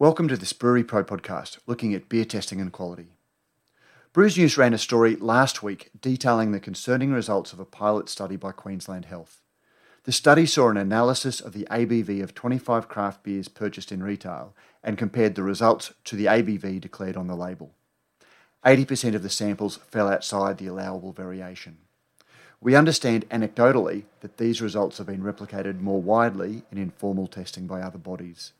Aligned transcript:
Welcome 0.00 0.28
to 0.28 0.36
this 0.38 0.54
Brewery 0.54 0.82
Pro 0.82 1.04
podcast 1.04 1.58
looking 1.66 1.92
at 1.92 2.08
beer 2.08 2.24
testing 2.24 2.58
and 2.58 2.72
quality. 2.72 3.18
Brews 4.14 4.38
News 4.38 4.56
ran 4.56 4.72
a 4.72 4.78
story 4.78 5.14
last 5.14 5.62
week 5.62 5.90
detailing 6.00 6.52
the 6.52 6.58
concerning 6.58 7.12
results 7.12 7.52
of 7.52 7.60
a 7.60 7.66
pilot 7.66 8.08
study 8.08 8.36
by 8.36 8.52
Queensland 8.52 9.04
Health. 9.04 9.42
The 10.04 10.12
study 10.12 10.46
saw 10.46 10.70
an 10.70 10.78
analysis 10.78 11.38
of 11.38 11.52
the 11.52 11.68
ABV 11.70 12.22
of 12.22 12.34
25 12.34 12.88
craft 12.88 13.22
beers 13.22 13.48
purchased 13.48 13.92
in 13.92 14.02
retail 14.02 14.54
and 14.82 14.96
compared 14.96 15.34
the 15.34 15.42
results 15.42 15.92
to 16.04 16.16
the 16.16 16.24
ABV 16.24 16.80
declared 16.80 17.18
on 17.18 17.26
the 17.26 17.36
label. 17.36 17.74
80% 18.64 19.14
of 19.14 19.22
the 19.22 19.28
samples 19.28 19.76
fell 19.90 20.08
outside 20.08 20.56
the 20.56 20.66
allowable 20.68 21.12
variation. 21.12 21.76
We 22.58 22.74
understand 22.74 23.28
anecdotally 23.28 24.04
that 24.22 24.38
these 24.38 24.62
results 24.62 24.96
have 24.96 25.08
been 25.08 25.20
replicated 25.22 25.78
more 25.78 26.00
widely 26.00 26.62
in 26.72 26.78
informal 26.78 27.26
testing 27.26 27.66
by 27.66 27.82
other 27.82 27.98
bodies. 27.98 28.52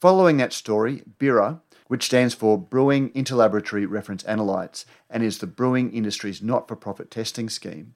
Following 0.00 0.36
that 0.36 0.52
story, 0.52 1.02
BIRA, 1.18 1.60
which 1.88 2.04
stands 2.04 2.32
for 2.32 2.56
Brewing 2.56 3.10
Interlaboratory 3.14 3.84
Reference 3.84 4.22
Analytes 4.22 4.84
and 5.10 5.24
is 5.24 5.38
the 5.38 5.46
brewing 5.48 5.92
industry's 5.92 6.40
not 6.40 6.68
for 6.68 6.76
profit 6.76 7.10
testing 7.10 7.48
scheme, 7.48 7.94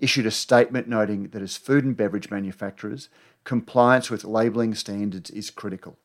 issued 0.00 0.26
a 0.26 0.32
statement 0.32 0.88
noting 0.88 1.28
that 1.28 1.42
as 1.42 1.56
food 1.56 1.84
and 1.84 1.96
beverage 1.96 2.28
manufacturers, 2.28 3.08
compliance 3.44 4.10
with 4.10 4.24
labelling 4.24 4.74
standards 4.74 5.30
is 5.30 5.50
critical, 5.50 5.96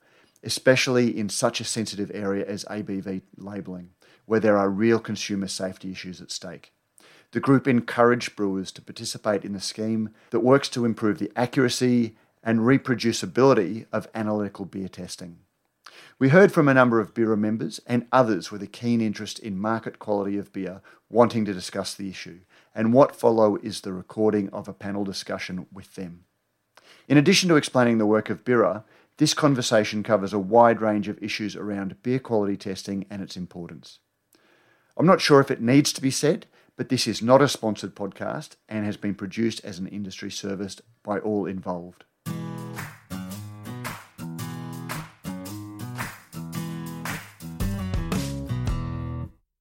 especially 0.44 1.18
in 1.18 1.30
such 1.30 1.60
a 1.60 1.66
sensitive 1.66 2.12
area 2.14 2.46
as 2.46 2.64
ABV 2.66 3.24
labelling, 3.36 3.90
where 4.28 4.40
there 4.40 4.58
are 4.58 4.70
real 4.70 5.00
consumer 5.00 5.48
safety 5.48 5.92
issues 5.92 6.22
at 6.22 6.30
stake. 6.30 6.74
The 7.32 7.40
group 7.40 7.68
encouraged 7.68 8.36
brewers 8.36 8.72
to 8.74 8.84
participate 8.84 9.44
in 9.44 9.56
a 9.56 9.60
scheme 9.60 10.12
that 10.30 10.42
works 10.42 10.70
to 10.70 10.86
improve 10.86 11.18
the 11.18 11.32
accuracy 11.36 12.16
and 12.44 12.60
reproducibility 12.60 13.86
of 13.92 14.08
analytical 14.14 14.66
beer 14.66 14.88
testing. 14.88 15.40
We 16.20 16.28
heard 16.28 16.52
from 16.52 16.68
a 16.68 16.74
number 16.74 17.00
of 17.00 17.14
BIRA 17.14 17.38
members 17.38 17.80
and 17.88 18.06
others 18.12 18.52
with 18.52 18.62
a 18.62 18.68
keen 18.68 19.00
interest 19.00 19.40
in 19.40 19.58
market 19.58 20.00
quality 20.00 20.38
of 20.38 20.52
beer 20.52 20.82
wanting 21.10 21.46
to 21.46 21.54
discuss 21.54 21.94
the 21.94 22.10
issue, 22.10 22.42
and 22.76 22.92
what 22.92 23.16
follow 23.16 23.56
is 23.56 23.80
the 23.80 23.94
recording 23.94 24.50
of 24.50 24.68
a 24.68 24.74
panel 24.74 25.06
discussion 25.06 25.66
with 25.72 25.96
them. 25.96 26.26
In 27.08 27.18
addition 27.18 27.48
to 27.48 27.56
explaining 27.56 28.00
the 28.00 28.06
work 28.06 28.30
of 28.30 28.44
BIRA, 28.44 28.84
this 29.16 29.34
conversation 29.34 30.04
covers 30.04 30.34
a 30.34 30.40
wide 30.40 30.82
range 30.82 31.08
of 31.08 31.24
issues 31.24 31.56
around 31.56 32.04
beer 32.04 32.20
quality 32.20 32.58
testing 32.58 33.06
and 33.10 33.22
its 33.22 33.38
importance. 33.38 34.00
I'm 34.98 35.06
not 35.06 35.22
sure 35.22 35.40
if 35.40 35.50
it 35.50 35.62
needs 35.62 35.94
to 35.94 36.02
be 36.02 36.12
said, 36.12 36.48
but 36.76 36.90
this 36.90 37.08
is 37.08 37.22
not 37.22 37.42
a 37.42 37.48
sponsored 37.48 37.96
podcast 37.96 38.58
and 38.68 38.84
has 38.84 38.98
been 38.98 39.16
produced 39.16 39.64
as 39.64 39.80
an 39.80 39.88
industry 39.88 40.32
service 40.32 40.82
by 41.02 41.20
all 41.20 41.46
involved. 41.46 42.04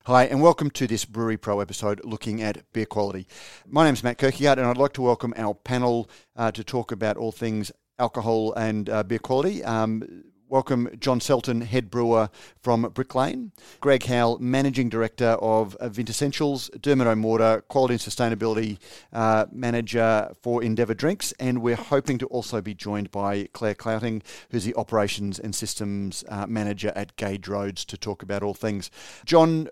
Hi, 0.08 0.24
and 0.24 0.40
welcome 0.40 0.70
to 0.70 0.86
this 0.86 1.04
Brewery 1.04 1.36
Pro 1.36 1.60
episode 1.60 2.00
looking 2.02 2.40
at 2.40 2.72
beer 2.72 2.86
quality. 2.86 3.28
My 3.66 3.84
name 3.84 3.92
is 3.92 4.02
Matt 4.02 4.16
Kirkegaard, 4.16 4.56
and 4.56 4.66
I'd 4.66 4.78
like 4.78 4.94
to 4.94 5.02
welcome 5.02 5.34
our 5.36 5.52
panel 5.52 6.08
uh, 6.34 6.50
to 6.52 6.64
talk 6.64 6.92
about 6.92 7.18
all 7.18 7.30
things 7.30 7.70
alcohol 7.98 8.54
and 8.54 8.88
uh, 8.88 9.02
beer 9.02 9.18
quality. 9.18 9.62
Um, 9.62 10.24
welcome 10.48 10.88
John 10.98 11.20
Selton, 11.20 11.60
head 11.60 11.90
brewer 11.90 12.30
from 12.62 12.90
Brick 12.94 13.14
Lane, 13.14 13.52
Greg 13.80 14.02
Howell, 14.04 14.38
managing 14.38 14.88
director 14.88 15.36
of 15.42 15.76
Vintessentials, 15.78 16.70
Dermot 16.80 17.06
O'Mortar, 17.06 17.68
quality 17.68 17.92
and 17.92 18.00
sustainability 18.00 18.78
uh, 19.12 19.44
manager 19.52 20.32
for 20.40 20.62
Endeavour 20.62 20.94
Drinks, 20.94 21.32
and 21.32 21.60
we're 21.60 21.76
hoping 21.76 22.16
to 22.16 22.26
also 22.28 22.62
be 22.62 22.72
joined 22.72 23.10
by 23.10 23.46
Claire 23.52 23.74
Clouting, 23.74 24.22
who's 24.50 24.64
the 24.64 24.74
operations 24.76 25.38
and 25.38 25.54
systems 25.54 26.24
uh, 26.30 26.46
manager 26.46 26.94
at 26.96 27.14
Gage 27.16 27.46
Roads, 27.46 27.84
to 27.84 27.98
talk 27.98 28.22
about 28.22 28.42
all 28.42 28.54
things. 28.54 28.90
John, 29.26 29.68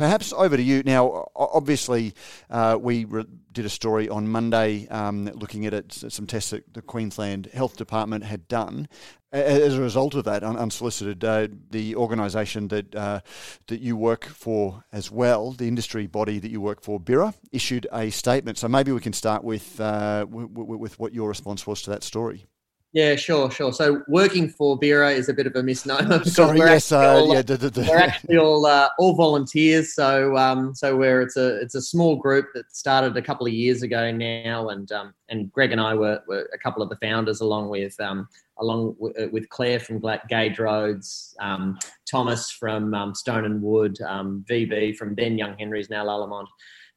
Perhaps 0.00 0.32
over 0.32 0.56
to 0.56 0.62
you 0.62 0.82
now. 0.82 1.28
Obviously, 1.36 2.14
uh, 2.48 2.78
we 2.80 3.04
re- 3.04 3.26
did 3.52 3.66
a 3.66 3.68
story 3.68 4.08
on 4.08 4.26
Monday 4.26 4.88
um, 4.88 5.26
looking 5.26 5.66
at 5.66 5.74
it, 5.74 5.92
some 5.92 6.26
tests 6.26 6.52
that 6.52 6.72
the 6.72 6.80
Queensland 6.80 7.50
Health 7.52 7.76
Department 7.76 8.24
had 8.24 8.48
done. 8.48 8.88
As 9.30 9.74
a 9.74 9.80
result 9.82 10.14
of 10.14 10.24
that, 10.24 10.42
un- 10.42 10.56
unsolicited, 10.56 11.22
uh, 11.22 11.48
the 11.70 11.96
organisation 11.96 12.68
that 12.68 12.94
uh, 12.94 13.20
that 13.66 13.82
you 13.82 13.94
work 13.94 14.24
for 14.24 14.84
as 14.90 15.10
well, 15.10 15.52
the 15.52 15.68
industry 15.68 16.06
body 16.06 16.38
that 16.38 16.50
you 16.50 16.62
work 16.62 16.80
for, 16.80 16.98
BIRA, 16.98 17.34
issued 17.52 17.86
a 17.92 18.08
statement. 18.08 18.56
So 18.56 18.68
maybe 18.68 18.92
we 18.92 19.00
can 19.00 19.12
start 19.12 19.44
with 19.44 19.78
uh, 19.82 20.20
w- 20.20 20.48
w- 20.48 20.78
with 20.78 20.98
what 20.98 21.12
your 21.12 21.28
response 21.28 21.66
was 21.66 21.82
to 21.82 21.90
that 21.90 22.02
story. 22.04 22.46
Yeah, 22.92 23.14
sure, 23.14 23.52
sure. 23.52 23.72
So 23.72 24.02
working 24.08 24.48
for 24.48 24.76
BIRA 24.76 25.12
is 25.12 25.28
a 25.28 25.34
bit 25.34 25.46
of 25.46 25.54
a 25.54 25.62
misnomer. 25.62 26.24
Sorry, 26.24 26.58
yes, 26.58 26.90
uh, 26.90 27.20
all, 27.20 27.32
yeah, 27.32 27.42
da, 27.42 27.56
da, 27.56 27.68
da. 27.68 27.88
we're 27.88 27.98
actually 27.98 28.36
all 28.36 28.66
uh, 28.66 28.88
all 28.98 29.14
volunteers. 29.14 29.94
So 29.94 30.36
um, 30.36 30.74
so 30.74 30.96
we're 30.96 31.22
it's 31.22 31.36
a 31.36 31.60
it's 31.60 31.76
a 31.76 31.82
small 31.82 32.16
group 32.16 32.46
that 32.54 32.64
started 32.74 33.16
a 33.16 33.22
couple 33.22 33.46
of 33.46 33.52
years 33.52 33.82
ago 33.82 34.10
now, 34.10 34.70
and 34.70 34.90
um, 34.90 35.14
and 35.28 35.52
Greg 35.52 35.70
and 35.70 35.80
I 35.80 35.94
were, 35.94 36.20
were 36.26 36.48
a 36.52 36.58
couple 36.58 36.82
of 36.82 36.88
the 36.88 36.96
founders, 36.96 37.40
along 37.40 37.68
with 37.68 37.98
um, 38.00 38.28
along 38.58 38.94
w- 38.94 39.14
uh, 39.16 39.28
with 39.30 39.48
Claire 39.50 39.78
from 39.78 40.02
Gage 40.28 40.58
Roads, 40.58 41.36
um, 41.38 41.78
Thomas 42.10 42.50
from 42.50 42.92
um, 42.92 43.14
Stone 43.14 43.44
and 43.44 43.62
Wood, 43.62 43.98
VB 44.00 44.90
um, 44.90 44.96
from 44.96 45.14
then 45.14 45.38
Young 45.38 45.56
Henry's 45.56 45.90
now 45.90 46.04
Lallemand. 46.04 46.46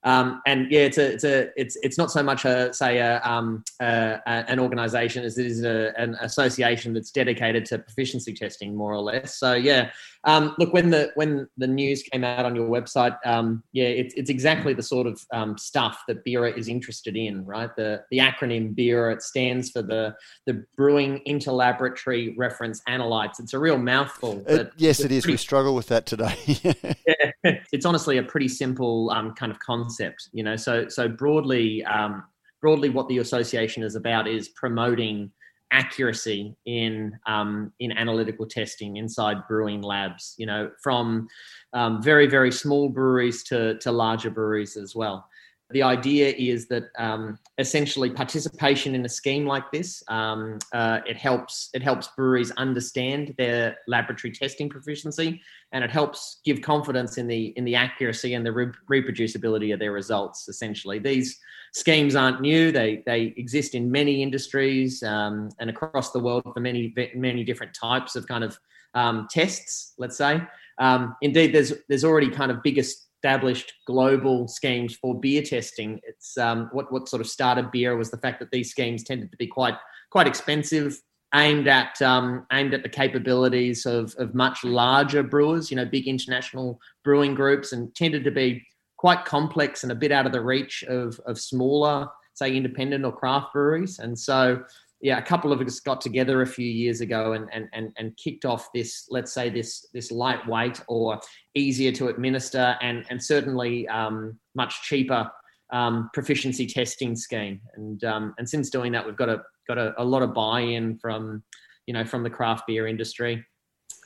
Um, 0.03 0.41
and 0.45 0.71
yeah, 0.71 0.81
it's 0.81 0.97
a, 0.97 1.13
it's 1.13 1.23
a, 1.23 1.49
it's, 1.55 1.77
it's 1.83 1.97
not 1.97 2.11
so 2.11 2.21
much 2.23 2.45
a, 2.45 2.73
say, 2.73 2.97
a, 2.97 3.21
um, 3.23 3.63
a, 3.79 4.19
an 4.25 4.59
organization 4.59 5.23
as 5.23 5.37
it 5.37 5.45
is 5.45 5.63
a, 5.63 5.93
an 5.97 6.15
association 6.21 6.93
that's 6.93 7.11
dedicated 7.11 7.65
to 7.65 7.79
proficiency 7.79 8.33
testing, 8.33 8.75
more 8.75 8.93
or 8.93 9.01
less. 9.01 9.37
So 9.37 9.53
yeah, 9.53 9.91
um, 10.25 10.55
look, 10.57 10.73
when 10.73 10.89
the 10.89 11.11
when 11.15 11.47
the 11.57 11.67
news 11.67 12.01
came 12.03 12.23
out 12.23 12.45
on 12.45 12.55
your 12.55 12.69
website, 12.69 13.17
um, 13.25 13.61
yeah, 13.73 13.85
it's, 13.85 14.13
it's 14.13 14.29
exactly 14.29 14.73
the 14.73 14.83
sort 14.83 15.05
of 15.05 15.21
um, 15.33 15.57
stuff 15.57 16.03
that 16.07 16.23
BIRA 16.23 16.53
is 16.57 16.69
interested 16.69 17.17
in, 17.17 17.45
right? 17.45 17.75
The 17.75 18.03
the 18.09 18.19
acronym 18.19 18.73
BIRA 18.73 19.13
it 19.13 19.21
stands 19.21 19.71
for 19.71 19.81
the 19.81 20.15
the 20.45 20.65
Brewing 20.77 21.21
Interlaboratory 21.27 22.33
Reference 22.37 22.81
Analytes. 22.87 23.39
It's 23.39 23.53
a 23.53 23.59
real 23.59 23.77
mouthful. 23.77 24.43
Uh, 24.47 24.65
yes, 24.77 25.01
it 25.01 25.11
is. 25.11 25.23
Pretty, 25.23 25.33
we 25.33 25.37
struggle 25.37 25.75
with 25.75 25.87
that 25.87 26.05
today. 26.05 26.37
yeah, 26.63 27.59
it's 27.73 27.85
honestly 27.85 28.17
a 28.17 28.23
pretty 28.23 28.47
simple 28.47 29.09
um, 29.11 29.33
kind 29.33 29.51
of 29.51 29.59
concept, 29.59 29.92
you 30.31 30.43
know. 30.43 30.55
So 30.55 30.87
so 30.87 31.07
broadly, 31.07 31.83
um, 31.85 32.23
broadly, 32.61 32.89
what 32.89 33.07
the 33.07 33.19
association 33.19 33.83
is 33.83 33.95
about 33.95 34.27
is 34.27 34.49
promoting 34.49 35.31
accuracy 35.71 36.55
in 36.65 37.17
um, 37.25 37.71
in 37.79 37.91
analytical 37.91 38.45
testing 38.45 38.97
inside 38.97 39.37
brewing 39.47 39.81
labs. 39.81 40.35
You 40.37 40.45
know, 40.45 40.71
from 40.81 41.27
um, 41.73 42.01
very 42.01 42.27
very 42.27 42.51
small 42.51 42.89
breweries 42.89 43.43
to 43.45 43.77
to 43.79 43.91
larger 43.91 44.29
breweries 44.29 44.77
as 44.77 44.95
well. 44.95 45.27
The 45.73 45.83
idea 45.83 46.33
is 46.37 46.67
that 46.67 46.83
um, 46.97 47.37
essentially 47.57 48.09
participation 48.09 48.95
in 48.95 49.03
a 49.05 49.09
scheme 49.09 49.45
like 49.45 49.71
this 49.71 50.03
um, 50.07 50.59
uh, 50.71 50.99
it 51.05 51.17
helps 51.17 51.69
it 51.73 51.81
helps 51.81 52.07
breweries 52.15 52.51
understand 52.51 53.33
their 53.37 53.77
laboratory 53.87 54.31
testing 54.31 54.69
proficiency 54.69 55.41
and 55.71 55.83
it 55.83 55.89
helps 55.89 56.39
give 56.45 56.61
confidence 56.61 57.17
in 57.17 57.27
the 57.27 57.47
in 57.57 57.65
the 57.65 57.75
accuracy 57.75 58.35
and 58.35 58.45
the 58.45 58.51
re- 58.51 58.71
reproducibility 58.89 59.73
of 59.73 59.79
their 59.79 59.91
results. 59.91 60.47
Essentially, 60.47 60.99
these 60.99 61.39
schemes 61.73 62.15
aren't 62.15 62.39
new; 62.39 62.71
they 62.71 63.01
they 63.05 63.33
exist 63.35 63.73
in 63.73 63.91
many 63.91 64.21
industries 64.21 65.01
um, 65.03 65.49
and 65.59 65.69
across 65.69 66.11
the 66.11 66.19
world 66.19 66.43
for 66.53 66.59
many 66.59 66.93
many 67.15 67.43
different 67.43 67.73
types 67.73 68.15
of 68.15 68.27
kind 68.27 68.43
of 68.43 68.57
um, 68.93 69.27
tests. 69.29 69.93
Let's 69.97 70.17
say, 70.17 70.41
um, 70.77 71.15
indeed, 71.21 71.53
there's 71.53 71.73
there's 71.89 72.03
already 72.03 72.29
kind 72.29 72.51
of 72.51 72.61
big 72.61 72.77
established 73.23 73.73
global 73.87 74.47
schemes 74.49 74.95
for 74.95 75.17
beer 75.17 75.41
testing. 75.41 75.99
It's 76.03 76.37
um, 76.37 76.69
what 76.73 76.91
what 76.91 77.07
sort 77.07 77.21
of 77.21 77.27
started 77.27 77.71
BIRA 77.71 77.95
was 77.95 78.11
the 78.11 78.17
fact 78.17 78.39
that 78.39 78.51
these 78.51 78.69
schemes 78.69 79.03
tended 79.03 79.31
to 79.31 79.37
be 79.37 79.47
quite 79.47 79.75
quite 80.09 80.27
expensive 80.27 80.99
aimed 81.33 81.67
at 81.67 82.01
um, 82.01 82.45
aimed 82.51 82.73
at 82.73 82.83
the 82.83 82.89
capabilities 82.89 83.85
of, 83.85 84.13
of 84.17 84.35
much 84.35 84.63
larger 84.63 85.23
brewers, 85.23 85.71
you 85.71 85.77
know, 85.77 85.85
big 85.85 86.07
international 86.07 86.79
brewing 87.03 87.33
groups, 87.33 87.71
and 87.71 87.95
tended 87.95 88.25
to 88.25 88.31
be 88.31 88.61
quite 88.97 89.25
complex 89.25 89.83
and 89.83 89.91
a 89.91 89.95
bit 89.95 90.11
out 90.11 90.25
of 90.25 90.31
the 90.31 90.41
reach 90.41 90.83
of, 90.83 91.19
of 91.25 91.39
smaller, 91.39 92.07
say, 92.33 92.55
independent 92.55 93.05
or 93.05 93.11
craft 93.11 93.53
breweries. 93.53 93.99
And 93.99 94.17
so, 94.17 94.63
yeah, 95.03 95.17
a 95.17 95.21
couple 95.21 95.51
of 95.51 95.59
us 95.59 95.81
got 95.81 95.99
together 95.99 96.41
a 96.41 96.47
few 96.47 96.65
years 96.65 97.01
ago 97.01 97.33
and, 97.33 97.49
and, 97.51 97.67
and, 97.73 97.91
and 97.97 98.15
kicked 98.15 98.45
off 98.45 98.69
this, 98.73 99.05
let's 99.09 99.33
say, 99.33 99.49
this 99.49 99.85
this 99.93 100.11
lightweight 100.11 100.79
or 100.87 101.19
easier 101.55 101.91
to 101.91 102.07
administer 102.07 102.77
and, 102.81 103.05
and 103.09 103.21
certainly 103.21 103.85
um, 103.89 104.39
much 104.55 104.81
cheaper 104.83 105.29
um, 105.73 106.09
proficiency 106.13 106.65
testing 106.65 107.17
scheme. 107.17 107.59
And 107.75 108.01
um, 108.05 108.33
and 108.37 108.47
since 108.47 108.69
doing 108.69 108.93
that, 108.93 109.05
we've 109.05 109.17
got 109.17 109.27
a 109.27 109.43
got 109.67 109.77
a, 109.77 109.93
a, 110.01 110.05
lot 110.05 110.21
of 110.21 110.33
buy-in 110.33 110.97
from 110.99 111.43
you 111.85 111.93
know 111.93 112.05
from 112.05 112.23
the 112.23 112.29
craft 112.29 112.65
beer 112.65 112.87
industry, 112.87 113.43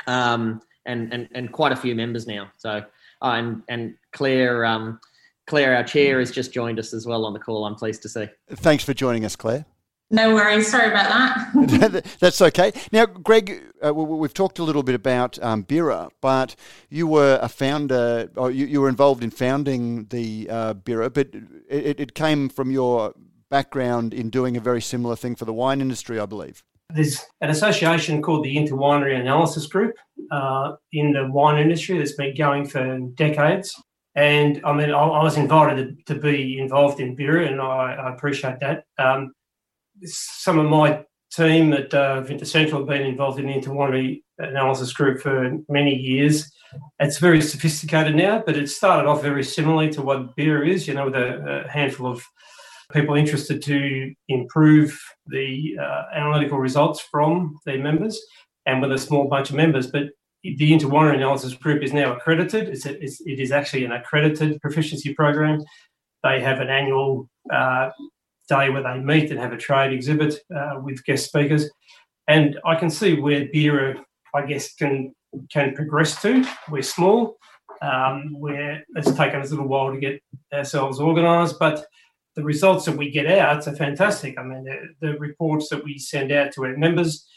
um, 0.07 0.61
and 0.87 1.13
and 1.13 1.27
and 1.35 1.51
quite 1.51 1.73
a 1.73 1.75
few 1.75 1.93
members 1.93 2.25
now. 2.25 2.49
So 2.57 2.81
uh, 3.21 3.25
and 3.25 3.61
and 3.69 3.93
Claire. 4.13 4.65
Um, 4.65 4.99
Claire, 5.45 5.77
our 5.77 5.83
chair, 5.83 6.19
has 6.19 6.29
just 6.29 6.51
joined 6.51 6.77
us 6.77 6.93
as 6.93 7.05
well 7.05 7.23
on 7.23 7.31
the 7.31 7.39
call. 7.39 7.63
I'm 7.63 7.75
pleased 7.75 8.01
to 8.01 8.09
see. 8.09 8.27
Thanks 8.49 8.83
for 8.83 8.93
joining 8.93 9.23
us, 9.23 9.37
Claire. 9.37 9.65
No 10.09 10.33
worries. 10.33 10.71
Sorry 10.71 10.89
about 10.89 11.09
that. 11.53 12.05
That's 12.19 12.41
okay. 12.41 12.71
Now, 12.91 13.05
Greg, 13.05 13.61
uh, 13.85 13.93
we've 13.93 14.33
talked 14.33 14.57
a 14.57 14.63
little 14.63 14.83
bit 14.83 14.95
about 14.95 15.41
um, 15.43 15.63
BIRA, 15.63 16.09
but 16.21 16.55
you 16.89 17.07
were 17.07 17.39
a 17.41 17.49
founder, 17.49 18.29
or 18.37 18.49
you, 18.49 18.65
you 18.65 18.79
were 18.79 18.89
involved 18.89 19.23
in 19.23 19.31
founding 19.31 20.05
the 20.05 20.47
uh, 20.49 20.73
BIRA, 20.73 21.09
but 21.09 21.29
it, 21.69 21.99
it 21.99 22.13
came 22.13 22.47
from 22.47 22.71
your 22.71 23.13
background 23.49 24.13
in 24.13 24.29
doing 24.29 24.55
a 24.55 24.61
very 24.61 24.81
similar 24.81 25.15
thing 25.15 25.35
for 25.35 25.45
the 25.45 25.53
wine 25.53 25.81
industry, 25.81 26.19
I 26.19 26.25
believe. 26.25 26.63
There's 26.93 27.21
an 27.41 27.49
association 27.49 28.21
called 28.21 28.45
the 28.45 28.55
Interwinery 28.55 29.19
Analysis 29.19 29.67
Group 29.67 29.95
uh, 30.31 30.73
in 30.93 31.11
the 31.11 31.29
wine 31.29 31.61
industry 31.61 31.97
that's 31.97 32.13
been 32.13 32.33
going 32.33 32.65
for 32.65 32.99
decades. 33.15 33.75
And 34.15 34.61
I 34.63 34.73
mean, 34.73 34.91
I, 34.91 34.99
I 34.99 35.23
was 35.23 35.37
invited 35.37 36.05
to, 36.07 36.13
to, 36.13 36.19
be 36.19 36.57
involved 36.59 36.99
in 36.99 37.13
BIRA, 37.13 37.47
and 37.47 37.61
I, 37.61 37.93
I 37.93 38.13
appreciate 38.13 38.59
that. 38.61 38.85
Um, 38.97 39.33
some 40.03 40.59
of 40.59 40.69
my 40.69 41.03
team 41.31 41.73
at 41.73 41.93
uh, 41.93 42.21
Vintessential 42.21 42.79
have 42.79 42.87
been 42.87 43.01
involved 43.01 43.39
in 43.39 43.47
the 43.47 43.53
Interwinery 43.53 44.21
Analysis 44.37 44.93
Group 44.93 45.21
for 45.21 45.57
many 45.69 45.95
years. 45.95 46.51
It's 46.99 47.19
very 47.19 47.41
sophisticated 47.41 48.15
now, 48.15 48.43
but 48.45 48.57
it 48.57 48.69
started 48.69 49.07
off 49.07 49.21
very 49.21 49.43
similarly 49.43 49.89
to 49.91 50.01
what 50.01 50.35
BIRA 50.35 50.67
is, 50.67 50.87
you 50.87 50.93
know, 50.93 51.05
with 51.05 51.15
a, 51.15 51.65
a 51.65 51.69
handful 51.69 52.07
of 52.07 52.23
people 52.91 53.15
interested 53.15 53.61
to 53.63 54.13
improve 54.29 54.99
the 55.27 55.77
uh, 55.81 56.03
analytical 56.13 56.57
results 56.57 57.01
from 57.01 57.57
their 57.65 57.79
members 57.79 58.19
and 58.65 58.81
with 58.81 58.91
a 58.91 58.97
small 58.97 59.27
bunch 59.27 59.49
of 59.49 59.55
members. 59.55 59.87
But 59.87 60.09
the 60.43 60.71
Interwinery 60.71 61.15
Analysis 61.15 61.53
Group 61.53 61.83
is 61.83 61.93
now 61.93 62.15
accredited. 62.15 62.69
It's, 62.69 62.85
a, 62.85 63.01
it's 63.03 63.21
it 63.21 63.39
is 63.39 63.51
actually 63.51 63.85
an 63.85 63.91
accredited 63.91 64.61
proficiency 64.61 65.13
program. 65.13 65.63
They 66.23 66.39
have 66.41 66.59
an 66.59 66.69
annual 66.69 67.29
uh, 67.51 67.89
day 68.47 68.69
where 68.69 68.83
they 68.83 68.99
meet 68.99 69.31
and 69.31 69.39
have 69.39 69.53
a 69.53 69.57
trade 69.57 69.93
exhibit 69.93 70.39
uh, 70.55 70.79
with 70.81 71.03
guest 71.05 71.25
speakers. 71.25 71.69
And 72.27 72.59
I 72.65 72.75
can 72.75 72.89
see 72.89 73.19
where 73.19 73.47
BIRA, 73.53 74.03
I 74.35 74.45
guess, 74.45 74.73
can 74.73 75.13
can 75.51 75.73
progress 75.75 76.21
to. 76.21 76.45
We're 76.69 76.81
small. 76.81 77.37
Um, 77.79 78.33
where 78.39 78.83
it's 78.95 79.11
taken 79.11 79.39
us 79.39 79.49
a 79.49 79.51
little 79.51 79.67
while 79.67 79.91
to 79.91 79.99
get 79.99 80.19
ourselves 80.51 80.99
organised, 80.99 81.59
but 81.59 81.85
the 82.37 82.43
results 82.43 82.85
that 82.85 82.95
we 82.97 83.11
get 83.11 83.25
out 83.25 83.67
are 83.67 83.75
fantastic. 83.75 84.37
I 84.39 84.43
mean, 84.43 84.63
the, 84.63 85.07
the, 85.07 85.19
reports 85.19 85.69
that 85.69 85.83
we 85.83 85.97
send 85.97 86.31
out 86.31 86.51
to 86.53 86.65
our 86.65 86.77
members. 86.77 87.27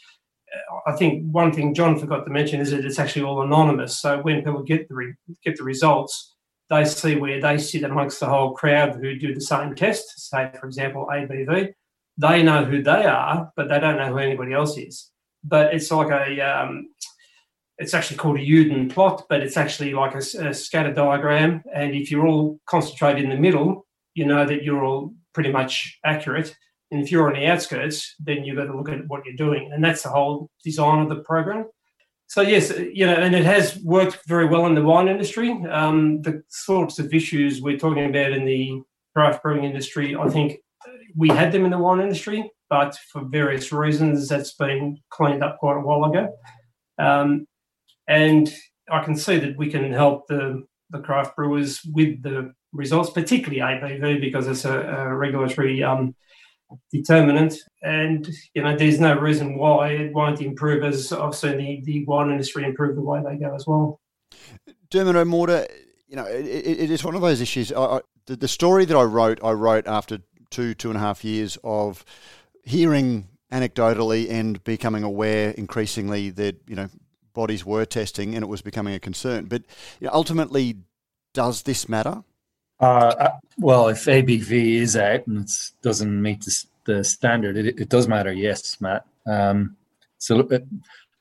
Uh, 0.51 0.91
I 0.91 0.95
think 0.95 1.23
one 1.31 1.51
thing 1.51 1.73
John 1.73 1.97
forgot 1.99 2.23
to 2.25 2.31
mention 2.31 2.59
is 2.59 2.71
that 2.71 2.85
it's 2.85 2.99
actually 2.99 3.23
all 3.23 3.41
anonymous. 3.41 3.99
So 3.99 4.19
when 4.21 4.43
people 4.43 4.63
get 4.63 4.87
the 4.87 4.95
re, 4.95 5.13
get 5.43 5.57
the 5.57 5.63
results, 5.63 6.30
they 6.71 6.85
see 6.85 7.17
where 7.17 7.41
they 7.41 7.57
sit 7.57 7.83
amongst 7.83 8.21
the 8.21 8.27
whole 8.27 8.53
crowd 8.53 8.95
who 8.95 9.15
do 9.17 9.35
the 9.35 9.41
same 9.41 9.75
test, 9.75 10.29
say, 10.29 10.49
for 10.57 10.67
example, 10.67 11.05
ABV. 11.11 11.73
They 12.17 12.43
know 12.43 12.63
who 12.63 12.81
they 12.81 13.05
are, 13.05 13.51
but 13.57 13.67
they 13.67 13.79
don't 13.79 13.97
know 13.97 14.07
who 14.07 14.19
anybody 14.19 14.53
else 14.53 14.77
is. 14.77 15.11
But 15.43 15.73
it's 15.73 15.91
like 15.91 16.09
a, 16.09 16.39
um, 16.39 16.87
it's 17.77 17.93
actually 17.93 18.17
called 18.17 18.37
a 18.37 18.41
Youden 18.41 18.87
plot, 18.89 19.25
but 19.27 19.41
it's 19.41 19.57
actually 19.57 19.93
like 19.93 20.15
a, 20.15 20.19
a 20.47 20.53
scatter 20.53 20.93
diagram. 20.93 21.61
And 21.73 21.93
if 21.93 22.09
you're 22.09 22.25
all 22.25 22.57
concentrated 22.67 23.25
in 23.25 23.31
the 23.31 23.35
middle, 23.35 23.85
you 24.13 24.25
know 24.25 24.45
that 24.45 24.63
you're 24.63 24.85
all 24.85 25.13
pretty 25.33 25.51
much 25.51 25.99
accurate. 26.05 26.55
And 26.89 27.01
if 27.01 27.11
you're 27.11 27.27
on 27.27 27.33
the 27.33 27.47
outskirts, 27.47 28.15
then 28.17 28.45
you've 28.45 28.57
got 28.57 28.65
to 28.65 28.77
look 28.77 28.89
at 28.89 29.07
what 29.07 29.25
you're 29.25 29.35
doing. 29.35 29.71
And 29.73 29.83
that's 29.83 30.03
the 30.03 30.09
whole 30.09 30.49
design 30.63 30.99
of 30.99 31.09
the 31.09 31.23
program. 31.23 31.65
So 32.31 32.39
yes, 32.39 32.71
you 32.93 33.05
know, 33.05 33.15
and 33.15 33.35
it 33.35 33.43
has 33.43 33.77
worked 33.83 34.19
very 34.25 34.45
well 34.45 34.65
in 34.65 34.73
the 34.73 34.81
wine 34.81 35.09
industry. 35.09 35.51
Um, 35.69 36.21
the 36.21 36.41
sorts 36.47 36.97
of 36.97 37.13
issues 37.13 37.61
we're 37.61 37.77
talking 37.77 38.05
about 38.05 38.31
in 38.31 38.45
the 38.45 38.81
craft 39.13 39.43
brewing 39.43 39.65
industry, 39.65 40.15
I 40.15 40.29
think 40.29 40.59
we 41.13 41.27
had 41.27 41.51
them 41.51 41.65
in 41.65 41.71
the 41.71 41.77
wine 41.77 41.99
industry, 41.99 42.49
but 42.69 42.97
for 43.11 43.25
various 43.25 43.73
reasons, 43.73 44.29
that's 44.29 44.53
been 44.53 44.97
cleaned 45.09 45.43
up 45.43 45.57
quite 45.57 45.75
a 45.75 45.81
while 45.81 46.05
ago. 46.05 46.33
Um, 46.97 47.47
and 48.07 48.49
I 48.89 49.03
can 49.03 49.17
see 49.17 49.37
that 49.37 49.57
we 49.57 49.69
can 49.69 49.91
help 49.91 50.27
the 50.29 50.63
the 50.91 50.99
craft 50.99 51.35
brewers 51.35 51.81
with 51.83 52.23
the 52.23 52.53
results, 52.71 53.09
particularly 53.09 53.59
ABV, 53.59 54.21
because 54.21 54.47
it's 54.47 54.63
a, 54.63 54.79
a 54.79 55.13
regulatory 55.13 55.83
um, 55.83 56.15
determinant. 56.91 57.55
And 57.81 58.27
you 58.53 58.63
know, 58.63 58.75
there's 58.75 58.99
no 58.99 59.17
reason 59.19 59.57
why 59.57 59.89
it 59.89 60.13
won't 60.13 60.41
improve 60.41 60.83
as 60.83 61.11
I've 61.11 61.35
seen 61.35 61.57
the, 61.57 61.81
the 61.83 62.05
wine 62.05 62.29
industry 62.29 62.63
improve 62.65 62.95
the 62.95 63.01
way 63.01 63.21
they 63.23 63.37
go 63.37 63.53
as 63.55 63.65
well. 63.67 63.99
Dermot 64.89 65.15
O'Morda, 65.15 65.67
you 66.07 66.15
know, 66.15 66.25
it, 66.25 66.45
it 66.45 66.91
is 66.91 67.03
one 67.03 67.15
of 67.15 67.21
those 67.21 67.41
issues. 67.41 67.71
I, 67.71 67.81
I, 67.81 67.99
the, 68.25 68.35
the 68.35 68.47
story 68.47 68.85
that 68.85 68.95
I 68.95 69.03
wrote, 69.03 69.39
I 69.43 69.51
wrote 69.51 69.87
after 69.87 70.19
two, 70.49 70.73
two 70.73 70.89
and 70.89 70.97
a 70.97 71.01
half 71.01 71.23
years 71.23 71.57
of 71.63 72.03
hearing 72.63 73.27
anecdotally 73.51 74.29
and 74.29 74.63
becoming 74.63 75.03
aware 75.03 75.51
increasingly 75.51 76.29
that, 76.31 76.57
you 76.67 76.75
know, 76.75 76.89
bodies 77.33 77.65
were 77.65 77.85
testing 77.85 78.35
and 78.35 78.43
it 78.43 78.47
was 78.47 78.61
becoming 78.61 78.93
a 78.93 78.99
concern. 78.99 79.45
But 79.45 79.63
you 79.99 80.07
know, 80.07 80.13
ultimately, 80.13 80.77
does 81.33 81.63
this 81.63 81.87
matter? 81.87 82.23
Uh, 82.81 83.13
uh, 83.19 83.37
well, 83.59 83.89
if 83.89 84.05
ABV 84.05 84.75
is 84.75 84.97
out 84.97 85.27
and 85.27 85.41
it 85.41 85.51
doesn't 85.83 86.21
meet 86.21 86.41
the, 86.41 86.65
the 86.85 87.03
standard, 87.03 87.55
it, 87.55 87.79
it, 87.79 87.89
does 87.89 88.07
matter. 88.07 88.31
Yes, 88.31 88.81
Matt. 88.81 89.05
Um, 89.27 89.77
so, 90.17 90.39
it, 90.39 90.65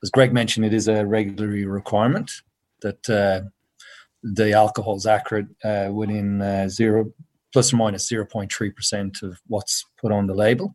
as 0.03 0.11
Greg 0.11 0.33
mentioned, 0.33 0.65
it 0.65 0.73
is 0.73 0.89
a 0.89 1.05
regulatory 1.05 1.67
requirement 1.67 2.31
that 2.81 3.11
uh, 3.11 3.43
the 4.23 4.53
alcohol 4.53 4.97
is 4.97 5.07
accurate 5.07 5.49
uh, 5.63 5.91
within 5.93 6.41
uh, 6.41 6.69
zero 6.69 7.13
plus 7.53 7.73
or 7.73 7.77
minus 7.77 8.09
zero 8.09 8.25
point 8.25 8.51
three 8.51 8.71
percent 8.71 9.23
of 9.23 9.39
what's 9.47 9.85
put 10.01 10.13
on 10.13 10.27
the 10.27 10.35
label. 10.35 10.75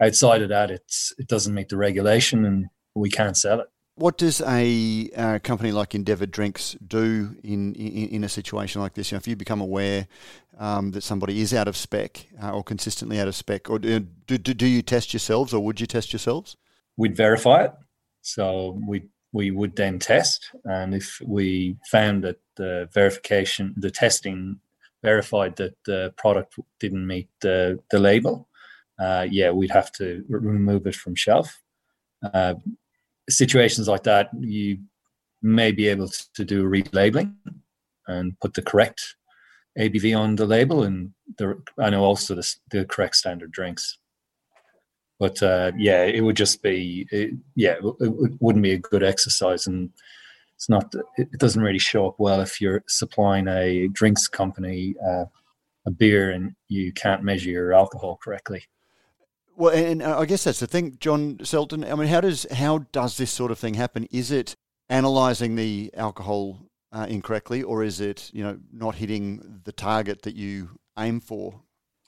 Outside 0.00 0.40
of 0.40 0.48
that, 0.48 0.70
it's 0.70 1.12
it 1.18 1.28
doesn't 1.28 1.54
meet 1.54 1.68
the 1.68 1.76
regulation, 1.76 2.46
and 2.46 2.66
we 2.94 3.10
can't 3.10 3.36
sell 3.36 3.60
it. 3.60 3.68
What 3.94 4.16
does 4.16 4.40
a 4.40 5.10
uh, 5.14 5.38
company 5.40 5.70
like 5.70 5.94
Endeavour 5.94 6.24
Drinks 6.24 6.76
do 6.86 7.36
in, 7.44 7.74
in, 7.74 8.08
in 8.08 8.24
a 8.24 8.28
situation 8.28 8.80
like 8.80 8.94
this? 8.94 9.12
You 9.12 9.16
know, 9.16 9.20
if 9.20 9.28
you 9.28 9.36
become 9.36 9.60
aware 9.60 10.08
um, 10.58 10.92
that 10.92 11.02
somebody 11.02 11.40
is 11.42 11.52
out 11.52 11.68
of 11.68 11.76
spec 11.76 12.26
uh, 12.42 12.52
or 12.52 12.64
consistently 12.64 13.20
out 13.20 13.28
of 13.28 13.34
spec, 13.34 13.68
or 13.68 13.78
do, 13.78 14.00
do, 14.00 14.38
do 14.38 14.66
you 14.66 14.80
test 14.80 15.12
yourselves, 15.12 15.52
or 15.52 15.62
would 15.62 15.78
you 15.78 15.86
test 15.86 16.12
yourselves? 16.12 16.56
We'd 16.96 17.16
verify 17.16 17.64
it. 17.64 17.72
So 18.22 18.80
we 18.86 19.08
we 19.32 19.50
would 19.50 19.76
then 19.76 19.98
test, 19.98 20.50
and 20.64 20.94
if 20.94 21.20
we 21.26 21.76
found 21.90 22.22
that 22.24 22.38
the 22.56 22.88
verification, 22.92 23.74
the 23.76 23.90
testing 23.90 24.60
verified 25.02 25.56
that 25.56 25.74
the 25.84 26.12
product 26.16 26.58
didn't 26.78 27.06
meet 27.06 27.28
the 27.40 27.80
the 27.90 27.98
label, 27.98 28.48
uh, 28.98 29.26
yeah, 29.30 29.50
we'd 29.50 29.70
have 29.70 29.90
to 29.92 30.24
remove 30.28 30.86
it 30.86 30.94
from 30.94 31.14
shelf. 31.14 31.62
Uh, 32.22 32.54
situations 33.36 33.88
like 33.88 34.04
that, 34.04 34.28
you 34.38 34.78
may 35.42 35.72
be 35.72 35.88
able 35.88 36.08
to 36.34 36.44
do 36.44 36.64
a 36.64 36.70
relabeling 36.70 37.34
and 38.06 38.38
put 38.40 38.54
the 38.54 38.62
correct 38.62 39.16
ABV 39.78 40.18
on 40.18 40.36
the 40.36 40.46
label, 40.46 40.82
and 40.82 41.12
the, 41.38 41.60
I 41.78 41.90
know 41.90 42.04
also 42.04 42.34
the, 42.34 42.54
the 42.70 42.84
correct 42.84 43.16
standard 43.16 43.52
drinks. 43.52 43.98
But 45.18 45.42
uh, 45.42 45.72
yeah, 45.76 46.04
it 46.04 46.20
would 46.20 46.36
just 46.36 46.62
be 46.62 47.06
it, 47.10 47.30
yeah, 47.54 47.76
it, 47.82 47.94
it, 48.00 48.32
wouldn't 48.40 48.62
be 48.62 48.72
a 48.72 48.78
good 48.78 49.02
exercise, 49.02 49.66
and 49.66 49.90
it's 50.56 50.68
not. 50.68 50.92
It 51.16 51.38
doesn't 51.38 51.62
really 51.62 51.78
show 51.78 52.08
up 52.08 52.16
well 52.18 52.40
if 52.40 52.60
you're 52.60 52.82
supplying 52.88 53.46
a 53.48 53.88
drinks 53.88 54.26
company 54.26 54.94
uh, 55.06 55.24
a 55.86 55.90
beer 55.90 56.30
and 56.30 56.54
you 56.68 56.92
can't 56.92 57.22
measure 57.22 57.50
your 57.50 57.72
alcohol 57.72 58.18
correctly. 58.22 58.64
Well, 59.56 59.74
and 59.74 60.02
I 60.02 60.24
guess 60.24 60.44
that's 60.44 60.60
the 60.60 60.66
thing, 60.66 60.96
John 60.98 61.38
Selton. 61.42 61.84
I 61.84 61.94
mean, 61.94 62.08
how 62.08 62.20
does 62.20 62.46
how 62.52 62.78
does 62.92 63.16
this 63.16 63.30
sort 63.30 63.50
of 63.50 63.58
thing 63.58 63.74
happen? 63.74 64.08
Is 64.10 64.30
it 64.30 64.56
analysing 64.88 65.56
the 65.56 65.90
alcohol 65.94 66.66
uh, 66.92 67.06
incorrectly, 67.08 67.62
or 67.62 67.82
is 67.82 68.00
it 68.00 68.30
you 68.32 68.42
know 68.42 68.58
not 68.72 68.94
hitting 68.96 69.60
the 69.64 69.72
target 69.72 70.22
that 70.22 70.34
you 70.34 70.70
aim 70.98 71.20
for? 71.20 71.60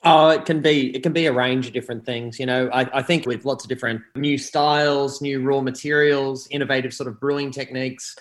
Oh, 0.03 0.29
it 0.29 0.45
can 0.45 0.61
be 0.61 0.95
it 0.95 1.01
can 1.01 1.13
be 1.13 1.25
a 1.25 1.33
range 1.33 1.67
of 1.67 1.73
different 1.73 2.05
things. 2.05 2.39
You 2.39 2.45
know, 2.45 2.69
I, 2.71 2.99
I 2.99 3.01
think 3.01 3.25
with 3.25 3.45
lots 3.45 3.63
of 3.63 3.69
different 3.69 4.01
new 4.15 4.37
styles, 4.37 5.21
new 5.21 5.41
raw 5.41 5.61
materials, 5.61 6.47
innovative 6.51 6.93
sort 6.93 7.09
of 7.09 7.19
brewing 7.19 7.51
techniques, 7.51 8.15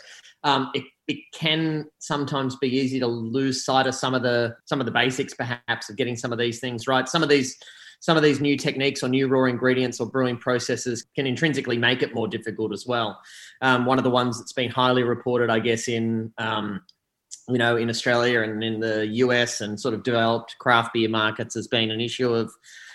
um, 0.45 0.71
it, 0.75 0.85
it 1.09 1.19
can 1.35 1.87
sometimes 1.99 2.57
be 2.57 2.69
easy 2.69 2.99
to 3.00 3.07
lose 3.07 3.64
sight 3.64 3.87
of 3.87 3.95
some 3.95 4.14
of 4.14 4.23
the 4.23 4.57
some 4.64 4.81
of 4.81 4.87
the 4.87 4.93
basics, 4.93 5.35
perhaps, 5.35 5.90
of 5.90 5.97
getting 5.97 6.16
some 6.16 6.33
of 6.33 6.38
these 6.38 6.61
things 6.61 6.87
right. 6.87 7.09
Some 7.09 7.23
of 7.23 7.28
these 7.28 7.59
some 8.04 8.18
of 8.18 8.23
these 8.23 8.38
new 8.38 8.54
techniques 8.54 9.02
or 9.02 9.08
new 9.08 9.26
raw 9.28 9.44
ingredients 9.44 9.99
or 9.99 10.06
brewing 10.06 10.37
processes 10.37 11.06
can 11.16 11.26
intrinsically 11.26 11.78
make 11.78 12.02
it 12.02 12.14
more 12.14 12.28
difficult 12.28 12.70
as 12.70 12.87
well. 12.87 13.18
Um, 13.62 13.87
one 13.87 13.96
of 13.96 14.04
the 14.04 14.11
ones 14.11 14.38
that's 14.38 14.52
been 14.52 14.68
highly 14.68 15.02
reported, 15.02 15.49
I 15.49 15.58
guess, 15.58 15.88
in 15.88 16.30
um, 16.37 16.82
you 17.49 17.56
know 17.56 17.78
in 17.78 17.88
Australia 17.88 18.42
and 18.42 18.62
in 18.62 18.78
the 18.78 19.06
US 19.06 19.62
and 19.62 19.80
sort 19.80 19.94
of 19.94 20.02
developed 20.02 20.54
craft 20.58 20.92
beer 20.92 21.08
markets 21.08 21.54
has 21.54 21.66
been 21.66 21.90
an 21.90 22.02
issue 22.02 22.30
of 22.30 22.52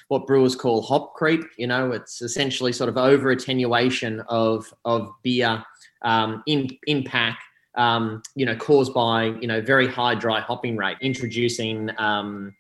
what 0.10 0.28
brewers 0.28 0.56
call 0.56 0.84
hop 0.84 1.16
creep. 1.16 1.42
You 1.58 1.66
know, 1.66 1.92
it's 1.92 2.22
essentially 2.22 2.72
sort 2.72 2.90
of 2.90 2.96
over 2.96 3.32
attenuation 3.32 4.20
of 4.30 4.72
of 4.86 5.10
beer 5.24 5.64
um, 6.04 6.44
in 6.46 6.70
in 6.86 7.04
pack. 7.04 7.40
Um, 7.74 8.22
you 8.36 8.46
know, 8.46 8.56
caused 8.56 8.94
by 8.94 9.24
you 9.24 9.48
know 9.48 9.60
very 9.60 9.88
high 9.88 10.14
dry 10.14 10.40
hopping 10.40 10.78
rate, 10.78 10.98
introducing 11.02 11.90
um, 11.98 12.54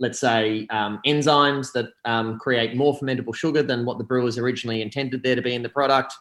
let's 0.00 0.18
say, 0.18 0.66
um, 0.70 0.98
enzymes 1.06 1.72
that 1.72 1.90
um, 2.06 2.38
create 2.38 2.74
more 2.74 2.98
fermentable 2.98 3.34
sugar 3.34 3.62
than 3.62 3.84
what 3.84 3.98
the 3.98 4.04
brewers 4.04 4.38
originally 4.38 4.82
intended 4.82 5.22
there 5.22 5.36
to 5.36 5.42
be 5.42 5.54
in 5.54 5.62
the 5.62 5.68
product. 5.68 6.14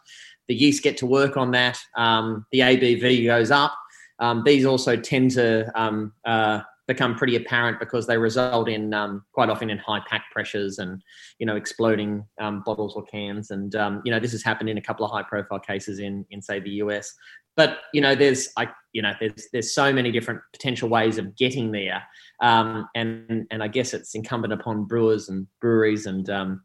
The 0.50 0.56
yeast 0.56 0.84
get 0.84 0.98
to 0.98 1.06
work 1.06 1.38
on 1.38 1.52
that. 1.52 1.80
Um, 1.96 2.46
the 2.52 2.60
ABV 2.60 3.26
goes 3.26 3.52
up. 3.52 3.74
Um, 4.20 4.44
these 4.46 4.66
also 4.66 4.98
tend 4.98 5.32
to 5.32 5.72
um, 5.80 6.12
uh, 6.26 6.62
become 6.90 7.16
pretty 7.16 7.38
apparent 7.38 7.80
because 7.80 8.06
they 8.06 8.18
result 8.18 8.68
in 8.68 8.94
um, 8.94 9.24
quite 9.32 9.50
often 9.50 9.70
in 9.70 9.78
high 9.78 10.02
pack 10.10 10.26
pressures 10.32 10.80
and 10.80 11.02
you 11.38 11.46
know 11.46 11.56
exploding 11.56 12.26
um, 12.42 12.64
bottles 12.66 12.96
or 12.96 13.04
cans. 13.04 13.52
And 13.52 13.74
um, 13.76 14.02
you 14.04 14.12
know 14.12 14.20
this 14.20 14.34
has 14.34 14.44
happened 14.44 14.70
in 14.70 14.78
a 14.78 14.82
couple 14.82 15.06
of 15.06 15.12
high 15.12 15.24
profile 15.24 15.60
cases 15.60 16.00
in 16.00 16.26
in 16.32 16.42
say 16.42 16.60
the 16.60 16.82
US 16.84 17.14
but 17.60 17.80
you 17.94 18.00
know 18.00 18.16
there's 18.16 18.48
I 18.56 18.70
you 18.94 19.02
know 19.02 19.12
there's 19.20 19.50
there's 19.52 19.74
so 19.74 19.92
many 19.92 20.14
different 20.14 20.40
potential 20.54 20.88
ways 20.88 21.18
of 21.18 21.36
getting 21.36 21.72
there. 21.74 22.02
Um, 22.42 22.88
and 22.96 23.46
and 23.52 23.62
I 23.62 23.68
guess 23.68 23.94
it's 23.94 24.16
incumbent 24.16 24.54
upon 24.54 24.86
brewers 24.86 25.28
and 25.28 25.46
breweries 25.60 26.06
and 26.06 26.30
um, 26.30 26.62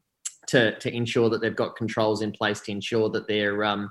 to 0.46 0.78
to 0.78 0.94
ensure 0.94 1.28
that 1.30 1.40
they've 1.40 1.56
got 1.56 1.74
controls 1.74 2.22
in 2.22 2.30
place 2.30 2.60
to 2.60 2.70
ensure 2.70 3.10
that 3.10 3.26
they're 3.26 3.64
um, 3.64 3.90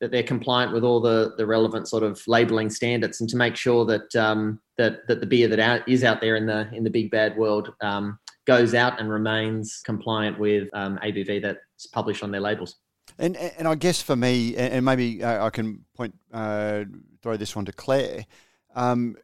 that 0.00 0.10
they're 0.10 0.22
compliant 0.22 0.72
with 0.72 0.84
all 0.84 1.00
the, 1.00 1.34
the 1.36 1.46
relevant 1.46 1.88
sort 1.88 2.02
of 2.02 2.20
labeling 2.26 2.70
standards 2.70 3.20
and 3.20 3.30
to 3.30 3.36
make 3.36 3.56
sure 3.56 3.84
that 3.84 4.14
um, 4.16 4.60
that 4.76 5.06
that 5.08 5.20
the 5.20 5.26
beer 5.26 5.48
that 5.48 5.60
out, 5.60 5.88
is 5.88 6.04
out 6.04 6.20
there 6.20 6.36
in 6.36 6.46
the 6.46 6.68
in 6.72 6.84
the 6.84 6.90
big 6.90 7.10
bad 7.10 7.36
world 7.36 7.72
um, 7.80 8.18
goes 8.46 8.74
out 8.74 9.00
and 9.00 9.10
remains 9.10 9.80
compliant 9.84 10.38
with 10.38 10.68
um, 10.74 10.98
ABV 11.02 11.42
that's 11.42 11.86
published 11.88 12.22
on 12.22 12.30
their 12.30 12.40
labels. 12.40 12.76
And 13.18 13.36
and 13.36 13.68
I 13.68 13.74
guess 13.74 14.02
for 14.02 14.16
me, 14.16 14.56
and 14.56 14.84
maybe 14.84 15.24
I 15.24 15.50
can 15.50 15.84
point 15.94 16.14
uh, 16.32 16.84
throw 17.22 17.36
this 17.36 17.54
one 17.54 17.64
to 17.66 17.72
Claire. 17.72 18.26
Um, 18.74 19.16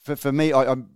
for 0.00 0.14
for 0.14 0.30
me, 0.30 0.52
I, 0.52 0.70
am 0.70 0.90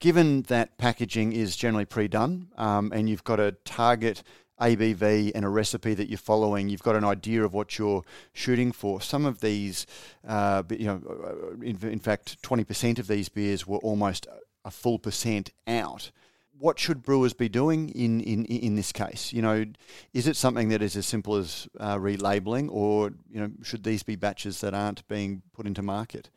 given 0.00 0.42
that 0.42 0.76
packaging 0.78 1.32
is 1.32 1.54
generally 1.54 1.84
pre-done, 1.84 2.48
um, 2.56 2.90
and 2.92 3.08
you've 3.08 3.22
got 3.22 3.38
a 3.38 3.52
target 3.64 4.24
ABV 4.62 5.32
and 5.34 5.44
a 5.44 5.48
recipe 5.48 5.94
that 5.94 6.08
you're 6.08 6.18
following, 6.18 6.68
you've 6.68 6.82
got 6.82 6.96
an 6.96 7.04
idea 7.04 7.44
of 7.44 7.52
what 7.52 7.78
you're 7.78 8.04
shooting 8.32 8.72
for. 8.72 9.00
Some 9.00 9.26
of 9.26 9.40
these, 9.40 9.86
uh, 10.26 10.62
you 10.70 10.86
know, 10.86 11.00
uh, 11.08 11.60
in, 11.60 11.78
in 11.82 11.98
fact, 11.98 12.40
20% 12.42 12.98
of 12.98 13.08
these 13.08 13.28
beers 13.28 13.66
were 13.66 13.78
almost 13.78 14.26
a 14.64 14.70
full 14.70 14.98
percent 14.98 15.50
out. 15.66 16.10
What 16.58 16.78
should 16.78 17.02
brewers 17.02 17.32
be 17.32 17.48
doing 17.48 17.88
in, 17.88 18.20
in, 18.20 18.44
in 18.44 18.76
this 18.76 18.92
case? 18.92 19.32
You 19.32 19.42
know, 19.42 19.64
is 20.12 20.28
it 20.28 20.36
something 20.36 20.68
that 20.68 20.80
is 20.80 20.96
as 20.96 21.06
simple 21.06 21.34
as 21.34 21.66
uh, 21.80 21.96
relabeling, 21.96 22.68
or 22.70 23.10
you 23.30 23.40
know, 23.40 23.50
should 23.64 23.82
these 23.82 24.04
be 24.04 24.14
batches 24.14 24.60
that 24.60 24.72
aren't 24.72 25.06
being 25.08 25.42
put 25.52 25.66
into 25.66 25.82
market? 25.82 26.30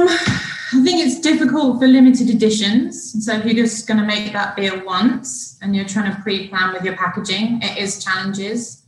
Um, 0.00 0.08
I 0.72 0.82
think 0.84 1.04
it's 1.04 1.20
difficult 1.20 1.80
for 1.80 1.88
limited 1.88 2.30
editions. 2.30 3.24
So 3.24 3.34
if 3.34 3.44
you're 3.44 3.54
just 3.54 3.88
going 3.88 3.98
to 3.98 4.06
make 4.06 4.32
that 4.32 4.54
beer 4.54 4.84
once 4.84 5.58
and 5.62 5.74
you're 5.74 5.84
trying 5.84 6.14
to 6.14 6.22
pre-plan 6.22 6.72
with 6.72 6.84
your 6.84 6.96
packaging, 6.96 7.60
it 7.60 7.76
is 7.76 8.02
challenges. 8.02 8.84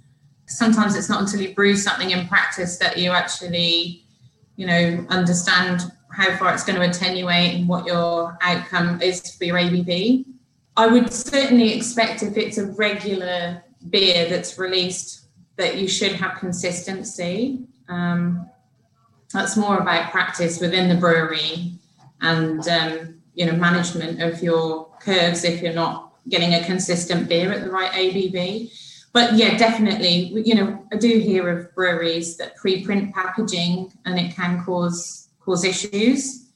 Sometimes 0.46 0.94
it's 0.94 1.08
not 1.08 1.22
until 1.22 1.40
you 1.40 1.54
brew 1.54 1.74
something 1.74 2.10
in 2.10 2.28
practice 2.28 2.78
that 2.78 2.98
you 2.98 3.10
actually, 3.10 4.04
you 4.56 4.66
know, 4.66 5.04
understand 5.08 5.90
how 6.12 6.36
far 6.36 6.54
it's 6.54 6.64
going 6.64 6.78
to 6.78 6.88
attenuate 6.88 7.54
and 7.54 7.66
what 7.66 7.84
your 7.84 8.38
outcome 8.42 9.00
is 9.02 9.34
for 9.34 9.44
your 9.44 9.56
ABV. 9.56 10.24
I 10.76 10.86
would 10.86 11.12
certainly 11.12 11.74
expect 11.74 12.22
if 12.22 12.36
it's 12.36 12.58
a 12.58 12.66
regular 12.66 13.62
beer 13.90 14.28
that's 14.28 14.56
released 14.56 15.26
that 15.56 15.78
you 15.78 15.88
should 15.88 16.12
have 16.12 16.38
consistency. 16.38 17.64
Um, 17.88 18.48
that's 19.32 19.56
more 19.56 19.78
about 19.78 20.10
practice 20.10 20.60
within 20.60 20.88
the 20.88 20.94
brewery 20.94 21.72
and 22.20 22.66
um, 22.68 23.14
you 23.34 23.46
know 23.46 23.52
management 23.52 24.22
of 24.22 24.42
your 24.42 24.88
curves 25.00 25.44
if 25.44 25.62
you're 25.62 25.72
not 25.72 26.12
getting 26.28 26.54
a 26.54 26.64
consistent 26.64 27.28
beer 27.28 27.52
at 27.52 27.64
the 27.64 27.70
right 27.70 27.90
ABV. 27.92 28.72
But 29.12 29.34
yeah, 29.34 29.58
definitely, 29.58 30.42
you 30.46 30.54
know, 30.54 30.86
I 30.90 30.96
do 30.96 31.18
hear 31.18 31.48
of 31.50 31.74
breweries 31.74 32.38
that 32.38 32.56
pre-print 32.56 33.14
packaging 33.14 33.92
and 34.06 34.18
it 34.18 34.34
can 34.34 34.64
cause 34.64 35.28
cause 35.40 35.64
issues. 35.64 36.46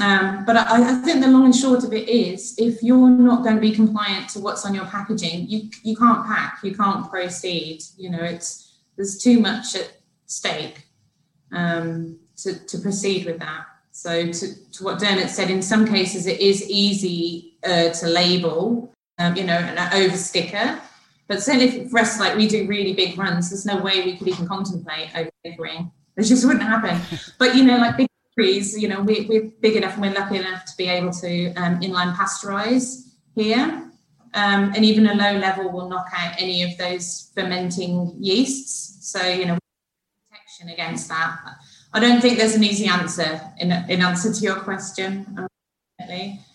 Um, 0.00 0.44
but 0.44 0.56
I, 0.56 0.90
I, 0.90 0.94
think 1.02 1.22
the 1.22 1.28
long 1.28 1.44
and 1.44 1.54
short 1.54 1.84
of 1.84 1.92
it 1.92 2.08
is, 2.08 2.56
if 2.58 2.82
you're 2.82 3.10
not 3.10 3.44
going 3.44 3.54
to 3.54 3.60
be 3.60 3.70
compliant 3.70 4.28
to 4.30 4.40
what's 4.40 4.64
on 4.66 4.74
your 4.74 4.86
packaging, 4.86 5.48
you 5.48 5.70
you 5.82 5.94
can't 5.96 6.26
pack, 6.26 6.58
you 6.64 6.74
can't 6.74 7.08
proceed. 7.08 7.82
You 7.96 8.10
know, 8.10 8.22
it's 8.22 8.78
there's 8.96 9.18
too 9.18 9.38
much 9.38 9.76
at 9.76 9.92
stake 10.26 10.83
um, 11.54 12.18
to, 12.38 12.58
to 12.66 12.78
proceed 12.78 13.26
with 13.26 13.38
that. 13.40 13.66
So, 13.92 14.26
to, 14.32 14.70
to 14.72 14.84
what 14.84 14.98
Dermot 14.98 15.30
said, 15.30 15.50
in 15.50 15.62
some 15.62 15.86
cases 15.86 16.26
it 16.26 16.40
is 16.40 16.68
easy 16.68 17.56
uh, 17.64 17.90
to 17.90 18.06
label, 18.08 18.92
um, 19.18 19.36
you 19.36 19.44
know, 19.44 19.56
an 19.56 19.78
over 19.94 20.16
sticker. 20.16 20.80
But 21.28 21.42
certainly 21.42 21.88
for 21.88 22.00
us, 22.00 22.20
like 22.20 22.36
we 22.36 22.46
do 22.46 22.66
really 22.66 22.92
big 22.92 23.16
runs, 23.16 23.50
there's 23.50 23.64
no 23.64 23.80
way 23.80 24.04
we 24.04 24.16
could 24.16 24.28
even 24.28 24.46
contemplate 24.46 25.16
over 25.16 25.30
stickering. 25.40 25.90
It 26.16 26.24
just 26.24 26.44
wouldn't 26.44 26.64
happen. 26.64 27.00
But, 27.38 27.54
you 27.54 27.64
know, 27.64 27.78
like 27.78 27.96
big 27.96 28.08
trees, 28.36 28.80
you 28.80 28.88
know, 28.88 29.00
we, 29.00 29.26
we're 29.28 29.50
big 29.60 29.76
enough 29.76 29.94
and 29.94 30.02
we're 30.02 30.12
lucky 30.12 30.36
enough 30.36 30.64
to 30.66 30.76
be 30.76 30.88
able 30.88 31.12
to 31.12 31.54
um, 31.54 31.80
inline 31.80 32.14
pasteurize 32.14 33.10
here. 33.34 33.90
Um, 34.34 34.72
and 34.74 34.84
even 34.84 35.06
a 35.06 35.14
low 35.14 35.38
level 35.38 35.70
will 35.70 35.88
knock 35.88 36.08
out 36.12 36.34
any 36.38 36.64
of 36.64 36.76
those 36.76 37.30
fermenting 37.34 38.16
yeasts. 38.18 39.08
So, 39.08 39.24
you 39.24 39.46
know, 39.46 39.58
protection 40.54 40.68
against 40.72 41.08
that. 41.08 41.38
I 41.92 42.00
don't 42.00 42.20
think 42.20 42.38
there's 42.38 42.54
an 42.54 42.64
easy 42.64 42.86
answer 42.86 43.40
in, 43.58 43.72
in 43.88 44.02
answer 44.02 44.32
to 44.32 44.40
your 44.40 44.56
question. 44.56 45.46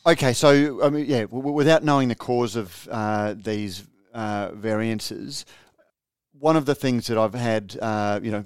Okay, 0.05 0.33
so 0.33 0.83
I 0.83 0.89
mean, 0.89 1.05
yeah, 1.05 1.21
w- 1.21 1.51
without 1.51 1.83
knowing 1.83 2.09
the 2.09 2.15
cause 2.15 2.55
of 2.55 2.87
uh, 2.91 3.35
these 3.37 3.85
uh, 4.13 4.51
variances, 4.53 5.45
one 6.37 6.55
of 6.55 6.65
the 6.65 6.75
things 6.75 7.07
that 7.07 7.17
I've 7.17 7.33
had, 7.33 7.77
uh, 7.81 8.19
you 8.21 8.31
know, 8.31 8.43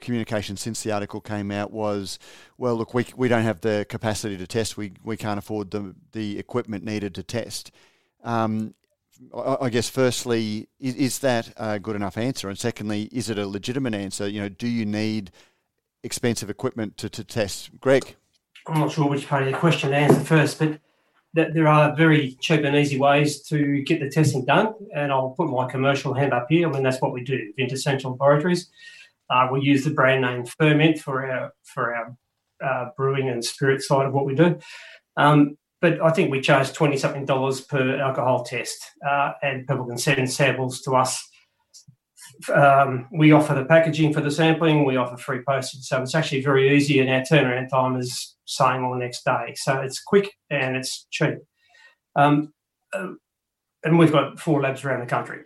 communication 0.00 0.56
since 0.56 0.82
the 0.82 0.92
article 0.92 1.20
came 1.20 1.50
out 1.50 1.72
was, 1.72 2.20
well, 2.56 2.76
look, 2.76 2.94
we, 2.94 3.04
we 3.16 3.26
don't 3.28 3.42
have 3.42 3.60
the 3.60 3.84
capacity 3.88 4.36
to 4.36 4.46
test. 4.46 4.76
We 4.76 4.92
we 5.02 5.16
can't 5.16 5.38
afford 5.38 5.70
the 5.70 5.94
the 6.12 6.38
equipment 6.38 6.84
needed 6.84 7.14
to 7.16 7.22
test. 7.22 7.72
Um, 8.22 8.74
I 9.34 9.68
guess 9.68 9.88
firstly, 9.88 10.68
is, 10.78 10.94
is, 10.94 11.18
that 11.20 11.52
a 11.56 11.78
good 11.78 11.96
enough 11.96 12.16
answer? 12.16 12.48
And 12.48 12.58
secondly, 12.58 13.08
is 13.12 13.28
it 13.28 13.38
a 13.38 13.46
legitimate 13.46 13.94
answer? 13.94 14.28
You 14.28 14.42
know, 14.42 14.48
do 14.48 14.68
you 14.68 14.86
need 14.86 15.32
expensive 16.02 16.48
equipment 16.48 16.96
to, 16.98 17.08
to 17.10 17.24
test? 17.24 17.70
Greg? 17.80 18.16
I'm 18.66 18.80
not 18.80 18.92
sure 18.92 19.08
which 19.08 19.26
part 19.26 19.42
of 19.42 19.52
the 19.52 19.58
question 19.58 19.90
to 19.90 19.96
answer 19.96 20.20
first, 20.20 20.58
but 20.58 20.78
that 21.34 21.54
there 21.54 21.68
are 21.68 21.94
very 21.96 22.36
cheap 22.40 22.64
and 22.64 22.76
easy 22.76 22.98
ways 22.98 23.42
to 23.48 23.82
get 23.82 24.00
the 24.00 24.10
testing 24.10 24.44
done. 24.44 24.74
And 24.94 25.10
I'll 25.12 25.30
put 25.30 25.48
my 25.48 25.68
commercial 25.68 26.14
hand 26.14 26.32
up 26.32 26.46
here. 26.48 26.68
I 26.68 26.72
mean, 26.72 26.82
that's 26.82 27.00
what 27.00 27.12
we 27.12 27.22
do, 27.22 27.52
Vintessential 27.56 28.12
Laboratories. 28.12 28.70
Uh, 29.30 29.48
we 29.52 29.60
use 29.60 29.84
the 29.84 29.90
brand 29.90 30.22
name 30.22 30.46
Ferment 30.46 30.98
for 30.98 31.26
our 31.26 31.52
for 31.62 31.94
our 31.94 32.16
uh, 32.64 32.90
brewing 32.96 33.28
and 33.28 33.44
spirit 33.44 33.82
side 33.82 34.06
of 34.06 34.12
what 34.12 34.24
we 34.24 34.34
do. 34.34 34.58
Um, 35.16 35.58
but 35.80 36.00
I 36.00 36.10
think 36.10 36.30
we 36.30 36.40
charge 36.40 36.72
20 36.72 36.96
something 36.96 37.24
dollars 37.24 37.60
per 37.60 38.00
alcohol 38.00 38.44
test, 38.44 38.78
uh, 39.08 39.32
and 39.42 39.66
people 39.66 39.86
can 39.86 39.98
send 39.98 40.30
samples 40.30 40.80
to 40.82 40.96
us. 40.96 41.22
Um, 42.52 43.08
we 43.12 43.32
offer 43.32 43.54
the 43.54 43.64
packaging 43.64 44.12
for 44.12 44.20
the 44.20 44.30
sampling, 44.30 44.84
we 44.84 44.96
offer 44.96 45.16
free 45.16 45.40
postage. 45.46 45.82
So 45.82 46.02
it's 46.02 46.14
actually 46.14 46.42
very 46.42 46.74
easy, 46.76 46.98
and 47.00 47.10
our 47.10 47.22
turnaround 47.22 47.68
time 47.70 47.96
is 47.96 48.36
same 48.44 48.82
the 48.82 48.96
next 48.96 49.24
day. 49.24 49.54
So 49.56 49.80
it's 49.80 50.02
quick 50.02 50.32
and 50.50 50.76
it's 50.76 51.06
cheap. 51.10 51.38
Um, 52.16 52.52
uh, 52.92 53.12
and 53.84 53.98
we've 53.98 54.12
got 54.12 54.40
four 54.40 54.60
labs 54.62 54.84
around 54.84 55.00
the 55.00 55.06
country. 55.06 55.40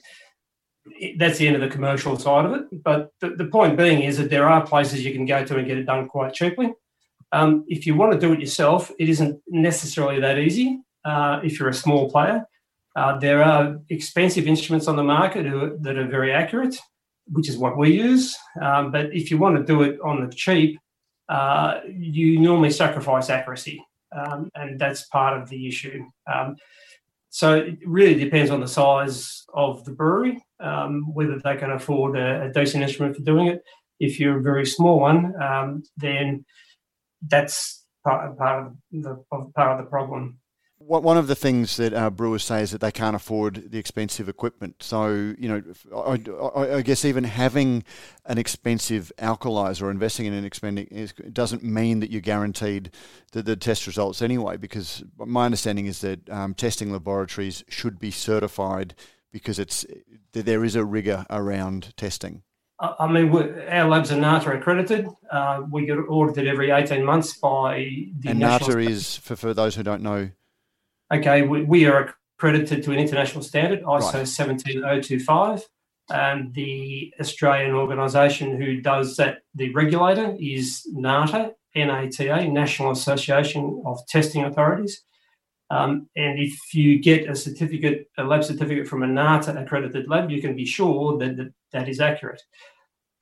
That's 1.18 1.38
the 1.38 1.46
end 1.46 1.56
of 1.56 1.62
the 1.62 1.68
commercial 1.68 2.18
side 2.18 2.44
of 2.44 2.52
it. 2.52 2.82
But 2.82 3.10
the, 3.20 3.30
the 3.30 3.46
point 3.46 3.76
being 3.76 4.02
is 4.02 4.16
that 4.18 4.30
there 4.30 4.48
are 4.48 4.66
places 4.66 5.04
you 5.04 5.12
can 5.12 5.26
go 5.26 5.44
to 5.44 5.56
and 5.56 5.66
get 5.66 5.78
it 5.78 5.84
done 5.84 6.08
quite 6.08 6.32
cheaply. 6.32 6.72
Um, 7.32 7.64
if 7.66 7.86
you 7.86 7.94
want 7.94 8.12
to 8.12 8.18
do 8.18 8.32
it 8.32 8.40
yourself, 8.40 8.90
it 8.98 9.08
isn't 9.08 9.40
necessarily 9.48 10.20
that 10.20 10.38
easy 10.38 10.80
uh, 11.04 11.40
if 11.42 11.58
you're 11.58 11.70
a 11.70 11.74
small 11.74 12.10
player. 12.10 12.44
Uh, 12.94 13.18
there 13.18 13.42
are 13.42 13.78
expensive 13.88 14.46
instruments 14.46 14.86
on 14.86 14.96
the 14.96 15.02
market 15.02 15.46
who, 15.46 15.78
that 15.80 15.96
are 15.96 16.06
very 16.06 16.32
accurate, 16.32 16.76
which 17.26 17.48
is 17.48 17.56
what 17.56 17.78
we 17.78 17.90
use. 17.92 18.36
Um, 18.60 18.90
but 18.90 19.14
if 19.14 19.30
you 19.30 19.38
want 19.38 19.56
to 19.56 19.64
do 19.64 19.82
it 19.82 19.98
on 20.04 20.26
the 20.26 20.34
cheap, 20.34 20.78
uh, 21.28 21.80
you 21.88 22.38
normally 22.38 22.70
sacrifice 22.70 23.30
accuracy, 23.30 23.82
um, 24.14 24.50
and 24.54 24.78
that's 24.78 25.06
part 25.06 25.40
of 25.40 25.48
the 25.48 25.66
issue. 25.66 26.04
Um, 26.32 26.56
so 27.30 27.54
it 27.54 27.78
really 27.86 28.14
depends 28.14 28.50
on 28.50 28.60
the 28.60 28.68
size 28.68 29.46
of 29.54 29.82
the 29.86 29.92
brewery, 29.92 30.44
um, 30.60 31.14
whether 31.14 31.38
they 31.38 31.56
can 31.56 31.70
afford 31.70 32.18
a, 32.18 32.42
a, 32.42 32.52
decent 32.52 32.82
instrument 32.82 33.16
for 33.16 33.22
doing 33.22 33.46
it. 33.46 33.62
If 34.00 34.20
you're 34.20 34.38
a 34.38 34.42
very 34.42 34.66
small 34.66 35.00
one, 35.00 35.32
um, 35.40 35.82
then 35.96 36.44
that's 37.28 37.84
part, 38.04 38.36
part 38.38 38.66
of 38.66 38.76
the 38.90 39.24
part 39.54 39.78
of 39.78 39.84
the 39.84 39.90
problem. 39.90 40.38
one 40.78 41.16
of 41.16 41.28
the 41.28 41.34
things 41.34 41.76
that 41.76 41.94
uh, 41.94 42.10
brewers 42.10 42.44
say 42.44 42.62
is 42.62 42.72
that 42.72 42.80
they 42.80 42.90
can't 42.90 43.14
afford 43.14 43.70
the 43.70 43.78
expensive 43.78 44.28
equipment. 44.28 44.82
So, 44.82 45.34
you 45.38 45.48
know, 45.48 45.62
I, 45.96 46.60
I, 46.60 46.76
I 46.78 46.82
guess 46.82 47.04
even 47.04 47.24
having 47.24 47.84
an 48.26 48.38
expensive 48.38 49.12
Alcolyzer 49.18 49.82
or 49.82 49.90
investing 49.90 50.26
in 50.26 50.32
an 50.32 50.44
expensive 50.44 51.12
doesn't 51.32 51.62
mean 51.62 52.00
that 52.00 52.10
you're 52.10 52.20
guaranteed 52.20 52.90
the, 53.30 53.42
the 53.42 53.56
test 53.56 53.86
results 53.86 54.20
anyway. 54.22 54.56
Because 54.56 55.04
my 55.16 55.44
understanding 55.44 55.86
is 55.86 56.00
that 56.00 56.28
um, 56.30 56.54
testing 56.54 56.90
laboratories 56.90 57.64
should 57.68 57.98
be 57.98 58.10
certified 58.10 58.94
because 59.30 59.58
it's 59.58 59.86
there 60.32 60.64
is 60.64 60.76
a 60.76 60.84
rigor 60.84 61.26
around 61.30 61.96
testing. 61.96 62.42
I 62.82 63.06
mean, 63.06 63.32
our 63.68 63.88
labs 63.88 64.10
are 64.10 64.16
NATA 64.16 64.58
accredited. 64.58 65.06
Uh, 65.30 65.62
we 65.70 65.86
get 65.86 65.98
audited 65.98 66.48
every 66.48 66.70
18 66.70 67.04
months 67.04 67.38
by 67.38 68.08
the 68.18 68.30
And 68.30 68.40
NATA 68.40 68.78
is, 68.78 69.18
for, 69.18 69.36
for 69.36 69.54
those 69.54 69.76
who 69.76 69.84
don't 69.84 70.02
know, 70.02 70.30
okay, 71.12 71.42
we, 71.42 71.62
we 71.62 71.86
are 71.86 72.12
accredited 72.36 72.82
to 72.82 72.90
an 72.90 72.98
international 72.98 73.44
standard, 73.44 73.82
ISO 73.82 74.14
right. 74.14 74.26
17025. 74.26 75.62
And 76.10 76.52
the 76.54 77.14
Australian 77.20 77.74
organisation 77.74 78.60
who 78.60 78.80
does 78.80 79.16
that, 79.16 79.42
the 79.54 79.72
regulator, 79.72 80.36
is 80.40 80.84
NATA, 80.92 81.52
NATA, 81.76 82.48
National 82.48 82.90
Association 82.90 83.80
of 83.86 84.04
Testing 84.08 84.42
Authorities. 84.42 85.04
Um, 85.70 86.08
and 86.16 86.38
if 86.38 86.74
you 86.74 86.98
get 86.98 87.30
a 87.30 87.34
certificate, 87.34 88.10
a 88.18 88.24
lab 88.24 88.44
certificate 88.44 88.88
from 88.88 89.04
a 89.04 89.06
NATA 89.06 89.56
accredited 89.56 90.06
lab, 90.08 90.30
you 90.30 90.42
can 90.42 90.54
be 90.54 90.66
sure 90.66 91.16
that 91.18 91.36
that, 91.36 91.52
that 91.72 91.88
is 91.88 92.00
accurate. 92.00 92.42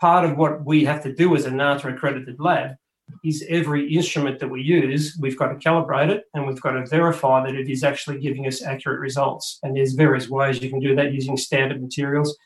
Part 0.00 0.25
of 0.25 0.38
what 0.38 0.64
we 0.64 0.85
have 0.85 1.02
to 1.02 1.14
do 1.14 1.37
as 1.37 1.45
a 1.45 1.50
NATA 1.50 1.88
accredited 1.88 2.40
lab 2.40 2.76
is 3.25 3.45
every 3.49 3.95
instrument 3.95 4.38
that 4.38 4.49
we 4.49 4.62
use, 4.62 5.19
we've 5.21 5.38
got 5.38 5.49
to 5.49 5.57
calibrate 5.57 6.09
it 6.09 6.25
and 6.33 6.47
we've 6.47 6.61
got 6.61 6.73
to 6.73 6.87
verify 6.87 7.45
that 7.45 7.54
it 7.54 7.69
is 7.69 7.85
actually 7.85 8.19
giving 8.19 8.47
us 8.47 8.62
accurate 8.62 9.00
results. 9.00 9.59
And 9.62 9.76
there's 9.76 9.92
various 9.92 10.28
ways 10.28 10.62
you 10.62 10.71
can 10.71 10.80
do 10.80 10.95
that 10.95 11.12
using 11.12 11.37
standard 11.37 11.83
materials. 11.83 12.37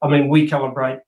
I 0.00 0.08
mean, 0.08 0.28
we 0.28 0.48
calibrate 0.48 1.00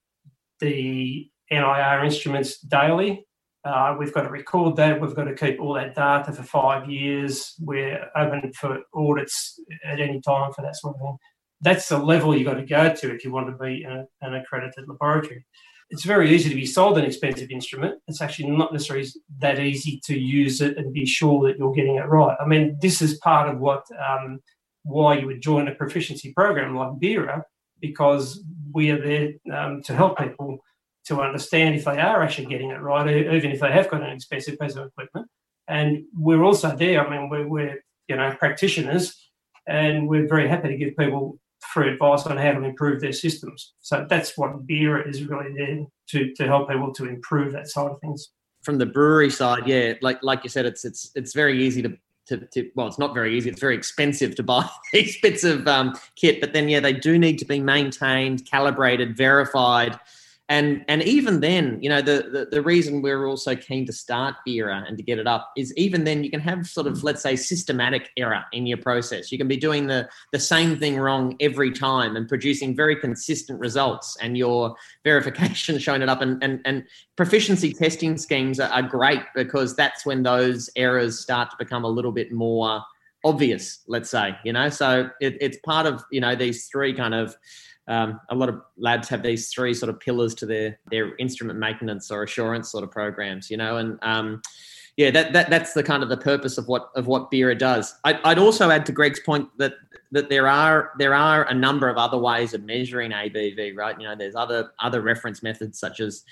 the 0.61 1.31
NIR 1.51 2.05
instruments 2.05 2.59
daily. 2.61 3.27
Uh, 3.65 3.97
we've 3.99 4.13
got 4.13 4.23
to 4.23 4.31
record 4.31 4.77
that. 4.77 5.01
We've 5.01 5.15
got 5.15 5.25
to 5.25 5.35
keep 5.35 5.59
all 5.59 5.73
that 5.75 5.95
data 5.95 6.33
for 6.33 6.43
five 6.43 6.91
years. 6.91 7.55
We're 7.61 8.11
open 8.15 8.53
for 8.53 8.81
audits 8.95 9.59
at 9.85 10.01
any 10.01 10.21
time 10.21 10.53
for 10.53 10.61
that 10.63 10.77
sort 10.77 10.97
of 10.97 11.01
thing. 11.01 11.17
That's 11.63 11.89
the 11.89 11.97
level 11.97 12.37
you've 12.37 12.47
got 12.47 12.55
to 12.55 12.67
go 12.67 12.95
to 12.95 13.15
if 13.15 13.25
you 13.25 13.33
want 13.33 13.47
to 13.47 13.65
be 13.65 13.85
a, 13.85 14.05
an 14.21 14.35
accredited 14.35 14.87
laboratory 14.87 15.47
it's 15.91 16.05
very 16.05 16.35
easy 16.35 16.49
to 16.49 16.55
be 16.55 16.67
sold 16.67 16.99
an 16.99 17.05
expensive 17.05 17.51
instrument. 17.51 18.01
It's 18.09 18.21
actually 18.21 18.51
not 18.51 18.73
necessarily 18.73 19.07
that 19.39 19.61
easy 19.61 20.01
to 20.05 20.19
use 20.19 20.61
it 20.61 20.77
and 20.77 20.93
be 20.93 21.07
sure 21.07 21.47
that 21.47 21.59
you're 21.59 21.73
getting 21.73 21.97
it 21.97 22.09
right. 22.09 22.37
I 22.41 22.47
mean, 22.47 22.77
this 22.81 23.03
is 23.03 23.19
part 23.19 23.49
of 23.49 23.59
what 23.59 23.85
um, 23.99 24.41
why 24.83 25.19
you 25.19 25.27
would 25.27 25.43
join 25.43 25.69
a 25.69 25.75
proficiency 25.75 26.33
program 26.33 26.77
like 26.77 26.99
BIRA, 26.99 27.45
because 27.81 28.43
we 28.73 28.91
are 28.91 29.01
there 29.01 29.33
um, 29.57 29.83
to 29.83 29.95
help 29.95 30.19
people 30.19 30.59
to 31.07 31.21
understand 31.21 31.75
if 31.75 31.85
they 31.85 32.01
are 32.01 32.23
actually 32.23 32.47
getting 32.47 32.71
it 32.71 32.81
right, 32.81 33.09
even 33.09 33.51
if 33.51 33.61
they 33.61 33.71
have 33.71 33.91
got 33.91 34.03
an 34.03 34.11
expensive 34.11 34.59
piece 34.59 34.77
of 34.77 34.87
equipment. 34.87 35.27
And 35.69 36.05
we're 36.15 36.43
also 36.43 36.75
there. 36.75 37.07
I 37.07 37.11
mean, 37.11 37.29
we're, 37.29 37.47
we're 37.47 37.85
you 38.09 38.17
know 38.17 38.35
practitioners, 38.39 39.31
and 39.67 40.09
we're 40.09 40.29
very 40.29 40.49
happy 40.49 40.69
to 40.69 40.77
give 40.77 40.97
people 40.97 41.39
advice 41.83 42.27
on 42.27 42.37
how 42.37 42.53
to 42.53 42.63
improve 42.63 43.01
their 43.01 43.13
systems. 43.13 43.75
So 43.81 44.07
that's 44.09 44.39
what 44.39 44.67
BIRA 44.67 45.09
is 45.09 45.25
really 45.25 45.53
there 45.57 45.85
to, 46.11 46.33
to 46.35 46.47
help 46.47 46.69
people 46.69 46.93
to 46.95 47.07
improve 47.07 47.53
that 47.53 47.69
side 47.69 47.91
of 47.91 48.01
things. 48.01 48.31
From 48.63 48.79
the 48.79 48.87
brewery 48.87 49.31
side, 49.31 49.67
yeah, 49.67 49.95
like 50.01 50.23
like 50.23 50.43
you 50.43 50.49
said, 50.49 50.65
it's 50.65 50.87
it's 50.87 51.11
it's 51.15 51.35
very 51.35 51.63
easy 51.63 51.83
to 51.83 51.99
to, 52.27 52.39
to, 52.39 52.71
well, 52.75 52.87
it's 52.87 52.99
not 52.99 53.13
very 53.13 53.37
easy. 53.37 53.51
It's 53.51 53.61
very 53.61 53.77
expensive 53.77 54.35
to 54.37 54.43
buy 54.55 54.67
these 54.93 55.21
bits 55.21 55.45
of 55.45 55.69
um, 55.69 55.95
kit, 56.17 56.41
but 56.41 56.53
then 56.53 56.69
yeah, 56.69 56.81
they 56.81 56.93
do 56.93 57.19
need 57.19 57.39
to 57.41 57.45
be 57.45 57.61
maintained, 57.61 58.47
calibrated, 58.47 59.17
verified, 59.17 59.99
and 60.51 60.85
and 60.89 61.03
even 61.03 61.41
then 61.41 61.79
you 61.81 61.89
know 61.89 62.03
the, 62.03 62.29
the, 62.31 62.49
the 62.51 62.63
reason 62.63 63.01
we're 63.01 63.27
also 63.27 63.57
keen 63.57 63.87
to 63.87 63.93
start 63.93 64.35
BIRA 64.45 64.85
and 64.87 64.99
to 64.99 65.03
get 65.03 65.19
it 65.19 65.27
up 65.27 65.51
is 65.57 65.75
even 65.77 66.05
then 66.05 66.23
you 66.23 66.31
can 66.31 66.41
have 66.41 66.67
sort 66.67 66.87
of 66.87 67.03
let's 67.03 67.23
say 67.23 67.35
systematic 67.35 68.11
error 68.19 68.45
in 68.53 68.67
your 68.67 68.77
process. 68.77 69.33
You 69.33 69.39
can 69.39 69.49
be 69.49 69.57
doing 69.57 69.87
the 69.87 70.09
the 70.33 70.39
same 70.39 70.79
thing 70.79 70.99
wrong 70.99 71.35
every 71.41 71.71
time 71.71 72.17
and 72.17 72.29
producing 72.29 72.77
very 72.77 72.95
consistent 72.95 73.59
results 73.59 74.19
and 74.21 74.37
your 74.37 74.77
verification 75.03 75.79
showing 75.79 76.03
it 76.03 76.11
up. 76.11 76.21
And 76.21 76.43
and, 76.45 76.61
and 76.67 76.85
proficiency 77.17 77.73
testing 77.73 78.19
schemes 78.19 78.61
are, 78.61 78.71
are 78.71 78.83
great 78.83 79.23
because 79.35 79.75
that's 79.75 80.05
when 80.05 80.23
those 80.23 80.69
errors 80.77 81.21
start 81.21 81.51
to 81.53 81.57
become 81.59 81.85
a 81.85 81.89
little 81.89 82.13
bit 82.13 82.33
more 82.33 82.83
obvious 83.25 83.79
let's 83.89 84.11
say 84.11 84.37
you 84.45 84.53
know? 84.53 84.69
So 84.69 85.09
it, 85.23 85.39
it's 85.41 85.57
part 85.65 85.87
of 85.87 86.05
you 86.13 86.21
know 86.21 86.37
these 86.37 86.67
three 86.67 86.93
kind 86.93 87.15
of 87.15 87.35
um, 87.87 88.21
a 88.31 88.35
lot 88.35 88.49
of 88.49 88.61
labs 88.79 89.09
have 89.09 89.23
these 89.23 89.49
three 89.53 89.75
sort 89.75 89.91
of 89.91 90.01
pillars 90.01 90.35
to 90.37 90.47
their 90.47 90.79
their 90.91 91.17
instrument 91.17 91.59
maintenance 91.59 92.11
or 92.11 92.23
assurance 92.23 92.71
sort 92.71 92.85
of 92.85 92.91
programs, 92.91 93.51
you 93.51 93.57
know, 93.57 93.77
and 93.77 93.99
um, 94.03 94.41
yeah, 94.97 95.11
that, 95.11 95.33
that 95.33 95.51
that's 95.51 95.73
the 95.73 95.83
kind 95.83 96.03
of 96.03 96.09
the 96.09 96.17
purpose 96.17 96.57
of 96.57 96.69
what 96.69 96.91
of 96.95 97.07
what 97.07 97.31
BIRA 97.31 97.57
does. 97.57 97.95
I, 98.05 98.19
I'd 98.25 98.39
also 98.39 98.71
add 98.71 98.87
to 98.87 98.93
Greg's 98.93 99.21
point 99.21 99.49
that 99.59 99.75
that 100.13 100.29
there 100.29 100.47
are 100.47 100.93
there 100.99 101.15
are 101.15 101.49
a 101.49 101.55
number 101.55 101.89
of 101.89 101.97
other 101.97 102.17
ways 102.17 102.55
of 102.55 102.63
measuring 102.63 103.11
ABV, 103.11 103.77
right? 103.77 104.01
You 104.01 104.07
know, 104.07 104.15
there's 104.15 104.37
other 104.37 104.71
other 104.79 105.03
reference 105.03 105.43
methods 105.43 105.81
such 105.81 105.99
as 105.99 106.23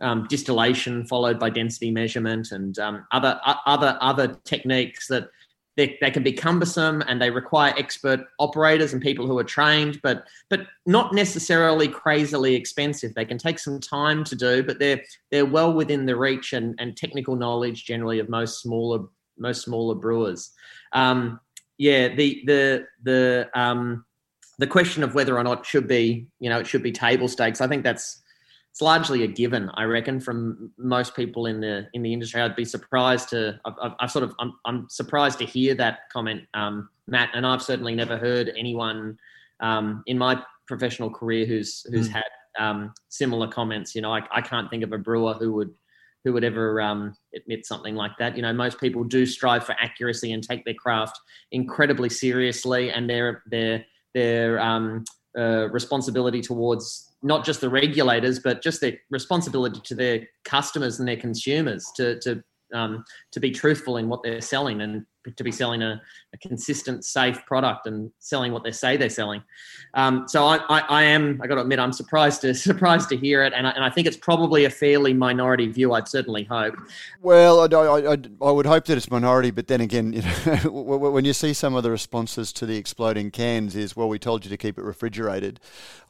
um, 0.00 0.26
distillation 0.28 1.06
followed 1.06 1.38
by 1.38 1.48
density 1.48 1.90
measurement 1.90 2.52
and 2.52 2.78
um, 2.78 3.06
other 3.10 3.40
other 3.64 3.96
other 4.02 4.38
techniques 4.44 5.08
that 5.08 5.30
they, 5.80 5.96
they 6.02 6.10
can 6.10 6.22
be 6.22 6.32
cumbersome 6.32 7.02
and 7.08 7.22
they 7.22 7.30
require 7.30 7.72
expert 7.78 8.20
operators 8.38 8.92
and 8.92 9.00
people 9.00 9.26
who 9.26 9.38
are 9.38 9.44
trained, 9.44 9.98
but 10.02 10.26
but 10.50 10.66
not 10.84 11.14
necessarily 11.14 11.88
crazily 11.88 12.54
expensive. 12.54 13.14
They 13.14 13.24
can 13.24 13.38
take 13.38 13.58
some 13.58 13.80
time 13.80 14.22
to 14.24 14.36
do, 14.36 14.62
but 14.62 14.78
they're 14.78 15.02
they're 15.30 15.46
well 15.46 15.72
within 15.72 16.04
the 16.04 16.16
reach 16.16 16.52
and, 16.52 16.74
and 16.78 16.98
technical 16.98 17.34
knowledge 17.34 17.86
generally 17.86 18.18
of 18.18 18.28
most 18.28 18.60
smaller 18.60 19.06
most 19.38 19.62
smaller 19.62 19.94
brewers. 19.94 20.50
Um, 20.92 21.40
yeah, 21.78 22.08
the 22.08 22.42
the 22.44 22.86
the 23.02 23.48
um, 23.54 24.04
the 24.58 24.66
question 24.66 25.02
of 25.02 25.14
whether 25.14 25.38
or 25.38 25.42
not 25.42 25.60
it 25.60 25.66
should 25.66 25.88
be 25.88 26.26
you 26.40 26.50
know 26.50 26.58
it 26.58 26.66
should 26.66 26.82
be 26.82 26.92
table 26.92 27.26
stakes. 27.26 27.62
I 27.62 27.68
think 27.68 27.84
that's 27.84 28.19
it's 28.70 28.80
largely 28.80 29.24
a 29.24 29.26
given, 29.26 29.70
I 29.74 29.84
reckon, 29.84 30.20
from 30.20 30.70
most 30.78 31.16
people 31.16 31.46
in 31.46 31.60
the 31.60 31.88
in 31.92 32.02
the 32.02 32.12
industry. 32.12 32.40
I'd 32.40 32.54
be 32.54 32.64
surprised 32.64 33.28
to, 33.30 33.58
I've, 33.64 33.94
I've 33.98 34.10
sort 34.10 34.22
of, 34.22 34.34
I'm, 34.38 34.52
I'm, 34.64 34.86
surprised 34.88 35.38
to 35.40 35.44
hear 35.44 35.74
that 35.74 36.08
comment, 36.12 36.42
um, 36.54 36.88
Matt. 37.08 37.30
And 37.34 37.44
I've 37.46 37.62
certainly 37.62 37.94
never 37.96 38.16
heard 38.16 38.52
anyone 38.56 39.18
um, 39.58 40.04
in 40.06 40.16
my 40.16 40.40
professional 40.68 41.10
career 41.10 41.46
who's 41.46 41.84
who's 41.90 42.08
mm. 42.08 42.12
had 42.12 42.24
um, 42.58 42.94
similar 43.08 43.48
comments. 43.48 43.94
You 43.94 44.02
know, 44.02 44.14
I, 44.14 44.20
I 44.30 44.40
can't 44.40 44.70
think 44.70 44.84
of 44.84 44.92
a 44.92 44.98
brewer 44.98 45.34
who 45.34 45.52
would 45.54 45.74
who 46.24 46.32
would 46.32 46.44
ever 46.44 46.80
um, 46.80 47.14
admit 47.34 47.66
something 47.66 47.96
like 47.96 48.12
that. 48.18 48.36
You 48.36 48.42
know, 48.42 48.52
most 48.52 48.78
people 48.78 49.02
do 49.02 49.26
strive 49.26 49.64
for 49.64 49.74
accuracy 49.80 50.32
and 50.32 50.42
take 50.42 50.64
their 50.64 50.74
craft 50.74 51.18
incredibly 51.50 52.08
seriously, 52.08 52.90
and 52.92 53.10
their 53.10 53.42
their 53.46 53.84
their 54.14 54.60
um, 54.60 55.04
uh, 55.36 55.68
responsibility 55.70 56.40
towards 56.40 57.09
not 57.22 57.44
just 57.44 57.60
the 57.60 57.68
regulators, 57.68 58.38
but 58.38 58.62
just 58.62 58.80
their 58.80 58.98
responsibility 59.10 59.80
to 59.84 59.94
their 59.94 60.28
customers 60.44 60.98
and 60.98 61.08
their 61.08 61.16
consumers 61.16 61.90
to 61.96 62.18
to 62.20 62.42
um, 62.72 63.04
to 63.32 63.40
be 63.40 63.50
truthful 63.50 63.96
in 63.96 64.08
what 64.08 64.22
they're 64.22 64.40
selling. 64.40 64.80
And 64.80 65.04
to 65.36 65.44
be 65.44 65.52
selling 65.52 65.82
a, 65.82 66.00
a 66.32 66.38
consistent, 66.38 67.04
safe 67.04 67.44
product 67.44 67.86
and 67.86 68.10
selling 68.18 68.52
what 68.52 68.64
they 68.64 68.72
say 68.72 68.96
they're 68.96 69.10
selling. 69.10 69.42
Um, 69.94 70.26
so 70.26 70.46
I, 70.46 70.56
I, 70.68 70.80
I, 70.80 71.02
am, 71.02 71.40
I 71.42 71.46
got 71.46 71.56
to 71.56 71.60
admit, 71.60 71.78
I'm 71.78 71.92
surprised 71.92 72.40
to 72.42 72.54
surprised 72.70 73.08
to 73.10 73.16
hear 73.16 73.42
it, 73.44 73.52
and 73.54 73.66
I, 73.66 73.70
and 73.70 73.84
I 73.84 73.90
think 73.90 74.06
it's 74.06 74.16
probably 74.16 74.64
a 74.64 74.70
fairly 74.70 75.12
minority 75.12 75.66
view. 75.68 75.92
I'd 75.92 76.08
certainly 76.08 76.44
hope. 76.44 76.74
Well, 77.20 77.60
I, 77.60 78.12
I, 78.12 78.18
I 78.40 78.50
would 78.50 78.66
hope 78.66 78.86
that 78.86 78.96
it's 78.96 79.10
minority, 79.10 79.50
but 79.50 79.66
then 79.66 79.80
again, 79.80 80.12
you 80.12 80.22
know, 80.64 80.70
when 80.70 81.24
you 81.24 81.32
see 81.32 81.52
some 81.52 81.74
of 81.74 81.82
the 81.82 81.90
responses 81.90 82.52
to 82.54 82.66
the 82.66 82.76
exploding 82.76 83.30
cans, 83.30 83.76
is 83.76 83.94
well, 83.94 84.08
we 84.08 84.18
told 84.18 84.44
you 84.44 84.50
to 84.50 84.56
keep 84.56 84.78
it 84.78 84.84
refrigerated. 84.84 85.60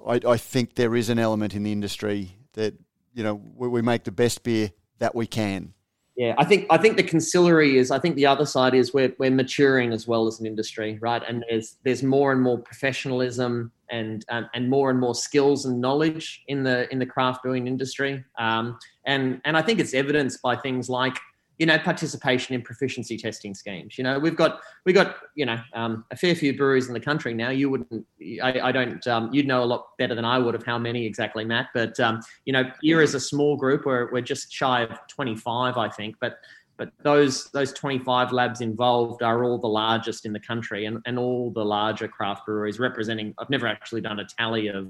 I, 0.06 0.20
I 0.26 0.36
think 0.36 0.74
there 0.74 0.94
is 0.94 1.08
an 1.08 1.18
element 1.18 1.54
in 1.54 1.62
the 1.62 1.72
industry 1.72 2.36
that 2.52 2.74
you 3.14 3.24
know 3.24 3.40
we, 3.56 3.68
we 3.68 3.82
make 3.82 4.04
the 4.04 4.12
best 4.12 4.42
beer 4.42 4.70
that 4.98 5.14
we 5.14 5.26
can 5.26 5.74
yeah, 6.20 6.34
I 6.36 6.44
think 6.44 6.66
I 6.68 6.76
think 6.76 6.98
the 6.98 7.02
conciliary 7.02 7.78
is. 7.78 7.90
I 7.90 7.98
think 7.98 8.14
the 8.14 8.26
other 8.26 8.44
side 8.44 8.74
is 8.74 8.92
we're 8.92 9.14
we're 9.16 9.30
maturing 9.30 9.90
as 9.94 10.06
well 10.06 10.26
as 10.26 10.38
an 10.38 10.44
industry, 10.44 10.98
right? 11.00 11.22
And 11.26 11.46
there's 11.48 11.78
there's 11.82 12.02
more 12.02 12.30
and 12.30 12.42
more 12.42 12.58
professionalism 12.58 13.72
and 13.90 14.22
um, 14.28 14.46
and 14.52 14.68
more 14.68 14.90
and 14.90 15.00
more 15.00 15.14
skills 15.14 15.64
and 15.64 15.80
knowledge 15.80 16.42
in 16.46 16.62
the 16.62 16.92
in 16.92 16.98
the 16.98 17.06
craft 17.06 17.42
brewing 17.42 17.66
industry. 17.66 18.22
Um, 18.38 18.78
and 19.06 19.40
and 19.46 19.56
I 19.56 19.62
think 19.62 19.80
it's 19.80 19.94
evidenced 19.94 20.42
by 20.42 20.56
things 20.56 20.90
like 20.90 21.16
you 21.60 21.66
know, 21.66 21.78
participation 21.78 22.54
in 22.54 22.62
proficiency 22.62 23.18
testing 23.18 23.54
schemes. 23.54 23.98
You 23.98 24.04
know, 24.04 24.18
we've 24.18 24.34
got 24.34 24.62
we 24.86 24.94
got 24.94 25.16
you 25.34 25.44
know 25.44 25.60
um, 25.74 26.06
a 26.10 26.16
fair 26.16 26.34
few 26.34 26.56
breweries 26.56 26.88
in 26.88 26.94
the 26.94 27.00
country 27.00 27.34
now. 27.34 27.50
You 27.50 27.68
wouldn't, 27.68 28.06
I, 28.42 28.60
I 28.60 28.72
don't, 28.72 29.06
um, 29.06 29.28
you'd 29.30 29.46
know 29.46 29.62
a 29.62 29.66
lot 29.66 29.88
better 29.98 30.14
than 30.14 30.24
I 30.24 30.38
would 30.38 30.54
of 30.54 30.64
how 30.64 30.78
many 30.78 31.04
exactly, 31.04 31.44
Matt. 31.44 31.68
But 31.74 32.00
um, 32.00 32.22
you 32.46 32.54
know, 32.54 32.64
here 32.80 33.02
is 33.02 33.14
a 33.14 33.20
small 33.20 33.58
group 33.58 33.84
where 33.84 34.08
we're 34.10 34.22
just 34.22 34.50
shy 34.50 34.84
of 34.84 35.06
25, 35.08 35.76
I 35.76 35.90
think. 35.90 36.16
But 36.18 36.38
but 36.78 36.92
those 37.02 37.50
those 37.50 37.74
25 37.74 38.32
labs 38.32 38.62
involved 38.62 39.22
are 39.22 39.44
all 39.44 39.58
the 39.58 39.68
largest 39.68 40.24
in 40.24 40.32
the 40.32 40.40
country 40.40 40.86
and, 40.86 41.02
and 41.04 41.18
all 41.18 41.50
the 41.50 41.62
larger 41.62 42.08
craft 42.08 42.46
breweries 42.46 42.78
representing 42.78 43.34
i've 43.38 43.50
never 43.50 43.66
actually 43.66 44.00
done 44.00 44.18
a 44.18 44.24
tally 44.24 44.68
of 44.68 44.88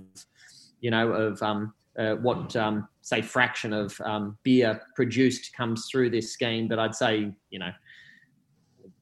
you 0.81 0.93
know 0.93 1.11
of 1.11 1.43
um, 1.43 1.75
uh, 2.01 2.15
what 2.17 2.57
um, 2.57 2.89
say 3.03 3.23
fraction 3.23 3.73
of 3.73 4.01
um, 4.05 4.37
beer 4.43 4.81
produced 4.97 5.55
comes 5.57 5.87
through 5.91 6.11
this 6.11 6.33
scheme 6.33 6.67
but 6.67 6.79
i'd 6.79 6.95
say 6.95 7.31
you 7.51 7.59
know 7.59 7.71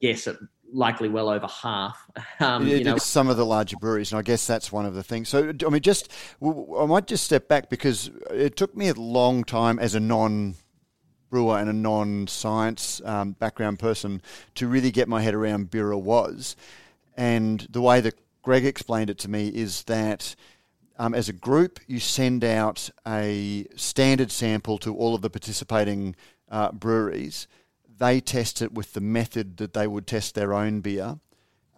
guess 0.01 0.27
it 0.27 0.37
likely 0.73 1.09
well 1.09 1.29
over 1.29 1.47
half. 1.47 2.05
Um, 2.41 2.65
it, 2.69 2.77
you 2.77 2.83
know. 2.85 2.97
some 2.97 3.27
of 3.27 3.35
the 3.35 3.45
larger 3.45 3.75
breweries, 3.75 4.13
and 4.13 4.19
I 4.19 4.21
guess 4.21 4.47
that's 4.47 4.71
one 4.71 4.85
of 4.85 4.93
the 4.93 5.03
things. 5.03 5.27
So, 5.27 5.51
I 5.65 5.69
mean, 5.69 5.81
just 5.81 6.09
I 6.41 6.85
might 6.85 7.05
just 7.05 7.25
step 7.25 7.49
back 7.49 7.69
because 7.69 8.09
it 8.31 8.55
took 8.55 8.77
me 8.77 8.87
a 8.87 8.93
long 8.93 9.43
time 9.43 9.77
as 9.77 9.93
a 9.93 9.99
non 9.99 10.55
brewer 11.29 11.59
and 11.59 11.69
a 11.69 11.73
non-science 11.73 13.01
um, 13.03 13.33
background 13.33 13.77
person 13.79 14.21
to 14.55 14.67
really 14.69 14.89
get 14.89 15.09
my 15.09 15.21
head 15.21 15.33
around 15.33 15.69
Bira 15.69 16.01
was. 16.01 16.55
And 17.17 17.67
the 17.69 17.81
way 17.81 17.99
that 17.99 18.17
Greg 18.41 18.65
explained 18.65 19.09
it 19.09 19.17
to 19.19 19.29
me 19.29 19.49
is 19.49 19.83
that 19.83 20.33
um, 20.99 21.13
as 21.15 21.29
a 21.29 21.33
group, 21.33 21.79
you 21.87 21.99
send 21.99 22.43
out 22.43 22.89
a 23.07 23.65
standard 23.75 24.31
sample 24.31 24.77
to 24.79 24.93
all 24.95 25.15
of 25.15 25.21
the 25.21 25.29
participating 25.29 26.15
uh, 26.49 26.73
breweries. 26.73 27.47
They 27.97 28.19
test 28.19 28.61
it 28.61 28.73
with 28.73 28.93
the 28.93 29.01
method 29.01 29.57
that 29.57 29.73
they 29.73 29.87
would 29.87 30.05
test 30.05 30.35
their 30.35 30.53
own 30.53 30.81
beer. 30.81 31.19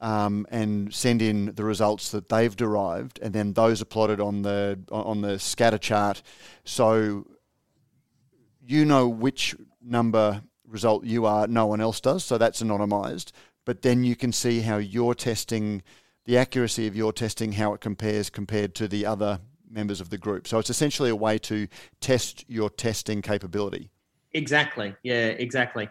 Um, 0.01 0.47
and 0.49 0.91
send 0.91 1.21
in 1.21 1.53
the 1.53 1.63
results 1.63 2.09
that 2.09 2.27
they've 2.27 2.55
derived, 2.55 3.19
and 3.21 3.35
then 3.35 3.53
those 3.53 3.83
are 3.83 3.85
plotted 3.85 4.19
on 4.19 4.41
the 4.41 4.79
on 4.91 5.21
the 5.21 5.37
scatter 5.37 5.77
chart. 5.77 6.23
So 6.63 7.27
you 8.65 8.83
know 8.83 9.07
which 9.07 9.55
number 9.79 10.41
result 10.65 11.05
you 11.05 11.27
are, 11.27 11.45
no 11.45 11.67
one 11.67 11.81
else 11.81 12.01
does, 12.01 12.23
so 12.23 12.39
that's 12.39 12.63
anonymized. 12.63 13.31
But 13.63 13.83
then 13.83 14.03
you 14.03 14.15
can 14.15 14.31
see 14.31 14.61
how 14.61 14.77
your 14.77 15.13
testing, 15.13 15.83
the 16.25 16.37
accuracy 16.37 16.87
of 16.87 16.95
your 16.95 17.11
testing, 17.11 17.53
how 17.53 17.73
it 17.73 17.81
compares 17.81 18.29
compared 18.29 18.75
to 18.75 18.87
the 18.87 19.05
other 19.05 19.39
members 19.69 20.01
of 20.01 20.09
the 20.09 20.17
group. 20.17 20.47
So 20.47 20.59
it's 20.59 20.69
essentially 20.69 21.09
a 21.09 21.15
way 21.15 21.37
to 21.39 21.67
test 21.99 22.45
your 22.47 22.69
testing 22.69 23.21
capability. 23.21 23.89
Exactly. 24.33 24.95
Yeah, 25.03 25.27
exactly. 25.27 25.89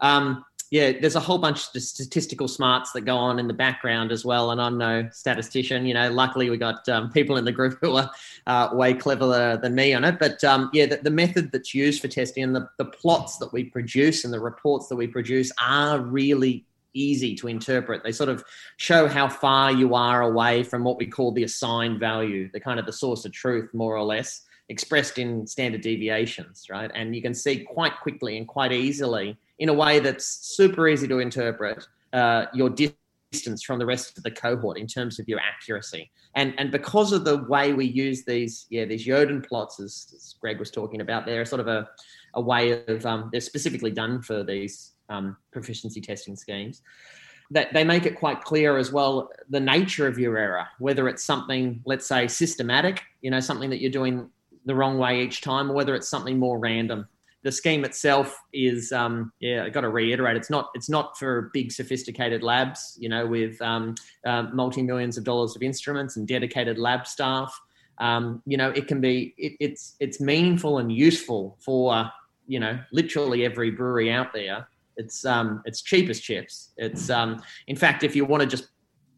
Um, 0.00 0.44
yeah, 0.70 0.92
there's 1.00 1.16
a 1.16 1.20
whole 1.20 1.38
bunch 1.38 1.74
of 1.74 1.82
statistical 1.82 2.46
smarts 2.46 2.92
that 2.92 3.02
go 3.02 3.16
on 3.16 3.38
in 3.38 3.48
the 3.48 3.54
background 3.54 4.12
as 4.12 4.24
well. 4.24 4.50
And 4.50 4.60
I'm 4.60 4.76
no 4.76 5.08
statistician. 5.12 5.86
You 5.86 5.94
know, 5.94 6.10
luckily 6.10 6.50
we 6.50 6.58
got 6.58 6.86
um, 6.90 7.10
people 7.10 7.38
in 7.38 7.46
the 7.46 7.52
group 7.52 7.78
who 7.80 7.96
are 7.96 8.10
uh, 8.46 8.68
way 8.72 8.92
cleverer 8.92 9.56
than 9.56 9.74
me 9.74 9.94
on 9.94 10.04
it. 10.04 10.18
But 10.18 10.44
um, 10.44 10.68
yeah, 10.74 10.84
the, 10.84 10.96
the, 10.96 11.10
method 11.10 11.52
that's 11.52 11.74
used 11.74 12.02
for 12.02 12.08
testing 12.08 12.44
and 12.44 12.54
the, 12.54 12.68
the 12.76 12.84
plots 12.84 13.38
that 13.38 13.50
we 13.50 13.64
produce 13.64 14.24
and 14.24 14.32
the 14.32 14.40
reports 14.40 14.88
that 14.88 14.96
we 14.96 15.06
produce 15.06 15.50
are 15.60 16.00
really 16.00 16.66
easy 16.94 17.34
to 17.36 17.48
interpret. 17.48 18.02
They 18.02 18.12
sort 18.12 18.28
of 18.28 18.44
show 18.76 19.08
how 19.08 19.28
far 19.28 19.72
you 19.72 19.94
are 19.94 20.22
away 20.22 20.62
from 20.62 20.84
what 20.84 20.98
we 20.98 21.06
call 21.06 21.32
the 21.32 21.44
assigned 21.44 22.00
value, 22.00 22.50
the 22.52 22.60
kind 22.60 22.80
of 22.80 22.86
the 22.86 22.92
source 22.92 23.24
of 23.24 23.32
truth, 23.32 23.70
more 23.74 23.96
or 23.96 24.04
less, 24.04 24.42
expressed 24.68 25.18
in 25.18 25.46
standard 25.46 25.80
deviations, 25.80 26.66
right? 26.70 26.90
And 26.94 27.14
you 27.14 27.22
can 27.22 27.34
see 27.34 27.64
quite 27.64 27.98
quickly 28.00 28.36
and 28.36 28.46
quite 28.46 28.72
easily 28.72 29.36
in 29.58 29.68
a 29.68 29.74
way 29.74 29.98
that's 29.98 30.26
super 30.56 30.88
easy 30.88 31.08
to 31.08 31.18
interpret 31.18 31.86
uh, 32.12 32.46
your 32.52 32.70
distance 32.70 33.62
from 33.62 33.78
the 33.78 33.86
rest 33.86 34.16
of 34.16 34.24
the 34.24 34.30
cohort 34.30 34.78
in 34.78 34.86
terms 34.86 35.18
of 35.18 35.28
your 35.28 35.40
accuracy. 35.40 36.10
And 36.34 36.54
and 36.58 36.70
because 36.70 37.12
of 37.12 37.24
the 37.24 37.44
way 37.44 37.72
we 37.72 37.86
use 37.86 38.24
these, 38.24 38.66
yeah, 38.70 38.84
these 38.84 39.06
Youden 39.06 39.42
plots, 39.42 39.80
as, 39.80 40.12
as 40.14 40.34
Greg 40.40 40.58
was 40.58 40.70
talking 40.70 41.00
about, 41.00 41.26
they're 41.26 41.44
sort 41.44 41.60
of 41.60 41.68
a, 41.68 41.88
a 42.34 42.40
way 42.40 42.84
of 42.86 43.04
um, 43.06 43.28
they're 43.32 43.40
specifically 43.40 43.90
done 43.90 44.22
for 44.22 44.44
these 44.44 44.92
um, 45.08 45.36
proficiency 45.52 46.00
testing 46.00 46.36
schemes. 46.36 46.82
That 47.50 47.72
they 47.72 47.82
make 47.82 48.04
it 48.04 48.18
quite 48.18 48.42
clear 48.42 48.76
as 48.76 48.92
well 48.92 49.30
the 49.48 49.60
nature 49.60 50.06
of 50.06 50.18
your 50.18 50.36
error, 50.36 50.66
whether 50.78 51.08
it's 51.08 51.24
something, 51.24 51.80
let's 51.86 52.06
say, 52.06 52.28
systematic, 52.28 53.02
you 53.22 53.30
know, 53.30 53.40
something 53.40 53.70
that 53.70 53.80
you're 53.80 53.90
doing 53.90 54.28
the 54.66 54.74
wrong 54.74 54.98
way 54.98 55.22
each 55.22 55.40
time, 55.40 55.70
or 55.70 55.74
whether 55.74 55.94
it's 55.94 56.08
something 56.08 56.38
more 56.38 56.58
random. 56.58 57.08
The 57.42 57.52
scheme 57.52 57.84
itself 57.84 58.38
is 58.52 58.92
um, 58.92 59.32
yeah 59.40 59.64
i 59.64 59.70
got 59.70 59.82
to 59.82 59.88
reiterate 59.88 60.36
it's 60.36 60.50
not 60.50 60.70
it's 60.74 60.90
not 60.90 61.16
for 61.16 61.50
big 61.54 61.70
sophisticated 61.72 62.42
labs 62.42 62.98
you 63.00 63.08
know 63.08 63.26
with 63.26 63.60
um, 63.62 63.94
uh, 64.26 64.42
multi-millions 64.52 65.16
of 65.16 65.24
dollars 65.24 65.56
of 65.56 65.62
instruments 65.62 66.16
and 66.16 66.28
dedicated 66.28 66.78
lab 66.78 67.06
staff. 67.06 67.58
Um, 67.98 68.42
you 68.44 68.56
know 68.56 68.70
it 68.70 68.86
can 68.86 69.00
be 69.00 69.34
it, 69.38 69.54
it's 69.60 69.94
it's 69.98 70.20
meaningful 70.20 70.78
and 70.78 70.92
useful 70.92 71.56
for 71.60 72.10
you 72.46 72.60
know 72.60 72.78
literally 72.92 73.44
every 73.44 73.70
brewery 73.70 74.10
out 74.10 74.32
there 74.32 74.68
it's 74.98 75.24
um 75.24 75.62
it's 75.64 75.80
cheap 75.80 76.10
as 76.10 76.20
chips 76.20 76.72
it's 76.76 77.08
um 77.08 77.40
in 77.66 77.76
fact 77.76 78.04
if 78.04 78.14
you 78.14 78.24
want 78.24 78.42
to 78.42 78.46
just 78.46 78.68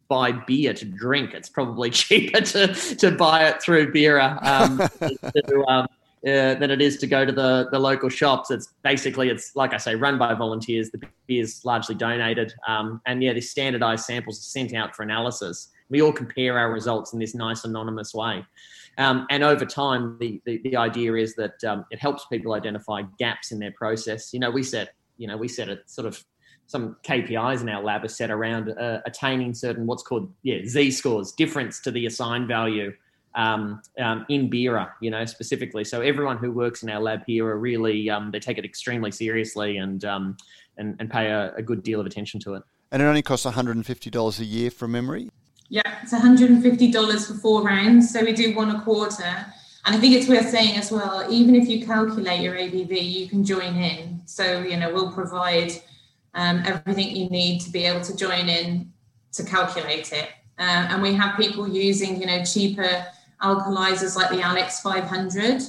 buy 0.09 0.31
beer 0.33 0.73
to 0.73 0.85
drink 0.85 1.35
it's 1.35 1.49
probably 1.49 1.91
cheaper 2.03 2.41
to 2.41 2.75
to 2.97 3.11
buy 3.11 3.49
it 3.49 3.61
through 3.63 3.93
Bira 3.93 4.41
um, 4.43 4.79
to, 5.49 5.65
um, 5.67 5.87
uh, 6.27 6.55
than 6.57 6.71
it 6.71 6.83
is 6.83 6.99
to 6.99 7.07
go 7.07 7.25
to 7.25 7.33
the, 7.33 7.69
the 7.71 7.79
local 7.79 8.11
shops. 8.11 8.51
It's 8.51 8.75
basically, 8.83 9.31
it's 9.31 9.57
like 9.57 9.73
I 9.73 9.79
say, 9.79 9.95
run 9.95 10.19
by 10.19 10.35
volunteers. 10.35 10.91
The 10.91 11.01
beer 11.27 11.43
is 11.43 11.65
largely 11.65 11.95
donated. 11.95 12.53
Um, 12.69 13.01
and 13.07 13.23
yeah, 13.23 13.33
these 13.33 13.51
standardized 13.51 14.05
samples 14.05 14.39
are 14.39 14.43
sent 14.43 14.75
out 14.75 14.95
for 14.95 15.03
analysis. 15.03 15.69
We 15.89 16.03
all 16.03 16.13
compare 16.13 16.59
our 16.59 16.71
results 16.71 17.15
in 17.15 17.19
this 17.19 17.35
nice 17.35 17.65
anonymous 17.65 18.13
way. 18.13 18.45
Um, 18.99 19.27
and 19.31 19.43
over 19.43 19.65
time, 19.65 20.19
the, 20.21 20.43
the, 20.45 20.59
the 20.59 20.77
idea 20.77 21.15
is 21.15 21.35
that 21.37 21.65
um, 21.65 21.87
it 21.91 21.99
helps 21.99 22.27
people 22.27 22.53
identify 22.53 23.01
gaps 23.19 23.51
in 23.51 23.59
their 23.59 23.73
process. 23.73 24.35
You 24.35 24.41
know, 24.41 24.51
we 24.51 24.63
set, 24.63 24.93
you 25.21 25.27
know, 25.27 25.37
we 25.37 25.47
set 25.47 25.69
a 25.69 25.79
sort 25.87 26.07
of 26.07 26.25
some 26.67 26.97
KPIs 27.05 27.61
in 27.61 27.69
our 27.69 27.83
lab 27.83 28.05
are 28.05 28.09
set 28.09 28.31
around 28.31 28.71
uh, 28.71 29.01
attaining 29.05 29.55
certain 29.55 29.87
what's 29.87 30.03
called 30.03 30.33
yeah 30.43 30.65
Z 30.67 30.93
scores, 30.93 31.33
difference 31.33 31.81
to 31.81 31.91
the 31.91 32.07
assigned 32.07 32.49
value 32.49 32.93
um, 33.35 33.83
um, 34.01 34.25
in 34.29 34.49
Bira, 34.49 34.91
you 35.01 35.11
know, 35.11 35.25
specifically. 35.25 35.85
So 35.85 36.01
everyone 36.01 36.39
who 36.39 36.51
works 36.51 36.83
in 36.83 36.91
our 36.91 37.01
lab 37.01 37.23
here 37.27 37.47
are 37.47 37.59
really 37.59 38.09
um, 38.09 38.31
they 38.31 38.41
take 38.41 38.57
it 38.57 38.65
extremely 38.65 39.11
seriously 39.11 39.77
and 39.77 40.05
um, 40.05 40.37
and, 40.79 40.97
and 40.99 41.11
pay 41.11 41.29
a, 41.29 41.53
a, 41.57 41.63
good 41.63 41.83
deal 41.83 42.01
of 42.01 42.07
attention 42.07 42.41
to 42.41 42.55
it. 42.55 42.63
And 42.91 43.03
it 43.03 43.05
only 43.05 43.23
costs 43.23 43.45
one 43.45 43.55
hundred 43.55 43.77
and 43.77 43.85
fifty 43.85 44.09
dollars 44.09 44.41
a 44.41 44.45
year 44.45 44.71
from 44.71 44.93
memory. 44.93 45.29
Yeah, 45.69 45.83
it's 46.03 46.13
one 46.13 46.23
hundred 46.23 46.51
and 46.51 46.63
fifty 46.63 46.91
dollars 46.91 47.27
for 47.27 47.35
four 47.35 47.63
rounds. 47.63 48.11
So 48.13 48.25
we 48.25 48.33
do 48.33 48.55
one 48.57 48.71
a 48.75 48.81
quarter. 48.83 49.47
And 49.87 49.97
I 49.97 49.99
think 49.99 50.15
it's 50.15 50.29
worth 50.29 50.49
saying 50.51 50.77
as 50.77 50.93
well, 50.93 51.27
even 51.31 51.55
if 51.55 51.69
you 51.69 51.87
calculate 51.87 52.41
your 52.41 52.55
ABV, 52.55 53.11
you 53.11 53.29
can 53.29 53.45
join 53.45 53.77
in. 53.77 54.21
So, 54.27 54.61
you 54.63 54.77
know, 54.77 54.93
we'll 54.93 55.13
provide 55.13 55.73
um, 56.35 56.63
everything 56.67 57.17
you 57.17 57.29
need 57.31 57.61
to 57.63 57.71
be 57.71 57.85
able 57.85 58.03
to 58.03 58.17
join 58.17 58.49
in 58.49 58.93
to 59.33 59.45
calculate 59.45 60.13
it. 60.13 60.29
Uh, 60.59 60.89
and 60.91 61.03
we 61.03 61.15
have 61.15 61.37
people 61.37 61.67
using, 61.67 62.21
you 62.21 62.27
know, 62.27 62.45
cheaper 62.45 63.07
Alcolyzers 63.43 64.17
like 64.17 64.31
the 64.31 64.43
Alex 64.43 64.81
500. 64.81 65.63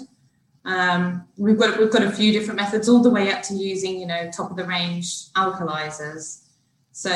Um, 0.65 1.25
we've 1.37 1.57
got 1.57 1.79
we've 1.79 1.91
got 1.91 2.03
a 2.03 2.11
few 2.11 2.31
different 2.31 2.57
methods, 2.59 2.87
all 2.87 3.01
the 3.01 3.09
way 3.09 3.31
up 3.31 3.41
to 3.43 3.55
using 3.55 3.99
you 3.99 4.05
know 4.05 4.29
top 4.29 4.51
of 4.51 4.57
the 4.57 4.65
range 4.65 5.31
Alcolyzers. 5.33 6.43
So 6.91 7.11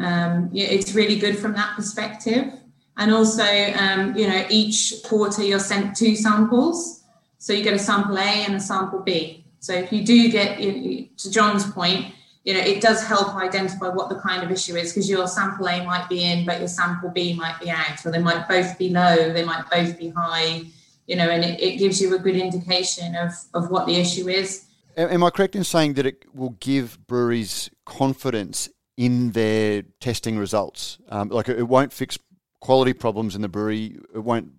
um, 0.00 0.50
yeah, 0.52 0.66
it's 0.66 0.94
really 0.94 1.18
good 1.18 1.38
from 1.38 1.54
that 1.54 1.76
perspective. 1.76 2.52
And 3.00 3.14
also, 3.14 3.42
um, 3.44 4.14
you 4.14 4.28
know, 4.28 4.44
each 4.50 5.02
quarter 5.04 5.42
you're 5.42 5.58
sent 5.58 5.96
two 5.96 6.14
samples, 6.14 7.02
so 7.38 7.54
you 7.54 7.64
get 7.64 7.72
a 7.72 7.78
sample 7.78 8.18
A 8.18 8.44
and 8.44 8.54
a 8.54 8.60
sample 8.60 9.00
B. 9.00 9.46
So 9.58 9.72
if 9.72 9.90
you 9.90 10.04
do 10.04 10.30
get, 10.30 10.58
to 10.58 11.30
John's 11.30 11.68
point, 11.70 12.14
you 12.44 12.52
know, 12.52 12.60
it 12.60 12.82
does 12.82 13.02
help 13.02 13.34
identify 13.36 13.88
what 13.88 14.10
the 14.10 14.16
kind 14.16 14.42
of 14.42 14.50
issue 14.50 14.76
is 14.76 14.92
because 14.92 15.08
your 15.08 15.26
sample 15.26 15.66
A 15.68 15.82
might 15.82 16.10
be 16.10 16.22
in, 16.24 16.44
but 16.44 16.58
your 16.58 16.68
sample 16.68 17.08
B 17.08 17.32
might 17.32 17.58
be 17.58 17.70
out, 17.70 18.04
or 18.04 18.12
they 18.12 18.18
might 18.18 18.46
both 18.46 18.76
be 18.76 18.90
low, 18.90 19.32
they 19.32 19.44
might 19.44 19.64
both 19.70 19.98
be 19.98 20.10
high, 20.10 20.62
you 21.06 21.16
know, 21.16 21.30
and 21.30 21.42
it, 21.42 21.58
it 21.58 21.78
gives 21.78 22.02
you 22.02 22.14
a 22.14 22.18
good 22.18 22.36
indication 22.36 23.16
of, 23.16 23.32
of 23.54 23.70
what 23.70 23.86
the 23.86 23.94
issue 23.94 24.28
is. 24.28 24.66
Am 24.98 25.24
I 25.24 25.30
correct 25.30 25.56
in 25.56 25.64
saying 25.64 25.94
that 25.94 26.04
it 26.04 26.24
will 26.34 26.56
give 26.60 26.98
breweries 27.06 27.70
confidence 27.86 28.68
in 28.98 29.32
their 29.32 29.84
testing 30.00 30.36
results? 30.36 30.98
Um, 31.08 31.30
like 31.30 31.48
it 31.48 31.68
won't 31.68 31.94
fix 31.94 32.18
quality 32.60 32.92
problems 32.92 33.34
in 33.34 33.42
the 33.42 33.48
brewery, 33.48 33.98
it 34.14 34.20
won't 34.20 34.52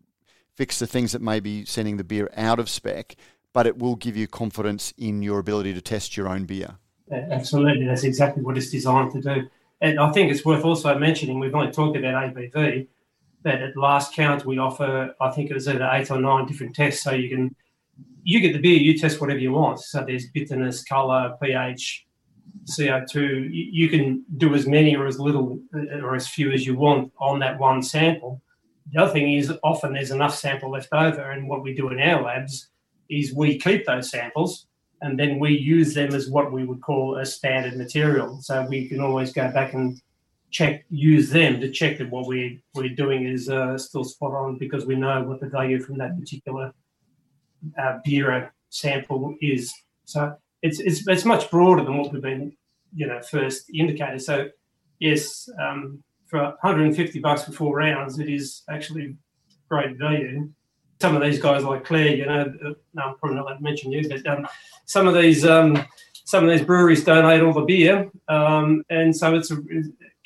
fix 0.55 0.79
the 0.79 0.87
things 0.87 1.11
that 1.11 1.21
may 1.21 1.39
be 1.39 1.65
sending 1.65 1.97
the 1.97 2.03
beer 2.03 2.29
out 2.35 2.59
of 2.59 2.69
spec, 2.69 3.15
but 3.53 3.65
it 3.65 3.77
will 3.77 3.95
give 3.95 4.17
you 4.17 4.27
confidence 4.27 4.93
in 4.97 5.21
your 5.21 5.39
ability 5.39 5.73
to 5.73 5.81
test 5.81 6.17
your 6.17 6.27
own 6.27 6.45
beer. 6.45 6.77
Absolutely, 7.11 7.85
that's 7.85 8.03
exactly 8.03 8.41
what 8.41 8.57
it's 8.57 8.69
designed 8.69 9.11
to 9.11 9.21
do. 9.21 9.47
And 9.81 9.99
I 9.99 10.11
think 10.11 10.31
it's 10.31 10.45
worth 10.45 10.63
also 10.63 10.97
mentioning 10.97 11.39
we've 11.39 11.55
only 11.55 11.71
talked 11.71 11.97
about 11.97 12.35
ABV, 12.35 12.87
that 13.43 13.61
at 13.61 13.75
last 13.75 14.13
count 14.13 14.45
we 14.45 14.59
offer 14.59 15.15
I 15.19 15.31
think 15.31 15.49
it 15.49 15.55
was 15.55 15.67
either 15.67 15.89
eight 15.91 16.11
or 16.11 16.21
nine 16.21 16.45
different 16.45 16.75
tests, 16.75 17.03
so 17.03 17.11
you 17.11 17.29
can 17.29 17.55
you 18.23 18.39
get 18.39 18.53
the 18.53 18.59
beer, 18.59 18.79
you 18.79 18.97
test 18.97 19.19
whatever 19.19 19.39
you 19.39 19.51
want. 19.51 19.79
So 19.79 20.03
there's 20.05 20.27
bitterness, 20.29 20.83
color, 20.83 21.35
pH, 21.41 22.05
CO2. 22.65 23.49
You 23.51 23.89
can 23.89 24.23
do 24.37 24.53
as 24.55 24.67
many 24.67 24.95
or 24.95 25.07
as 25.07 25.19
little 25.19 25.59
uh, 25.73 25.99
or 25.99 26.15
as 26.15 26.27
few 26.27 26.51
as 26.51 26.65
you 26.65 26.75
want 26.75 27.11
on 27.19 27.39
that 27.39 27.59
one 27.59 27.81
sample. 27.81 28.41
The 28.91 29.01
other 29.01 29.13
thing 29.13 29.33
is 29.33 29.53
often 29.63 29.93
there's 29.93 30.11
enough 30.11 30.35
sample 30.35 30.71
left 30.71 30.89
over, 30.91 31.31
and 31.31 31.47
what 31.47 31.63
we 31.63 31.73
do 31.73 31.89
in 31.89 31.99
our 31.99 32.21
labs 32.21 32.69
is 33.09 33.33
we 33.33 33.57
keep 33.57 33.85
those 33.85 34.09
samples 34.09 34.67
and 35.01 35.19
then 35.19 35.39
we 35.39 35.57
use 35.57 35.93
them 35.93 36.13
as 36.13 36.29
what 36.29 36.51
we 36.51 36.63
would 36.63 36.81
call 36.81 37.17
a 37.17 37.25
standard 37.25 37.75
material. 37.75 38.39
So 38.41 38.65
we 38.67 38.87
can 38.87 38.99
always 38.99 39.33
go 39.33 39.51
back 39.51 39.73
and 39.73 39.99
check, 40.51 40.85
use 40.89 41.29
them 41.29 41.59
to 41.59 41.71
check 41.71 41.97
that 41.97 42.09
what 42.09 42.27
we 42.27 42.61
we're 42.75 42.95
doing 42.95 43.25
is 43.25 43.49
uh, 43.49 43.77
still 43.77 44.03
spot 44.03 44.33
on 44.33 44.57
because 44.57 44.85
we 44.85 44.95
know 44.95 45.23
what 45.23 45.39
the 45.39 45.47
value 45.47 45.79
from 45.79 45.97
that 45.97 46.19
particular 46.19 46.71
uh, 47.79 47.97
beer 48.03 48.53
sample 48.69 49.35
is. 49.41 49.73
So 50.05 50.35
it's 50.61 50.79
it's 50.79 51.07
it's 51.07 51.25
much 51.25 51.49
broader 51.49 51.83
than 51.83 51.97
what 51.97 52.11
we've 52.11 52.21
been, 52.21 52.53
you 52.93 53.07
know, 53.07 53.21
first 53.21 53.69
indicated. 53.73 54.21
So 54.21 54.49
yes, 54.99 55.49
um, 55.59 56.03
for 56.27 56.39
150 56.39 57.19
bucks 57.19 57.43
for 57.43 57.51
four 57.51 57.75
rounds, 57.75 58.19
it 58.19 58.29
is 58.29 58.63
actually 58.69 59.15
great 59.69 59.97
value. 59.97 60.49
Some 61.01 61.15
of 61.15 61.21
these 61.21 61.39
guys 61.39 61.63
like 61.63 61.83
Claire, 61.83 62.15
you 62.15 62.25
know, 62.25 62.41
uh, 62.41 62.73
no, 62.93 63.01
I'm 63.03 63.17
probably 63.17 63.35
not 63.35 63.47
going 63.47 63.57
to 63.57 63.63
mention 63.63 63.91
you, 63.91 64.07
but 64.07 64.25
um, 64.27 64.47
some 64.85 65.07
of 65.07 65.15
these 65.15 65.43
um, 65.45 65.83
some 66.25 66.45
of 66.45 66.51
these 66.51 66.65
breweries 66.65 67.03
donate 67.03 67.41
all 67.41 67.53
the 67.53 67.61
beer, 67.61 68.09
um, 68.27 68.83
and 68.89 69.15
so 69.15 69.35
it's 69.35 69.51
a, 69.51 69.57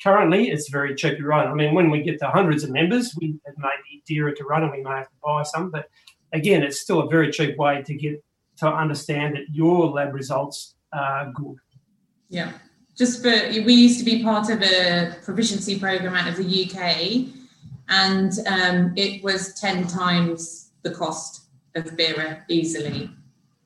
currently 0.02 0.50
it's 0.50 0.68
very 0.68 0.94
cheap 0.94 1.16
to 1.16 1.24
run. 1.24 1.48
I 1.48 1.54
mean, 1.54 1.74
when 1.74 1.90
we 1.90 2.02
get 2.02 2.18
to 2.20 2.28
hundreds 2.28 2.62
of 2.62 2.70
members, 2.70 3.16
we 3.18 3.38
it 3.46 3.54
may 3.56 3.70
be 3.90 4.02
dearer 4.06 4.32
to 4.32 4.44
run, 4.44 4.62
and 4.62 4.72
we 4.72 4.82
may 4.82 4.90
have 4.90 5.08
to 5.08 5.16
buy 5.24 5.42
some. 5.42 5.70
But 5.70 5.88
again, 6.32 6.62
it's 6.62 6.80
still 6.80 7.00
a 7.00 7.08
very 7.08 7.30
cheap 7.30 7.56
way 7.56 7.82
to 7.82 7.94
get 7.94 8.22
to 8.58 8.68
understand 8.68 9.36
that 9.36 9.48
your 9.52 9.88
lab 9.88 10.14
results 10.14 10.74
are 10.92 11.32
good. 11.34 11.56
Yeah, 12.28 12.52
just 12.96 13.22
for 13.22 13.30
we 13.30 13.72
used 13.72 13.98
to 13.98 14.04
be 14.04 14.22
part 14.22 14.50
of 14.50 14.62
a 14.62 15.16
proficiency 15.24 15.78
program 15.78 16.14
out 16.14 16.28
of 16.28 16.36
the 16.36 16.64
UK, 16.64 17.32
and 17.88 18.32
um, 18.46 18.92
it 18.96 19.22
was 19.22 19.54
ten 19.54 19.86
times 19.86 20.70
the 20.82 20.90
cost 20.90 21.42
of 21.74 21.96
BIRA 21.96 22.44
easily. 22.48 23.10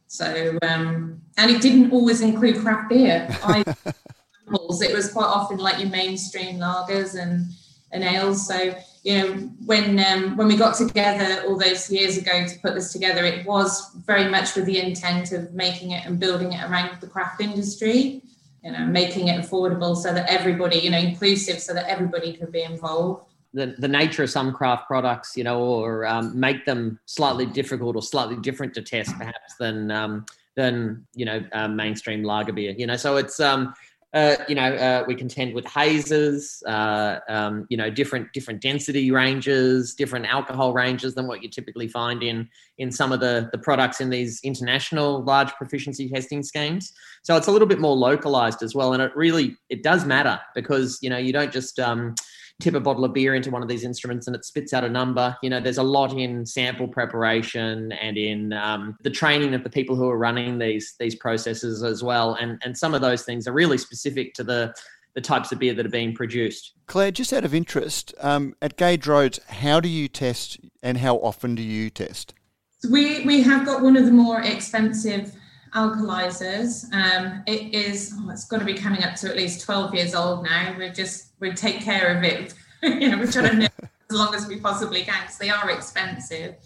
So, 0.07 0.59
um, 0.63 1.23
and 1.37 1.51
it 1.51 1.63
didn't 1.63 1.93
always 1.93 2.21
include 2.21 2.59
craft 2.59 2.91
beer. 2.91 3.29
I, 3.45 3.63
it 3.87 4.95
was 4.95 5.13
quite 5.13 5.27
often 5.27 5.59
like 5.59 5.79
your 5.79 5.89
mainstream 5.89 6.59
lagers 6.59 7.21
and, 7.21 7.47
and 7.93 8.03
ales. 8.03 8.47
So, 8.47 8.75
you 9.03 9.19
know, 9.19 9.33
when 9.65 9.99
um, 10.01 10.37
when 10.37 10.47
we 10.47 10.57
got 10.57 10.77
together 10.77 11.43
all 11.47 11.59
those 11.59 11.91
years 11.91 12.19
ago 12.19 12.47
to 12.47 12.59
put 12.61 12.75
this 12.75 12.93
together, 12.93 13.25
it 13.25 13.47
was 13.47 13.95
very 14.07 14.29
much 14.29 14.55
with 14.55 14.67
the 14.67 14.79
intent 14.79 15.33
of 15.33 15.53
making 15.55 15.93
it 15.93 16.05
and 16.05 16.21
building 16.21 16.53
it 16.53 16.63
around 16.69 17.01
the 17.01 17.07
craft 17.07 17.41
industry. 17.41 18.23
You 18.63 18.73
know, 18.73 18.85
making 18.85 19.29
it 19.29 19.41
affordable 19.41 19.97
so 19.97 20.13
that 20.13 20.29
everybody, 20.29 20.81
you 20.81 20.91
know, 20.91 20.99
inclusive 20.99 21.61
so 21.61 21.73
that 21.73 21.89
everybody 21.89 22.35
could 22.35 22.53
be 22.53 22.63
involved 22.63 23.25
the, 23.53 23.75
the 23.79 23.89
nature 23.89 24.23
of 24.23 24.31
some 24.31 24.53
craft 24.53 24.87
products, 24.87 25.37
you 25.37 25.45
know, 25.45 25.61
or 25.61 26.07
um, 26.07 26.39
make 26.39 26.65
them 26.65 26.99
slightly 27.07 27.47
difficult 27.47 27.97
or 27.97 28.03
slightly 28.03 28.37
different 28.37 28.75
to 28.75 28.83
test, 28.83 29.17
perhaps 29.17 29.57
than 29.59 29.91
um, 29.91 30.25
than 30.57 31.07
you 31.15 31.25
know 31.25 31.45
uh, 31.53 31.69
mainstream 31.69 32.23
lager 32.23 32.53
beer. 32.53 32.75
You 32.77 32.87
know, 32.87 32.97
so 32.97 33.17
it's 33.17 33.41
um, 33.41 33.75
uh, 34.13 34.37
you 34.49 34.55
know 34.57 34.75
uh, 34.75 35.05
we 35.07 35.15
contend 35.15 35.55
with 35.55 35.65
hazes, 35.67 36.63
uh, 36.67 37.21
um, 37.29 37.67
you 37.69 37.77
know, 37.77 37.89
different 37.89 38.33
different 38.33 38.61
density 38.61 39.11
ranges, 39.11 39.95
different 39.95 40.27
alcohol 40.27 40.73
ranges 40.73 41.15
than 41.15 41.29
what 41.29 41.43
you 41.43 41.49
typically 41.49 41.87
find 41.87 42.23
in 42.23 42.49
in 42.79 42.91
some 42.91 43.13
of 43.13 43.21
the 43.21 43.49
the 43.53 43.59
products 43.59 44.01
in 44.01 44.11
these 44.11 44.41
international 44.43 45.23
large 45.23 45.53
proficiency 45.53 46.09
testing 46.09 46.43
schemes. 46.43 46.93
So 47.23 47.37
it's 47.37 47.47
a 47.47 47.53
little 47.53 47.69
bit 47.69 47.79
more 47.79 47.95
localized 47.95 48.63
as 48.63 48.75
well, 48.75 48.95
and 48.95 49.03
it 49.03 49.15
really 49.15 49.57
it 49.69 49.85
does 49.85 50.05
matter 50.05 50.41
because 50.57 50.99
you 51.03 51.11
know 51.11 51.19
you 51.19 51.33
don't 51.33 51.53
just 51.53 51.79
um, 51.79 52.17
tip 52.61 52.75
a 52.75 52.81
bottle 52.81 53.05
of 53.05 53.13
beer 53.13 53.35
into 53.35 53.51
one 53.51 53.63
of 53.63 53.69
these 53.69 53.85
instruments 53.85 54.27
and 54.27 54.37
it 54.37 54.45
spits 54.45 54.73
out 54.73 54.85
a 54.85 54.89
number. 54.89 55.37
You 55.43 55.51
know, 55.51 55.61
there's 55.61 55.79
a 55.79 55.83
lot 55.83 56.13
in 56.13 56.47
sample 56.47 56.89
preparation 56.89 57.93
and 57.93 58.17
in 58.17 58.53
um, 58.53 58.97
the 59.03 59.11
training 59.11 59.55
of 59.55 59.65
the 59.65 59.71
people 59.71 59.97
who 59.97 60.09
are 60.09 60.19
running 60.19 60.59
these 60.59 60.95
these 60.99 61.15
processes 61.15 61.83
as 61.83 62.03
well. 62.03 62.35
And 62.35 62.61
and 62.65 62.77
some 62.77 62.95
of 62.95 63.01
those 63.01 63.23
things 63.23 63.49
are 63.49 63.53
really 63.53 63.79
specific 63.79 64.35
to 64.35 64.45
the 64.45 64.75
the 65.15 65.21
types 65.21 65.51
of 65.51 65.59
beer 65.59 65.75
that 65.75 65.85
are 65.85 65.91
being 65.91 66.15
produced. 66.15 66.73
Claire, 66.87 67.11
just 67.11 67.33
out 67.33 67.45
of 67.45 67.53
interest, 67.53 68.15
um, 68.21 68.55
at 68.63 68.77
Gage 68.77 69.07
Roads, 69.07 69.41
how 69.49 69.81
do 69.81 69.89
you 69.89 70.07
test 70.07 70.61
and 70.83 70.99
how 70.99 71.17
often 71.17 71.57
do 71.57 71.63
you 71.63 71.91
test? 71.91 72.35
So 72.79 72.91
we 72.91 73.25
we 73.25 73.43
have 73.43 73.67
got 73.67 73.83
one 73.83 73.97
of 73.97 74.07
the 74.07 74.13
more 74.13 74.41
expensive 74.41 75.35
Alcolyzers. 75.75 76.93
Um, 76.93 77.43
it 77.47 77.75
is, 77.75 78.15
oh, 78.17 78.31
it's 78.31 78.45
got 78.45 78.59
to 78.59 78.65
be 78.65 78.75
coming 78.75 79.05
up 79.05 79.15
to 79.17 79.29
at 79.29 79.37
least 79.37 79.65
12 79.65 79.95
years 79.95 80.15
old 80.15 80.45
now. 80.45 80.75
We're 80.77 80.93
just, 80.93 81.33
we 81.41 81.53
take 81.53 81.81
care 81.81 82.17
of 82.17 82.25
it. 82.25 82.55
you 82.83 83.09
know, 83.09 83.19
we're 83.19 83.31
trying 83.31 83.51
to 83.51 83.57
know 83.57 83.69
as 84.11 84.17
long 84.17 84.35
as 84.35 84.47
we 84.47 84.59
possibly 84.59 85.05
can 85.05 85.23
because 85.23 85.39
they 85.39 85.51
are 85.51 85.71
expensive. 85.71 86.57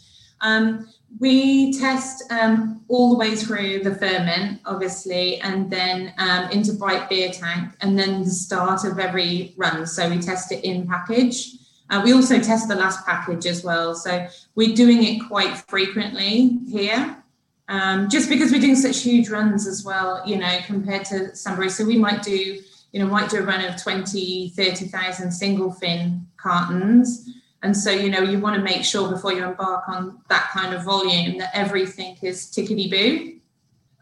Um, 0.40 0.88
we 1.20 1.78
test 1.78 2.30
um, 2.32 2.82
all 2.88 3.10
the 3.10 3.16
way 3.16 3.36
through 3.36 3.80
the 3.80 3.94
ferment, 3.94 4.60
obviously, 4.66 5.40
and 5.40 5.70
then 5.70 6.12
um, 6.18 6.50
into 6.50 6.72
bright 6.72 7.08
beer 7.08 7.30
tank, 7.30 7.72
and 7.80 7.98
then 7.98 8.24
the 8.24 8.30
start 8.30 8.84
of 8.84 8.98
every 8.98 9.54
run. 9.56 9.86
So 9.86 10.08
we 10.08 10.18
test 10.18 10.50
it 10.52 10.64
in 10.64 10.86
package. 10.86 11.52
Uh, 11.90 12.02
we 12.04 12.12
also 12.12 12.40
test 12.40 12.68
the 12.68 12.74
last 12.74 13.06
package 13.06 13.46
as 13.46 13.62
well. 13.62 13.94
So 13.94 14.26
we're 14.54 14.74
doing 14.74 15.04
it 15.04 15.20
quite 15.28 15.56
frequently 15.68 16.58
here 16.68 17.23
um, 17.68 18.08
just 18.08 18.28
because 18.28 18.52
we're 18.52 18.60
doing 18.60 18.76
such 18.76 19.00
huge 19.00 19.30
runs 19.30 19.66
as 19.66 19.84
well, 19.84 20.22
you 20.26 20.36
know, 20.36 20.58
compared 20.66 21.04
to 21.06 21.34
somebody. 21.34 21.68
So 21.70 21.84
we 21.84 21.96
might 21.96 22.22
do, 22.22 22.60
you 22.92 23.00
know, 23.00 23.06
might 23.06 23.30
do 23.30 23.38
a 23.38 23.42
run 23.42 23.64
of 23.64 23.80
20, 23.80 24.50
30,000 24.50 25.30
single 25.30 25.72
fin 25.72 26.26
cartons. 26.36 27.28
And 27.62 27.74
so, 27.74 27.90
you 27.90 28.10
know, 28.10 28.20
you 28.20 28.38
want 28.38 28.56
to 28.56 28.62
make 28.62 28.84
sure 28.84 29.10
before 29.10 29.32
you 29.32 29.42
embark 29.42 29.88
on 29.88 30.20
that 30.28 30.50
kind 30.52 30.74
of 30.74 30.82
volume 30.84 31.38
that 31.38 31.50
everything 31.54 32.18
is 32.20 32.46
tickety 32.46 32.90
boo. 32.90 33.40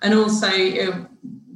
And 0.02 0.14
also, 0.14 0.48
you 0.48 0.90
know, 0.90 1.06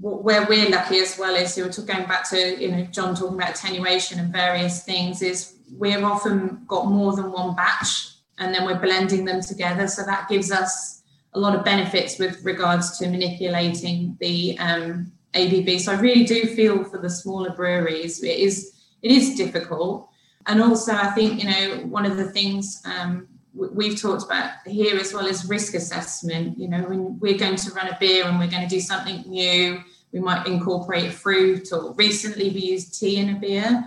where 0.00 0.46
we're 0.46 0.70
lucky 0.70 1.00
as 1.00 1.18
well 1.18 1.34
is, 1.34 1.58
you 1.58 1.64
know, 1.64 1.70
going 1.70 2.06
back 2.06 2.30
to, 2.30 2.62
you 2.62 2.70
know, 2.70 2.84
John 2.84 3.16
talking 3.16 3.34
about 3.34 3.50
attenuation 3.50 4.20
and 4.20 4.32
various 4.32 4.84
things, 4.84 5.20
is 5.20 5.56
we've 5.76 6.04
often 6.04 6.62
got 6.68 6.86
more 6.86 7.16
than 7.16 7.32
one 7.32 7.56
batch 7.56 8.10
and 8.38 8.54
then 8.54 8.64
we're 8.64 8.78
blending 8.78 9.24
them 9.24 9.40
together. 9.40 9.88
So 9.88 10.04
that 10.04 10.28
gives 10.28 10.52
us 10.52 10.95
a 11.36 11.38
lot 11.38 11.54
of 11.54 11.64
benefits 11.64 12.18
with 12.18 12.42
regards 12.42 12.98
to 12.98 13.08
manipulating 13.08 14.16
the 14.20 14.58
um. 14.58 15.12
So 15.34 15.92
I 15.92 16.00
really 16.00 16.24
do 16.24 16.46
feel 16.46 16.82
for 16.84 16.96
the 16.96 17.10
smaller 17.10 17.50
breweries. 17.50 18.24
It 18.24 18.38
is 18.38 18.72
it 19.02 19.10
is 19.10 19.34
difficult, 19.34 20.08
and 20.46 20.62
also 20.62 20.94
I 20.94 21.08
think 21.08 21.42
you 21.42 21.50
know 21.50 21.86
one 21.88 22.06
of 22.06 22.16
the 22.16 22.30
things 22.30 22.82
um, 22.86 23.28
we've 23.52 24.00
talked 24.00 24.24
about 24.24 24.52
here 24.66 24.96
as 24.96 25.12
well 25.12 25.26
is 25.26 25.46
risk 25.46 25.74
assessment. 25.74 26.58
You 26.58 26.68
know, 26.68 26.82
when 26.84 27.18
we're 27.18 27.36
going 27.36 27.56
to 27.56 27.70
run 27.72 27.88
a 27.88 27.98
beer 28.00 28.24
and 28.24 28.38
we're 28.38 28.50
going 28.50 28.66
to 28.66 28.74
do 28.74 28.80
something 28.80 29.24
new, 29.28 29.82
we 30.12 30.20
might 30.20 30.46
incorporate 30.46 31.12
fruit, 31.12 31.70
or 31.70 31.92
recently 31.92 32.48
we 32.48 32.60
used 32.60 32.98
tea 32.98 33.18
in 33.18 33.36
a 33.36 33.38
beer 33.38 33.86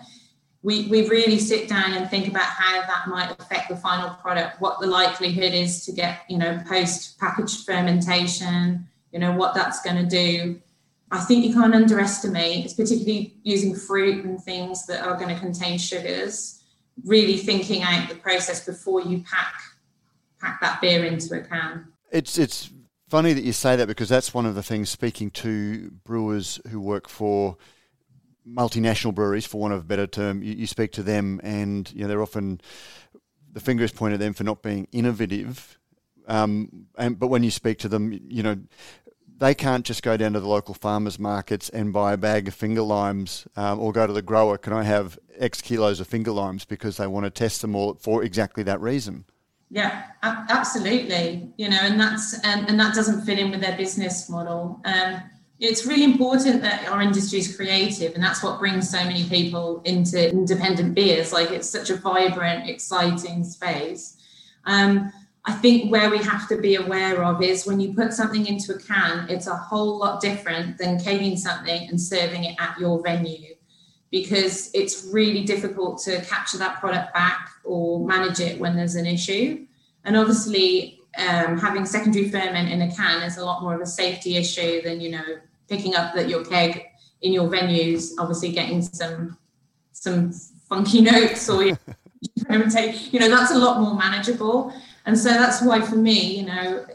we, 0.61 0.87
we 0.87 1.07
really 1.07 1.39
sit 1.39 1.69
down 1.69 1.93
and 1.93 2.09
think 2.09 2.27
about 2.27 2.43
how 2.43 2.81
that 2.81 3.07
might 3.07 3.31
affect 3.39 3.69
the 3.69 3.77
final 3.77 4.09
product, 4.15 4.59
what 4.59 4.79
the 4.79 4.87
likelihood 4.87 5.53
is 5.53 5.85
to 5.85 5.91
get, 5.91 6.21
you 6.27 6.37
know, 6.37 6.61
post 6.67 7.17
packaged 7.17 7.65
fermentation, 7.65 8.87
you 9.11 9.19
know, 9.19 9.31
what 9.31 9.53
that's 9.53 9.81
going 9.81 9.95
to 9.95 10.05
do. 10.05 10.59
I 11.11 11.19
think 11.21 11.45
you 11.45 11.53
can't 11.53 11.73
underestimate, 11.73 12.65
it's 12.65 12.73
particularly 12.73 13.35
using 13.43 13.73
fruit 13.73 14.25
and 14.25 14.41
things 14.41 14.85
that 14.87 15.05
are 15.05 15.15
going 15.15 15.33
to 15.33 15.39
contain 15.39 15.77
sugars, 15.79 16.61
really 17.05 17.37
thinking 17.37 17.81
out 17.81 18.09
the 18.09 18.15
process 18.15 18.65
before 18.65 19.01
you 19.01 19.23
pack 19.23 19.53
pack 20.39 20.61
that 20.61 20.79
beer 20.79 21.03
into 21.05 21.37
a 21.37 21.41
can. 21.41 21.87
It's 22.11 22.37
it's 22.37 22.69
funny 23.09 23.33
that 23.33 23.43
you 23.43 23.53
say 23.53 23.75
that 23.75 23.87
because 23.87 24.09
that's 24.09 24.33
one 24.33 24.45
of 24.45 24.55
the 24.55 24.63
things 24.63 24.89
speaking 24.89 25.31
to 25.31 25.91
brewers 26.05 26.61
who 26.69 26.79
work 26.79 27.09
for 27.09 27.57
multinational 28.47 29.13
breweries, 29.13 29.45
for 29.45 29.59
want 29.59 29.73
of 29.73 29.81
a 29.81 29.83
better 29.83 30.07
term, 30.07 30.43
you, 30.43 30.53
you 30.53 30.67
speak 30.67 30.91
to 30.93 31.03
them, 31.03 31.39
and 31.43 31.91
you 31.93 32.01
know 32.01 32.07
they're 32.07 32.21
often 32.21 32.61
the 33.51 33.59
finger 33.59 33.83
is 33.83 33.91
pointed 33.91 34.15
at 34.15 34.19
them 34.19 34.33
for 34.33 34.43
not 34.43 34.61
being 34.61 34.87
innovative. 34.91 35.77
Um, 36.27 36.85
and 36.97 37.19
but 37.19 37.27
when 37.27 37.43
you 37.43 37.51
speak 37.51 37.79
to 37.79 37.89
them, 37.89 38.13
you 38.27 38.43
know 38.43 38.57
they 39.39 39.55
can't 39.55 39.85
just 39.85 40.03
go 40.03 40.17
down 40.17 40.33
to 40.33 40.39
the 40.39 40.47
local 40.47 40.73
farmers 40.73 41.17
markets 41.17 41.69
and 41.69 41.93
buy 41.93 42.13
a 42.13 42.17
bag 42.17 42.47
of 42.47 42.53
finger 42.53 42.81
limes 42.81 43.47
um, 43.55 43.79
or 43.79 43.91
go 43.93 44.05
to 44.05 44.13
the 44.13 44.21
grower. 44.21 44.57
Can 44.57 44.73
I 44.73 44.83
have 44.83 45.17
X 45.37 45.61
kilos 45.61 45.99
of 45.99 46.07
finger 46.07 46.31
limes 46.31 46.65
because 46.65 46.97
they 46.97 47.07
want 47.07 47.25
to 47.25 47.29
test 47.29 47.61
them 47.61 47.75
all 47.75 47.95
for 47.95 48.23
exactly 48.23 48.63
that 48.63 48.81
reason? 48.81 49.25
Yeah, 49.71 50.03
absolutely. 50.23 51.53
You 51.57 51.69
know, 51.69 51.79
and 51.79 51.99
that's 51.99 52.37
and, 52.43 52.67
and 52.67 52.79
that 52.79 52.95
doesn't 52.95 53.21
fit 53.21 53.39
in 53.39 53.51
with 53.51 53.61
their 53.61 53.77
business 53.77 54.29
model. 54.29 54.81
Um, 54.83 55.21
it's 55.59 55.85
really 55.85 56.05
important 56.05 56.61
that 56.61 56.87
our 56.87 57.01
industry 57.01 57.39
is 57.39 57.55
creative 57.55 58.15
and 58.15 58.23
that's 58.23 58.41
what 58.41 58.59
brings 58.59 58.89
so 58.89 59.03
many 59.03 59.25
people 59.25 59.81
into 59.83 60.29
independent 60.31 60.95
beers. 60.95 61.33
Like 61.33 61.51
it's 61.51 61.69
such 61.69 61.89
a 61.89 61.97
vibrant 61.97 62.69
exciting 62.69 63.43
space. 63.43 64.17
Um, 64.65 65.11
i 65.45 65.53
think 65.53 65.89
where 65.89 66.09
we 66.09 66.17
have 66.17 66.49
to 66.49 66.57
be 66.57 66.75
aware 66.75 67.23
of 67.23 67.41
is 67.41 67.65
when 67.65 67.79
you 67.79 67.93
put 67.93 68.11
something 68.11 68.45
into 68.45 68.75
a 68.75 68.77
can 68.77 69.25
it's 69.29 69.47
a 69.47 69.55
whole 69.55 69.97
lot 69.97 70.19
different 70.19 70.77
than 70.77 70.99
caning 70.99 71.37
something 71.37 71.87
and 71.87 71.99
serving 71.99 72.43
it 72.43 72.55
at 72.59 72.77
your 72.77 73.01
venue 73.01 73.55
because 74.11 74.71
it's 74.73 75.07
really 75.11 75.43
difficult 75.43 75.99
to 75.99 76.21
capture 76.21 76.57
that 76.57 76.79
product 76.79 77.13
back 77.13 77.49
or 77.63 78.05
manage 78.05 78.39
it 78.39 78.59
when 78.59 78.75
there's 78.75 78.95
an 78.95 79.05
issue. 79.05 79.65
And 80.03 80.17
obviously 80.17 81.01
um, 81.17 81.57
having 81.57 81.85
secondary 81.85 82.29
ferment 82.29 82.69
in 82.69 82.81
a 82.81 82.95
can 82.95 83.21
is 83.23 83.37
a 83.37 83.45
lot 83.45 83.61
more 83.61 83.75
of 83.75 83.81
a 83.81 83.85
safety 83.85 84.37
issue 84.37 84.81
than 84.81 85.01
you 85.01 85.11
know 85.11 85.37
picking 85.69 85.95
up 85.95 86.13
that 86.15 86.27
your 86.29 86.43
keg 86.43 86.85
in 87.21 87.33
your 87.33 87.49
venues, 87.49 88.11
obviously 88.17 88.51
getting 88.51 88.81
some 88.81 89.37
some 89.91 90.31
funky 90.67 91.01
notes 91.11 91.49
or 91.49 91.63
you 91.63 91.77
know 93.19 93.29
that's 93.29 93.51
a 93.51 93.57
lot 93.57 93.79
more 93.79 93.95
manageable. 93.95 94.73
And 95.05 95.17
so 95.17 95.29
that's 95.29 95.61
why 95.61 95.81
for 95.81 95.95
me, 95.95 96.37
you 96.37 96.45
know, 96.45 96.85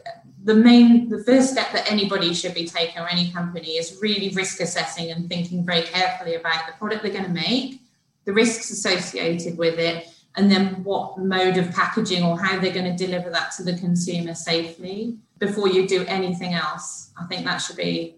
the 0.45 0.55
main 0.55 1.09
the 1.09 1.23
first 1.25 1.51
step 1.51 1.73
that 1.73 1.91
anybody 1.91 2.35
should 2.35 2.55
be 2.55 2.67
taking 2.67 3.03
or 3.03 3.09
any 3.09 3.31
company 3.31 3.73
is 3.73 3.99
really 4.01 4.31
risk 4.31 4.61
assessing 4.61 5.11
and 5.11 5.29
thinking 5.29 5.65
very 5.65 5.83
carefully 5.83 6.35
about 6.35 6.67
the 6.67 6.73
product 6.75 7.03
they're 7.03 7.13
going 7.13 7.25
to 7.25 7.31
make, 7.31 7.81
the 8.25 8.33
risks 8.33 8.71
associated 8.71 9.57
with 9.57 9.79
it, 9.79 10.09
and 10.37 10.51
then 10.51 10.83
what 10.85 11.19
mode 11.19 11.57
of 11.57 11.71
packaging 11.73 12.23
or 12.23 12.39
how 12.39 12.59
they're 12.59 12.73
going 12.73 12.97
to 12.97 13.07
deliver 13.07 13.31
that 13.31 13.53
to 13.53 13.63
the 13.63 13.77
consumer 13.79 14.35
safely 14.35 15.17
before 15.39 15.69
you 15.69 15.87
do 15.87 16.05
anything 16.07 16.55
else. 16.55 17.11
I 17.21 17.25
think 17.27 17.45
that 17.45 17.59
should 17.59 17.77
be 17.77 18.17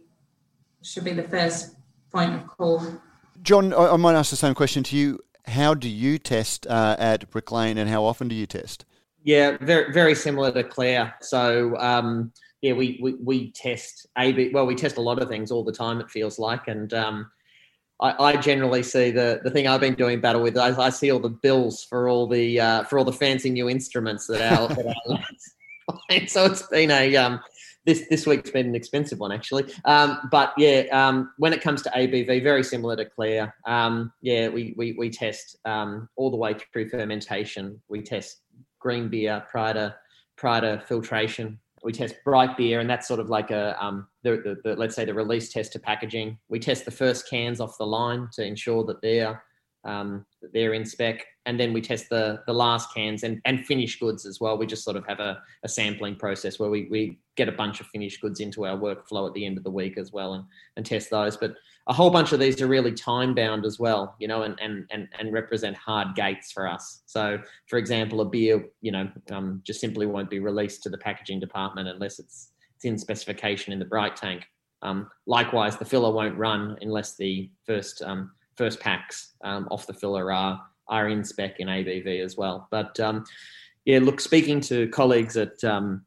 should 0.86 1.04
be 1.04 1.12
the 1.12 1.24
first 1.24 1.76
point 2.12 2.34
of 2.34 2.46
call. 2.46 2.82
John, 3.42 3.72
I, 3.74 3.96
might 3.96 4.14
ask 4.14 4.30
the 4.30 4.36
same 4.36 4.54
question 4.54 4.82
to 4.84 4.96
you. 4.96 5.20
How 5.46 5.74
do 5.74 5.88
you 5.88 6.18
test 6.18 6.66
uh, 6.66 6.96
at 6.98 7.30
Brick 7.30 7.52
Lane, 7.52 7.78
and 7.78 7.88
how 7.88 8.04
often 8.04 8.28
do 8.28 8.34
you 8.34 8.46
test? 8.46 8.84
Yeah, 9.22 9.56
very 9.60 9.92
very 9.92 10.14
similar 10.14 10.52
to 10.52 10.64
Claire. 10.64 11.14
So 11.20 11.76
um, 11.78 12.32
yeah, 12.62 12.72
we, 12.72 12.98
we 13.02 13.14
we 13.14 13.52
test 13.52 14.06
A/B. 14.16 14.50
Well, 14.52 14.66
we 14.66 14.74
test 14.74 14.96
a 14.96 15.00
lot 15.00 15.20
of 15.20 15.28
things 15.28 15.50
all 15.50 15.64
the 15.64 15.72
time. 15.72 16.00
It 16.00 16.10
feels 16.10 16.38
like, 16.38 16.68
and 16.68 16.92
um, 16.94 17.30
I, 18.00 18.14
I, 18.18 18.36
generally 18.36 18.82
see 18.82 19.10
the 19.10 19.40
the 19.44 19.50
thing 19.50 19.68
I've 19.68 19.80
been 19.80 19.94
doing 19.94 20.20
battle 20.20 20.42
with. 20.42 20.56
I, 20.56 20.76
I 20.80 20.90
see 20.90 21.10
all 21.10 21.20
the 21.20 21.28
bills 21.28 21.84
for 21.84 22.08
all 22.08 22.26
the 22.26 22.60
uh, 22.60 22.82
for 22.84 22.98
all 22.98 23.04
the 23.04 23.12
fancy 23.12 23.50
new 23.50 23.68
instruments 23.68 24.26
that 24.26 24.40
our, 24.40 24.68
that 24.68 24.86
our 24.86 25.18
so 26.26 26.46
it's 26.46 26.62
been 26.62 26.90
a 26.90 27.16
um, 27.16 27.40
this 27.86 28.06
this 28.10 28.26
week's 28.26 28.50
been 28.50 28.66
an 28.66 28.74
expensive 28.74 29.18
one 29.18 29.32
actually. 29.32 29.72
Um, 29.84 30.28
but 30.30 30.52
yeah, 30.58 30.84
um, 30.92 31.32
when 31.38 31.52
it 31.52 31.62
comes 31.62 31.82
to 31.82 31.90
ABV, 31.90 32.42
very 32.42 32.62
similar 32.62 32.96
to 32.96 33.04
Claire. 33.04 33.54
Um, 33.64 34.12
yeah, 34.20 34.48
we 34.48 34.74
we 34.76 34.92
we 34.92 35.08
test 35.08 35.56
um, 35.64 36.08
all 36.16 36.30
the 36.30 36.36
way 36.36 36.54
through 36.72 36.88
fermentation. 36.90 37.80
We 37.88 38.02
test 38.02 38.42
green 38.78 39.08
beer 39.08 39.44
prior 39.50 39.74
to 39.74 39.94
prior 40.36 40.60
to 40.60 40.84
filtration 40.86 41.58
we 41.86 41.92
test 41.92 42.16
bright 42.24 42.56
beer, 42.56 42.80
and 42.80 42.90
that's 42.90 43.06
sort 43.06 43.20
of 43.20 43.30
like 43.30 43.52
a 43.52 43.76
um, 43.82 44.08
the, 44.24 44.30
the, 44.38 44.56
the, 44.64 44.76
let's 44.76 44.96
say 44.96 45.04
the 45.04 45.14
release 45.14 45.52
test 45.52 45.72
to 45.74 45.78
packaging. 45.78 46.36
We 46.48 46.58
test 46.58 46.84
the 46.84 46.90
first 46.90 47.30
cans 47.30 47.60
off 47.60 47.78
the 47.78 47.86
line 47.86 48.28
to 48.32 48.44
ensure 48.44 48.84
that 48.86 49.00
they're 49.02 49.40
um, 49.84 50.26
they're 50.52 50.74
in 50.74 50.84
spec, 50.84 51.24
and 51.46 51.58
then 51.58 51.72
we 51.72 51.80
test 51.80 52.10
the 52.10 52.42
the 52.46 52.52
last 52.52 52.92
cans 52.92 53.22
and 53.22 53.40
and 53.44 53.64
finished 53.64 54.00
goods 54.00 54.26
as 54.26 54.40
well. 54.40 54.58
We 54.58 54.66
just 54.66 54.84
sort 54.84 54.96
of 54.96 55.06
have 55.06 55.20
a, 55.20 55.40
a 55.62 55.68
sampling 55.68 56.16
process 56.16 56.58
where 56.58 56.68
we 56.68 56.88
we 56.90 57.18
get 57.36 57.48
a 57.48 57.52
bunch 57.52 57.80
of 57.80 57.86
finished 57.86 58.20
goods 58.20 58.40
into 58.40 58.66
our 58.66 58.76
workflow 58.76 59.26
at 59.26 59.34
the 59.34 59.46
end 59.46 59.56
of 59.56 59.64
the 59.64 59.70
week 59.70 59.96
as 59.96 60.12
well, 60.12 60.34
and 60.34 60.44
and 60.76 60.84
test 60.84 61.10
those. 61.10 61.36
But 61.36 61.54
a 61.86 61.92
whole 61.92 62.10
bunch 62.10 62.32
of 62.32 62.40
these 62.40 62.60
are 62.60 62.66
really 62.66 62.92
time 62.92 63.34
bound 63.34 63.64
as 63.64 63.78
well, 63.78 64.16
you 64.18 64.28
know, 64.28 64.42
and 64.42 64.58
and 64.60 64.86
and 64.90 65.08
and 65.18 65.32
represent 65.32 65.76
hard 65.76 66.14
gates 66.16 66.52
for 66.52 66.68
us. 66.68 67.02
So, 67.06 67.38
for 67.68 67.78
example, 67.78 68.20
a 68.20 68.24
beer, 68.24 68.66
you 68.82 68.92
know, 68.92 69.08
um, 69.30 69.62
just 69.64 69.80
simply 69.80 70.06
won't 70.06 70.30
be 70.30 70.40
released 70.40 70.82
to 70.82 70.90
the 70.90 70.98
packaging 70.98 71.40
department 71.40 71.88
unless 71.88 72.18
it's 72.18 72.50
it's 72.74 72.84
in 72.84 72.98
specification 72.98 73.72
in 73.72 73.78
the 73.78 73.84
bright 73.84 74.16
tank. 74.16 74.44
Um, 74.82 75.08
likewise, 75.26 75.76
the 75.78 75.84
filler 75.84 76.12
won't 76.12 76.36
run 76.36 76.76
unless 76.82 77.16
the 77.16 77.50
first 77.64 78.02
um, 78.02 78.32
first 78.56 78.80
packs 78.80 79.34
um, 79.44 79.68
off 79.70 79.86
the 79.86 79.94
filler 79.94 80.32
are 80.32 80.60
are 80.88 81.08
in 81.08 81.24
spec 81.24 81.60
in 81.60 81.68
ABV 81.68 82.24
as 82.24 82.36
well. 82.36 82.68
But 82.70 82.98
um, 83.00 83.24
yeah, 83.84 83.98
look, 84.00 84.20
speaking 84.20 84.60
to 84.62 84.88
colleagues 84.88 85.36
at 85.36 85.62
um, 85.64 86.04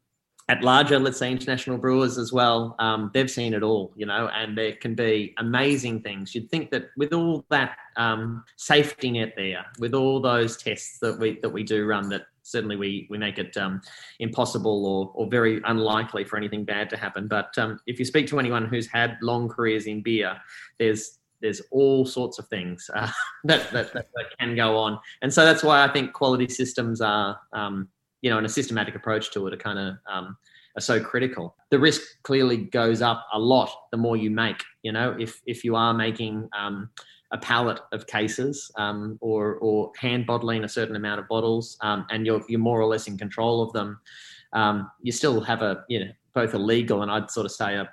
at 0.50 0.64
larger, 0.64 0.98
let's 0.98 1.18
say, 1.18 1.30
international 1.30 1.78
brewers 1.78 2.18
as 2.18 2.32
well, 2.32 2.74
um, 2.80 3.12
they've 3.14 3.30
seen 3.30 3.54
it 3.54 3.62
all, 3.62 3.92
you 3.94 4.04
know, 4.04 4.28
and 4.34 4.58
there 4.58 4.72
can 4.72 4.96
be 4.96 5.32
amazing 5.38 6.00
things. 6.00 6.34
You'd 6.34 6.50
think 6.50 6.72
that 6.72 6.90
with 6.96 7.12
all 7.12 7.44
that 7.50 7.76
um, 7.96 8.42
safety 8.56 9.12
net 9.12 9.34
there, 9.36 9.64
with 9.78 9.94
all 9.94 10.20
those 10.20 10.56
tests 10.56 10.98
that 10.98 11.20
we 11.20 11.38
that 11.40 11.50
we 11.50 11.62
do 11.62 11.86
run, 11.86 12.08
that 12.08 12.22
certainly 12.42 12.74
we 12.74 13.06
we 13.08 13.16
make 13.16 13.38
it 13.38 13.56
um, 13.56 13.80
impossible 14.18 14.84
or 14.84 15.12
or 15.14 15.30
very 15.30 15.60
unlikely 15.66 16.24
for 16.24 16.36
anything 16.36 16.64
bad 16.64 16.90
to 16.90 16.96
happen. 16.96 17.28
But 17.28 17.56
um, 17.56 17.78
if 17.86 18.00
you 18.00 18.04
speak 18.04 18.26
to 18.28 18.38
anyone 18.40 18.66
who's 18.66 18.88
had 18.88 19.18
long 19.22 19.48
careers 19.48 19.86
in 19.86 20.02
beer, 20.02 20.36
there's 20.80 21.19
there's 21.40 21.62
all 21.70 22.04
sorts 22.04 22.38
of 22.38 22.46
things 22.48 22.90
uh, 22.94 23.10
that, 23.44 23.70
that, 23.72 23.92
that, 23.92 24.06
can 24.38 24.54
go 24.56 24.76
on, 24.76 24.98
and 25.22 25.32
so 25.32 25.44
that's 25.44 25.62
why 25.62 25.82
I 25.82 25.92
think 25.92 26.12
quality 26.12 26.48
systems 26.48 27.00
are 27.00 27.38
um, 27.52 27.88
you 28.22 28.30
know, 28.30 28.36
and 28.36 28.46
a 28.46 28.50
systematic 28.50 28.94
approach 28.94 29.30
to 29.32 29.46
it 29.46 29.54
are 29.54 29.58
kind 29.58 29.78
of 29.78 29.96
um, 30.10 30.36
are 30.76 30.80
so 30.80 31.02
critical. 31.02 31.56
The 31.70 31.78
risk 31.78 32.02
clearly 32.22 32.58
goes 32.58 33.02
up 33.02 33.26
a 33.32 33.38
lot 33.38 33.70
the 33.90 33.96
more 33.96 34.16
you 34.16 34.30
make. 34.30 34.62
You 34.82 34.92
know, 34.92 35.16
if 35.18 35.40
if 35.46 35.64
you 35.64 35.76
are 35.76 35.94
making 35.94 36.48
um, 36.56 36.90
a 37.32 37.38
pallet 37.38 37.80
of 37.92 38.06
cases 38.06 38.70
um, 38.76 39.18
or 39.20 39.56
or 39.56 39.92
hand 39.96 40.26
bottling 40.26 40.64
a 40.64 40.68
certain 40.68 40.96
amount 40.96 41.20
of 41.20 41.28
bottles, 41.28 41.76
um, 41.80 42.06
and 42.10 42.26
you're 42.26 42.42
you're 42.48 42.60
more 42.60 42.80
or 42.80 42.86
less 42.86 43.06
in 43.06 43.16
control 43.16 43.62
of 43.62 43.72
them, 43.72 43.98
um, 44.52 44.90
you 45.00 45.12
still 45.12 45.40
have 45.40 45.62
a 45.62 45.84
you 45.88 46.00
know 46.00 46.10
both 46.32 46.54
a 46.54 46.58
legal 46.58 47.02
and 47.02 47.10
I'd 47.10 47.30
sort 47.30 47.44
of 47.44 47.52
say 47.52 47.74
a 47.74 47.90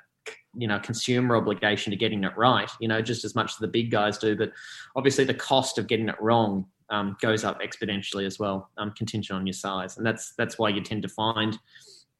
you 0.55 0.67
know 0.67 0.79
consumer 0.79 1.35
obligation 1.35 1.91
to 1.91 1.97
getting 1.97 2.23
it 2.23 2.35
right 2.37 2.69
you 2.79 2.87
know 2.87 3.01
just 3.01 3.23
as 3.25 3.35
much 3.35 3.51
as 3.51 3.57
the 3.57 3.67
big 3.67 3.91
guys 3.91 4.17
do 4.17 4.35
but 4.35 4.51
obviously 4.95 5.23
the 5.23 5.33
cost 5.33 5.77
of 5.77 5.87
getting 5.87 6.09
it 6.09 6.15
wrong 6.19 6.65
um, 6.89 7.17
goes 7.21 7.43
up 7.43 7.61
exponentially 7.61 8.25
as 8.25 8.39
well, 8.39 8.69
um, 8.77 8.91
contingent 8.91 9.37
on 9.37 9.45
your 9.45 9.53
size, 9.53 9.97
and 9.97 10.05
that's 10.05 10.33
that's 10.37 10.57
why 10.57 10.69
you 10.69 10.81
tend 10.81 11.01
to 11.03 11.09
find 11.09 11.57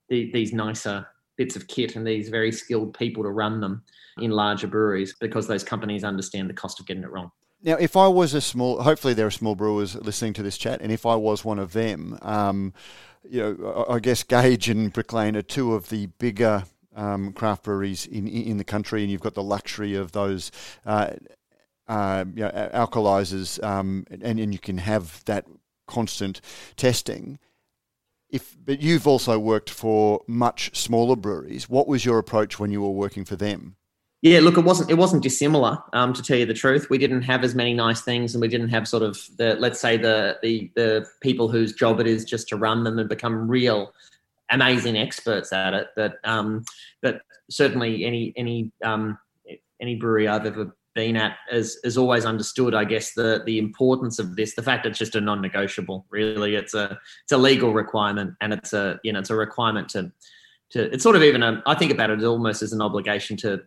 the, 0.09 0.31
these 0.33 0.53
nicer 0.53 1.07
bits 1.37 1.55
of 1.55 1.67
kit 1.67 1.95
and 1.95 2.05
these 2.05 2.29
very 2.29 2.51
skilled 2.51 2.97
people 2.97 3.23
to 3.23 3.29
run 3.29 3.61
them 3.61 3.83
in 4.17 4.31
larger 4.31 4.67
breweries 4.67 5.15
because 5.19 5.47
those 5.47 5.63
companies 5.63 6.03
understand 6.03 6.49
the 6.49 6.53
cost 6.53 6.79
of 6.79 6.87
getting 6.87 7.03
it 7.03 7.11
wrong. 7.11 7.31
Now, 7.61 7.75
if 7.75 7.95
I 7.95 8.07
was 8.07 8.33
a 8.33 8.41
small, 8.41 8.81
hopefully 8.81 9.13
there 9.13 9.27
are 9.27 9.31
small 9.31 9.55
brewers 9.55 9.95
listening 9.95 10.33
to 10.33 10.43
this 10.43 10.57
chat, 10.57 10.81
and 10.81 10.91
if 10.91 11.05
I 11.05 11.15
was 11.15 11.45
one 11.45 11.59
of 11.59 11.73
them, 11.73 12.17
um, 12.21 12.73
you 13.29 13.41
know, 13.41 13.85
I 13.89 13.99
guess 13.99 14.23
Gage 14.23 14.69
and 14.69 14.91
Brick 14.91 15.13
Lane 15.13 15.35
are 15.35 15.41
two 15.41 15.73
of 15.73 15.89
the 15.89 16.07
bigger 16.07 16.63
um, 16.97 17.31
craft 17.31 17.63
breweries 17.63 18.05
in 18.05 18.27
in 18.27 18.57
the 18.57 18.63
country, 18.63 19.03
and 19.03 19.11
you've 19.11 19.21
got 19.21 19.35
the 19.35 19.43
luxury 19.43 19.95
of 19.95 20.11
those 20.11 20.51
uh, 20.85 21.11
uh, 21.87 22.25
you 22.35 22.43
know, 22.43 22.69
Alcolyzers, 22.73 23.63
um, 23.63 24.05
and, 24.11 24.39
and 24.39 24.53
you 24.53 24.59
can 24.59 24.79
have 24.79 25.23
that 25.25 25.45
constant 25.87 26.41
testing. 26.75 27.39
If, 28.29 28.57
but 28.61 28.81
you've 28.81 29.07
also 29.07 29.39
worked 29.39 29.69
for 29.69 30.21
much 30.27 30.75
smaller 30.77 31.15
breweries. 31.15 31.69
What 31.69 31.87
was 31.87 32.03
your 32.03 32.17
approach 32.17 32.59
when 32.59 32.71
you 32.71 32.81
were 32.81 32.91
working 32.91 33.23
for 33.23 33.37
them? 33.37 33.77
Yeah, 34.21 34.39
look, 34.39 34.57
it 34.57 34.65
wasn't 34.65 34.89
it 34.89 34.95
wasn't 34.95 35.23
dissimilar. 35.23 35.77
Um, 35.93 36.11
to 36.11 36.23
tell 36.23 36.37
you 36.37 36.45
the 36.45 36.53
truth, 36.53 36.89
we 36.89 36.97
didn't 36.97 37.21
have 37.21 37.43
as 37.43 37.53
many 37.55 37.73
nice 37.73 38.01
things, 38.01 38.33
and 38.33 38.41
we 38.41 38.47
didn't 38.47 38.69
have 38.69 38.87
sort 38.87 39.03
of 39.03 39.19
the 39.37 39.55
let's 39.59 39.79
say 39.79 39.95
the 39.95 40.37
the 40.41 40.71
the 40.75 41.05
people 41.21 41.47
whose 41.47 41.71
job 41.71 41.99
it 41.99 42.07
is 42.07 42.25
just 42.25 42.49
to 42.49 42.57
run 42.57 42.83
them 42.83 42.97
and 42.97 43.07
become 43.07 43.47
real 43.47 43.93
amazing 44.49 44.97
experts 44.97 45.53
at 45.53 45.73
it. 45.73 45.89
But 45.95 46.15
um, 46.23 46.65
but 47.01 47.21
certainly 47.49 48.05
any 48.05 48.33
any 48.35 48.71
um, 48.83 49.17
any 49.81 49.95
brewery 49.95 50.27
I've 50.27 50.45
ever 50.45 50.75
been 50.97 51.15
at 51.15 51.37
has, 51.51 51.77
has 51.83 51.95
always 51.95 52.25
understood, 52.25 52.73
I 52.73 52.83
guess, 52.83 53.13
the 53.13 53.43
the 53.45 53.59
importance 53.59 54.19
of 54.19 54.35
this. 54.35 54.55
The 54.55 54.63
fact 54.63 54.85
it's 54.85 54.99
just 54.99 55.15
a 55.15 55.21
non-negotiable. 55.21 56.05
Really, 56.09 56.55
it's 56.55 56.73
a 56.73 56.99
it's 57.23 57.31
a 57.31 57.37
legal 57.37 57.73
requirement, 57.73 58.33
and 58.41 58.51
it's 58.51 58.73
a 58.73 58.99
you 59.03 59.13
know 59.13 59.19
it's 59.19 59.29
a 59.29 59.35
requirement 59.35 59.89
to 59.89 60.11
to. 60.71 60.91
It's 60.91 61.03
sort 61.03 61.15
of 61.15 61.23
even 61.23 61.43
a. 61.43 61.61
I 61.65 61.75
think 61.75 61.91
about 61.91 62.09
it 62.09 62.23
almost 62.23 62.63
as 62.63 62.73
an 62.73 62.81
obligation 62.81 63.37
to 63.37 63.61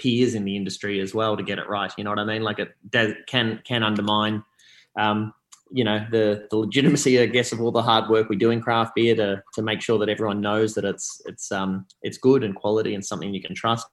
peers 0.00 0.34
in 0.34 0.44
the 0.44 0.56
industry 0.56 1.00
as 1.00 1.14
well 1.14 1.36
to 1.36 1.42
get 1.42 1.58
it 1.58 1.68
right. 1.68 1.92
You 1.98 2.04
know 2.04 2.10
what 2.10 2.18
I 2.18 2.24
mean? 2.24 2.42
Like 2.42 2.58
it 2.58 2.70
does, 2.88 3.12
can 3.26 3.60
can 3.64 3.82
undermine. 3.82 4.42
Um, 4.98 5.34
you 5.70 5.84
know 5.84 6.06
the 6.10 6.46
the 6.50 6.56
legitimacy, 6.56 7.20
I 7.20 7.26
guess, 7.26 7.52
of 7.52 7.60
all 7.60 7.72
the 7.72 7.82
hard 7.82 8.10
work 8.10 8.28
we 8.28 8.36
do 8.36 8.50
in 8.50 8.60
craft 8.60 8.94
beer 8.94 9.14
to 9.16 9.42
to 9.54 9.62
make 9.62 9.80
sure 9.80 9.98
that 9.98 10.08
everyone 10.08 10.40
knows 10.40 10.74
that 10.74 10.84
it's 10.84 11.22
it's 11.26 11.52
um 11.52 11.86
it's 12.02 12.18
good 12.18 12.44
and 12.44 12.54
quality 12.54 12.94
and 12.94 13.04
something 13.04 13.32
you 13.32 13.42
can 13.42 13.54
trust 13.54 13.86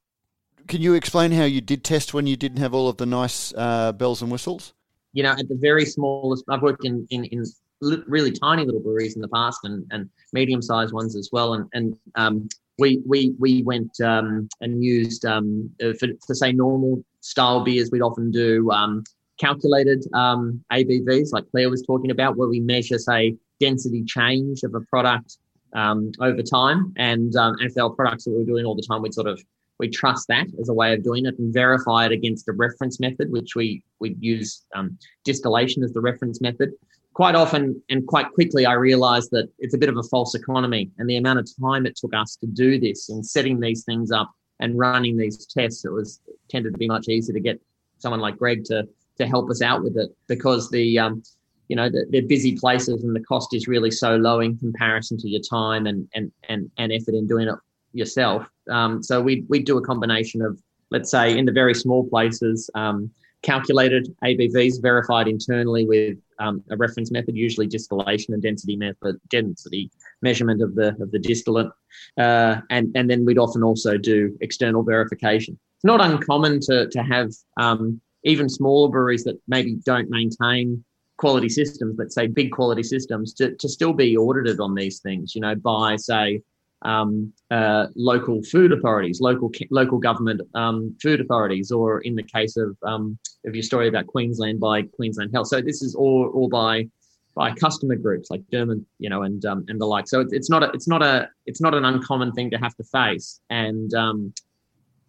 can 0.68 0.82
you 0.82 0.94
explain 0.94 1.32
how 1.32 1.46
you 1.46 1.62
did 1.62 1.84
test 1.84 2.14
when 2.14 2.28
you 2.28 2.36
didn't 2.36 2.58
have 2.58 2.74
all 2.74 2.90
of 2.90 2.98
the 2.98 3.06
nice 3.06 3.54
uh, 3.56 3.94
bells 3.94 4.22
and 4.22 4.32
whistles? 4.32 4.74
You 5.14 5.24
know, 5.24 5.32
at 5.32 5.48
the 5.48 5.58
very 5.60 5.86
smallest, 5.86 6.44
I've 6.50 6.62
worked 6.62 6.86
in, 6.86 7.08
in, 7.10 7.26
in 7.26 7.44
really 7.82 8.32
tiny 8.32 8.66
little 8.66 8.82
breweries 8.82 9.16
in 9.16 9.22
the 9.22 9.30
past 9.30 9.62
and, 9.64 9.86
and 9.92 10.10
medium 10.34 10.62
sized 10.62 10.94
ones 10.94 11.16
as 11.16 11.30
well. 11.32 11.54
And, 11.54 11.70
and 11.74 11.98
um, 12.16 12.50
we, 12.78 13.02
we, 13.06 13.34
we 13.40 13.64
went 13.64 14.00
um, 14.02 14.50
and 14.62 14.84
used, 14.84 15.26
um, 15.26 15.70
uh, 15.82 15.94
for, 16.00 16.10
for, 16.26 16.36
say, 16.36 16.52
normal 16.52 17.04
style 17.22 17.64
beers, 17.64 17.90
we'd 17.92 18.02
often 18.02 18.30
do 18.30 18.70
um, 18.72 19.04
calculated 19.38 20.06
um, 20.14 20.64
ABVs, 20.72 21.32
like 21.32 21.50
Claire 21.52 21.70
was 21.70 21.84
talking 21.84 22.12
about, 22.12 22.38
where 22.38 22.48
we 22.48 22.60
measure, 22.60 22.98
say, 22.98 23.36
density 23.60 24.04
change 24.04 24.64
of 24.64 24.74
a 24.76 24.82
product 24.82 25.38
um, 25.74 26.12
over 26.20 26.42
time. 26.42 26.94
And, 26.98 27.34
and 27.36 27.62
if 27.62 27.74
there 27.74 27.88
were 27.88 27.96
products 27.96 28.26
that 28.26 28.32
we 28.32 28.38
were 28.40 28.46
doing 28.46 28.66
all 28.66 28.76
the 28.76 28.86
time, 28.88 29.02
we'd 29.02 29.14
sort 29.14 29.28
of 29.28 29.42
we 29.80 29.90
trust 29.90 30.28
that 30.28 30.48
as 30.60 30.70
a 30.70 30.74
way 30.74 30.94
of 30.94 31.04
doing 31.04 31.26
it 31.26 31.38
and 31.38 31.54
verify 31.54 32.06
it 32.06 32.12
against 32.12 32.48
a 32.48 32.52
reference 32.52 33.00
method, 33.00 33.32
which 33.32 33.56
we 33.56 33.84
we 34.00 34.16
use 34.20 34.66
um, 34.76 34.98
distillation 35.24 35.84
as 35.84 35.94
the 35.94 36.02
reference 36.02 36.42
method. 36.42 36.72
quite 37.14 37.36
often 37.36 37.82
and 37.90 38.06
quite 38.08 38.32
quickly, 38.32 38.66
I 38.66 38.74
realized 38.74 39.30
that 39.32 39.50
it's 39.60 39.74
a 39.74 39.78
bit 39.78 39.90
of 39.90 39.98
a 39.98 40.04
false 40.04 40.36
economy. 40.36 40.92
And 40.98 41.10
the 41.10 41.18
amount 41.18 41.40
of 41.40 41.50
time 41.60 41.86
it 41.86 41.96
took 41.96 42.14
us 42.16 42.36
to 42.38 42.48
do 42.48 42.80
this 42.80 43.10
and 43.10 43.26
setting 43.26 43.60
these 43.60 43.84
things 43.84 44.12
up 44.12 44.32
and 44.60 44.78
running 44.78 45.18
these 45.18 45.46
tests, 45.46 45.86
it 45.86 45.92
was 45.92 46.20
tended 46.50 46.74
to 46.74 46.78
be 46.78 46.88
much 46.88 47.08
easier 47.08 47.34
to 47.34 47.40
get 47.40 47.60
someone 48.00 48.20
like 48.20 48.38
Greg 48.38 48.64
to 48.66 48.88
to 49.18 49.28
help 49.28 49.50
us 49.50 49.62
out 49.62 49.84
with 49.84 49.98
it 49.98 50.16
because 50.28 50.70
the 50.70 51.00
um, 51.00 51.24
you 51.68 51.76
know 51.76 51.90
the, 51.90 52.06
they're 52.10 52.22
busy 52.22 52.56
places 52.56 53.04
and 53.04 53.16
the 53.16 53.24
cost 53.24 53.54
is 53.54 53.68
really 53.68 53.92
so 53.92 54.16
low 54.16 54.40
in 54.40 54.58
comparison 54.58 55.18
to 55.18 55.30
your 55.30 55.42
time 55.42 55.88
and 55.88 56.08
and 56.16 56.32
and, 56.50 56.70
and 56.78 56.92
effort 56.92 57.14
in 57.14 57.28
doing 57.28 57.48
it 57.48 57.56
yourself. 57.94 58.48
Um, 58.70 59.04
so 59.04 59.22
we 59.22 59.46
we 59.50 59.60
do 59.60 59.78
a 59.78 59.82
combination 59.82 60.42
of 60.42 60.62
let's 60.90 61.12
say 61.12 61.38
in 61.38 61.46
the 61.46 61.52
very 61.52 61.74
small 61.74 62.08
places. 62.08 62.70
Um, 62.76 63.12
calculated 63.44 64.14
ABVs 64.24 64.82
verified 64.82 65.28
internally 65.28 65.86
with 65.86 66.18
um, 66.40 66.64
a 66.72 66.78
reference 66.78 67.12
method, 67.12 67.36
usually 67.36 67.68
distillation 67.68 68.34
and 68.34 68.42
density 68.42 68.76
method, 68.76 69.20
density 69.30 69.92
measurement 70.22 70.62
of 70.62 70.76
the 70.76 70.90
of 71.02 71.12
the 71.12 71.20
distillate, 71.20 71.72
uh, 72.18 72.58
and 72.70 72.92
and 72.96 73.10
then 73.10 73.26
we'd 73.26 73.38
often 73.38 73.64
also 73.64 73.98
do 73.98 74.38
external 74.42 74.84
verification. 74.84 75.58
It's 75.76 75.86
not 75.86 76.02
uncommon 76.02 76.60
to 76.62 76.88
to 76.90 77.04
have 77.04 77.32
um, 77.58 78.02
even 78.28 78.50
smaller 78.50 78.90
breweries 78.90 79.24
that 79.24 79.40
maybe 79.48 79.76
don't 79.86 80.10
maintain 80.10 80.84
quality 81.18 81.50
systems, 81.50 81.96
let's 81.98 82.14
say 82.14 82.28
big 82.28 82.52
quality 82.52 82.84
systems, 82.84 83.34
to, 83.34 83.56
to 83.56 83.68
still 83.68 83.94
be 83.94 84.16
audited 84.16 84.60
on 84.60 84.76
these 84.76 85.00
things. 85.00 85.34
You 85.34 85.42
know, 85.42 85.56
by 85.56 85.96
say 85.96 86.42
um, 86.84 87.34
uh, 87.50 87.88
local 87.96 88.44
food 88.44 88.72
authorities, 88.72 89.20
local 89.20 89.52
local 89.72 89.98
government 89.98 90.42
um, 90.54 90.96
food 91.02 91.22
authorities, 91.22 91.72
or 91.72 92.02
in 92.02 92.16
the 92.16 92.24
case 92.24 92.58
of 92.58 92.78
um, 92.84 93.18
of 93.46 93.56
your 93.56 93.64
story 93.64 93.88
about 93.88 94.08
Queensland 94.08 94.60
by 94.60 94.84
Queensland 94.84 95.32
Health. 95.34 95.48
So 95.48 95.62
this 95.62 95.82
is 95.82 95.96
all 95.96 96.32
all 96.34 96.50
by 96.50 96.88
by 97.36 97.52
customer 97.52 97.96
groups 97.96 98.30
like 98.32 98.42
German, 98.52 98.86
you 99.00 99.10
know, 99.10 99.24
and 99.24 99.44
um, 99.46 99.66
and 99.68 99.80
the 99.82 99.86
like. 99.86 100.08
So 100.08 100.22
it's, 100.22 100.34
it's 100.34 100.50
not 100.50 100.64
a 100.64 100.72
it's 100.74 100.88
not 100.88 101.02
a 101.02 101.30
it's 101.46 101.62
not 101.62 101.74
an 101.74 101.86
uncommon 101.86 102.32
thing 102.34 102.52
to 102.52 102.58
have 102.58 102.76
to 102.76 102.84
face, 102.84 103.40
and 103.50 103.94
um, 103.96 104.34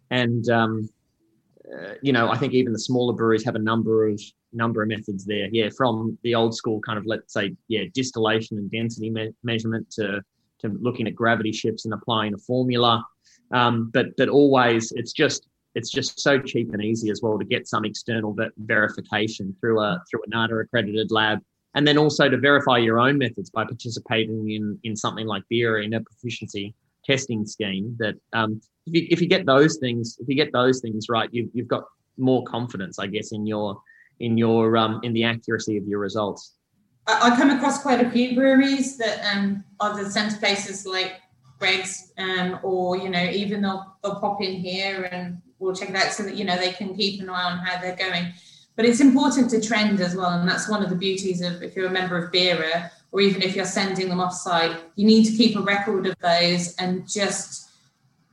and 0.09 0.49
um, 0.49 0.89
uh, 1.73 1.93
you 2.01 2.13
know, 2.13 2.29
I 2.29 2.37
think 2.37 2.53
even 2.53 2.73
the 2.73 2.79
smaller 2.79 3.13
breweries 3.13 3.43
have 3.45 3.55
a 3.55 3.59
number 3.59 4.07
of 4.07 4.19
number 4.53 4.81
of 4.81 4.89
methods 4.89 5.25
there. 5.25 5.47
Yeah, 5.51 5.69
from 5.75 6.17
the 6.23 6.35
old 6.35 6.55
school 6.55 6.81
kind 6.81 6.97
of 6.97 7.05
let's 7.05 7.33
say 7.33 7.55
yeah 7.67 7.83
distillation 7.93 8.57
and 8.57 8.71
density 8.71 9.09
me- 9.09 9.33
measurement 9.43 9.89
to 9.91 10.21
to 10.59 10.69
looking 10.81 11.07
at 11.07 11.15
gravity 11.15 11.51
shifts 11.51 11.85
and 11.85 11.93
applying 11.93 12.33
a 12.33 12.37
formula. 12.37 13.05
Um, 13.51 13.89
but 13.93 14.07
but 14.17 14.29
always 14.29 14.91
it's 14.93 15.13
just 15.13 15.47
it's 15.75 15.91
just 15.91 16.19
so 16.19 16.39
cheap 16.39 16.73
and 16.73 16.83
easy 16.83 17.09
as 17.11 17.21
well 17.21 17.37
to 17.37 17.45
get 17.45 17.67
some 17.67 17.85
external 17.85 18.33
ver- 18.33 18.51
verification 18.57 19.55
through 19.59 19.79
a 19.79 20.01
through 20.09 20.21
a 20.25 20.29
NATA 20.29 20.55
accredited 20.55 21.11
lab, 21.11 21.39
and 21.75 21.87
then 21.87 21.97
also 21.97 22.29
to 22.29 22.37
verify 22.37 22.77
your 22.77 22.99
own 22.99 23.17
methods 23.17 23.49
by 23.49 23.63
participating 23.63 24.49
in 24.49 24.79
in 24.83 24.95
something 24.95 25.27
like 25.27 25.43
BIRA 25.49 25.87
proficiency 26.01 26.73
testing 27.05 27.45
scheme. 27.45 27.95
That 27.99 28.15
um, 28.33 28.61
if 28.89 29.01
you 29.01 29.07
if 29.09 29.21
you 29.21 29.27
get 29.27 29.45
those 29.45 29.77
things 29.77 30.17
if 30.19 30.27
you 30.27 30.35
get 30.35 30.51
those 30.51 30.81
things 30.81 31.07
right, 31.09 31.29
you've 31.31 31.49
you've 31.53 31.67
got 31.67 31.83
more 32.17 32.43
confidence, 32.43 32.99
I 32.99 33.07
guess, 33.07 33.31
in 33.31 33.45
your 33.45 33.81
in 34.19 34.37
your 34.37 34.75
um, 34.77 34.99
in 35.03 35.13
the 35.13 35.23
accuracy 35.23 35.77
of 35.77 35.87
your 35.87 35.99
results. 35.99 36.55
I, 37.07 37.35
come 37.35 37.49
across 37.49 37.81
quite 37.81 38.05
a 38.05 38.11
few 38.11 38.35
breweries 38.35 38.97
that 38.97 39.35
um, 39.35 39.63
are 39.79 39.97
the 40.01 40.09
centre 40.11 40.37
places 40.37 40.85
like 40.85 41.13
Greg's, 41.57 42.13
um, 42.19 42.59
or 42.61 42.97
you 42.97 43.09
know, 43.09 43.23
even 43.23 43.61
they'll 43.61 43.97
they'll 44.03 44.19
pop 44.19 44.41
in 44.41 44.55
here 44.55 45.09
and 45.11 45.41
we'll 45.57 45.75
check 45.75 45.89
it 45.89 45.95
out 45.95 46.11
so 46.11 46.23
that 46.23 46.35
you 46.35 46.45
know 46.45 46.57
they 46.57 46.71
can 46.71 46.95
keep 46.95 47.21
an 47.21 47.29
eye 47.29 47.51
on 47.51 47.59
how 47.59 47.81
they're 47.81 47.95
going. 47.95 48.33
But 48.75 48.85
it's 48.85 49.01
important 49.01 49.49
to 49.49 49.61
trend 49.61 49.99
as 49.99 50.15
well, 50.15 50.39
and 50.39 50.47
that's 50.47 50.69
one 50.69 50.83
of 50.83 50.89
the 50.89 50.95
beauties 50.95 51.41
of 51.41 51.63
if 51.63 51.75
you're 51.75 51.87
a 51.87 51.91
member 51.91 52.17
of 52.17 52.31
BIRA, 52.31 52.91
or 53.11 53.21
even 53.21 53.41
if 53.41 53.55
you're 53.55 53.65
sending 53.65 54.07
them 54.07 54.19
off 54.19 54.33
site, 54.33 54.77
you 54.95 55.05
need 55.05 55.25
to 55.25 55.35
keep 55.35 55.57
a 55.57 55.61
record 55.61 56.05
of 56.05 56.15
those 56.21 56.75
and 56.75 57.09
just 57.09 57.68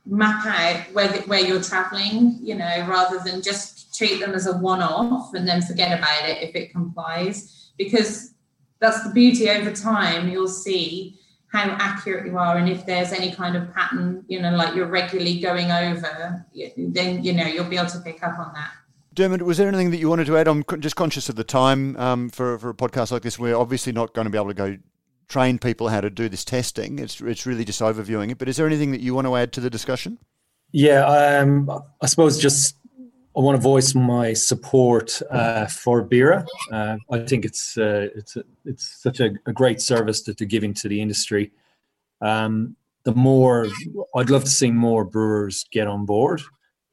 map 0.07 0.45
out 0.45 0.93
where 0.93 1.09
where 1.23 1.45
you're 1.45 1.61
traveling. 1.61 2.39
You 2.41 2.55
know, 2.55 2.85
rather 2.87 3.19
than 3.19 3.41
just 3.41 3.95
treat 3.97 4.19
them 4.19 4.33
as 4.33 4.45
a 4.45 4.57
one-off 4.57 5.33
and 5.33 5.47
then 5.47 5.61
forget 5.61 5.97
about 5.97 6.29
it 6.29 6.43
if 6.43 6.55
it 6.55 6.71
complies, 6.71 7.71
because 7.77 8.33
that's 8.79 9.03
the 9.03 9.09
beauty 9.09 9.49
over 9.49 9.71
time 9.71 10.29
you'll 10.29 10.47
see 10.47 11.17
how 11.51 11.63
accurate 11.79 12.25
you 12.25 12.37
are 12.37 12.57
and 12.57 12.69
if 12.69 12.85
there's 12.85 13.11
any 13.11 13.31
kind 13.31 13.55
of 13.55 13.73
pattern 13.73 14.23
you 14.27 14.41
know 14.41 14.51
like 14.55 14.75
you're 14.75 14.87
regularly 14.87 15.39
going 15.39 15.71
over 15.71 16.45
then 16.77 17.23
you 17.23 17.33
know 17.33 17.45
you'll 17.45 17.65
be 17.65 17.77
able 17.77 17.89
to 17.89 17.99
pick 17.99 18.21
up 18.23 18.37
on 18.37 18.53
that 18.53 18.71
Dermot, 19.13 19.41
was 19.41 19.57
there 19.57 19.67
anything 19.67 19.89
that 19.89 19.97
you 19.97 20.09
wanted 20.09 20.27
to 20.27 20.37
add? 20.37 20.47
I'm 20.47 20.63
just 20.77 20.95
conscious 20.95 21.27
of 21.27 21.35
the 21.35 21.43
time 21.43 21.97
um, 21.97 22.29
for, 22.29 22.59
for 22.59 22.69
a 22.69 22.73
podcast 22.75 23.11
like 23.11 23.23
this. 23.23 23.39
We're 23.39 23.57
obviously 23.57 23.91
not 23.91 24.13
going 24.13 24.25
to 24.25 24.29
be 24.29 24.37
able 24.37 24.49
to 24.49 24.53
go 24.53 24.77
train 25.27 25.59
people 25.59 25.89
how 25.89 26.01
to 26.01 26.09
do 26.09 26.29
this 26.29 26.45
testing. 26.45 26.99
It's, 26.99 27.19
it's 27.21 27.45
really 27.45 27.65
just 27.65 27.81
overviewing 27.81 28.31
it. 28.31 28.37
But 28.37 28.47
is 28.47 28.57
there 28.57 28.67
anything 28.67 28.91
that 28.91 29.01
you 29.01 29.13
want 29.13 29.27
to 29.27 29.35
add 29.35 29.51
to 29.53 29.61
the 29.61 29.69
discussion? 29.69 30.19
Yeah, 30.71 31.05
um, 31.05 31.69
I 32.01 32.05
suppose 32.05 32.37
just 32.37 32.75
I 33.37 33.39
want 33.39 33.55
to 33.55 33.61
voice 33.61 33.93
my 33.93 34.33
support 34.33 35.21
uh, 35.29 35.67
for 35.67 36.01
BIRA. 36.01 36.45
Uh, 36.71 36.97
I 37.11 37.19
think 37.19 37.45
it's 37.45 37.77
uh, 37.77 38.09
it's 38.15 38.35
a, 38.35 38.43
it's 38.65 39.01
such 39.01 39.19
a, 39.19 39.31
a, 39.45 39.53
great 39.53 39.79
service 39.79 40.23
that 40.23 40.37
they're 40.37 40.47
giving 40.47 40.73
to 40.73 40.89
the 40.89 40.99
industry. 41.01 41.51
Um, 42.19 42.75
the 43.03 43.13
more 43.13 43.67
I'd 44.15 44.29
love 44.29 44.43
to 44.43 44.49
see 44.49 44.71
more 44.71 45.05
brewers 45.05 45.65
get 45.71 45.87
on 45.87 46.05
board. 46.05 46.41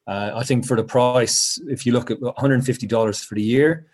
Uh, 0.07 0.33
I 0.35 0.45
think 0.45 0.67
for 0.67 0.77
the 0.77 0.85
price, 0.85 1.59
if 1.67 1.87
you 1.87 1.93
look 1.93 2.11
at 2.11 2.21
$150 2.21 3.25
for 3.25 3.35
the 3.35 3.43
year, 3.43 3.87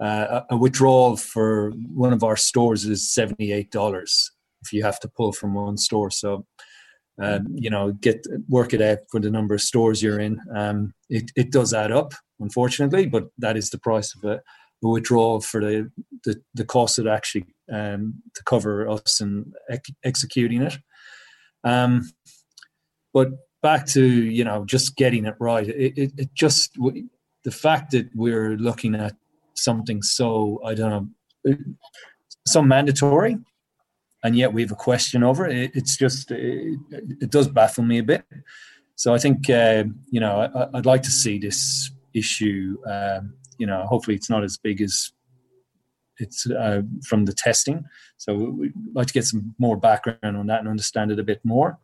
uh, 0.00 0.42
a 0.50 0.56
withdrawal 0.56 1.16
for 1.16 1.70
one 1.92 2.12
of 2.12 2.22
our 2.22 2.36
stores 2.36 2.84
is 2.84 3.02
$78 3.02 4.30
if 4.62 4.72
you 4.72 4.82
have 4.82 5.00
to 5.00 5.08
pull 5.08 5.32
from 5.32 5.54
one 5.54 5.76
store. 5.76 6.10
So 6.10 6.46
um, 7.20 7.48
you 7.54 7.68
know, 7.68 7.92
get 7.92 8.24
work 8.48 8.72
it 8.72 8.80
out 8.80 8.98
for 9.10 9.20
the 9.20 9.30
number 9.30 9.54
of 9.54 9.60
stores 9.60 10.02
you're 10.02 10.20
in. 10.20 10.40
Um, 10.54 10.94
it, 11.08 11.30
it 11.34 11.50
does 11.50 11.74
add 11.74 11.90
up, 11.90 12.14
unfortunately, 12.38 13.06
but 13.06 13.28
that 13.38 13.56
is 13.56 13.70
the 13.70 13.78
price 13.78 14.14
of 14.14 14.24
a, 14.24 14.40
a 14.84 14.88
withdrawal 14.88 15.40
for 15.40 15.60
the, 15.60 15.90
the, 16.24 16.40
the 16.54 16.64
cost 16.64 16.98
of 16.98 17.08
actually 17.08 17.46
um, 17.72 18.22
to 18.34 18.44
cover 18.44 18.88
us 18.88 19.20
and 19.20 19.52
ec- 19.68 19.96
executing 20.04 20.62
it. 20.62 20.78
Um, 21.64 22.12
but 23.12 23.30
back 23.62 23.86
to 23.86 24.04
you 24.04 24.44
know 24.44 24.64
just 24.64 24.94
getting 24.94 25.26
it 25.26 25.34
right. 25.40 25.68
It, 25.68 25.98
it, 25.98 26.12
it 26.16 26.34
just 26.34 26.78
the 27.44 27.50
fact 27.50 27.90
that 27.90 28.10
we're 28.14 28.56
looking 28.56 28.94
at 28.94 29.16
something 29.58 30.02
so 30.02 30.60
I 30.64 30.74
don't 30.74 30.90
know 30.90 31.56
so 32.46 32.62
mandatory 32.62 33.38
and 34.22 34.36
yet 34.36 34.52
we 34.52 34.62
have 34.62 34.72
a 34.72 34.76
question 34.76 35.22
over 35.22 35.46
it. 35.46 35.70
It's 35.74 35.96
just 35.96 36.30
it, 36.30 36.78
it 36.90 37.30
does 37.30 37.48
baffle 37.48 37.84
me 37.84 37.98
a 37.98 38.02
bit. 38.02 38.24
So 38.96 39.14
I 39.14 39.18
think 39.18 39.48
uh, 39.48 39.84
you 40.10 40.20
know 40.20 40.50
I, 40.54 40.76
would 40.76 40.86
like 40.86 41.02
to 41.02 41.10
see 41.10 41.38
this 41.38 41.90
issue. 42.14 42.78
Um, 42.86 43.34
you 43.58 43.66
know, 43.66 43.84
hopefully 43.86 44.16
it's 44.16 44.30
not 44.30 44.44
as 44.44 44.56
big 44.56 44.80
as 44.80 45.12
it's 46.18 46.50
uh, 46.50 46.82
from 47.06 47.24
the 47.24 47.32
testing. 47.32 47.84
So 48.16 48.34
we'd 48.34 48.72
like 48.92 49.06
to 49.06 49.12
get 49.12 49.24
some 49.24 49.54
more 49.58 49.76
background 49.76 50.36
on 50.36 50.46
that 50.48 50.60
and 50.60 50.68
understand 50.68 51.12
it 51.12 51.20
a 51.20 51.24
bit 51.24 51.40
more. 51.44 51.78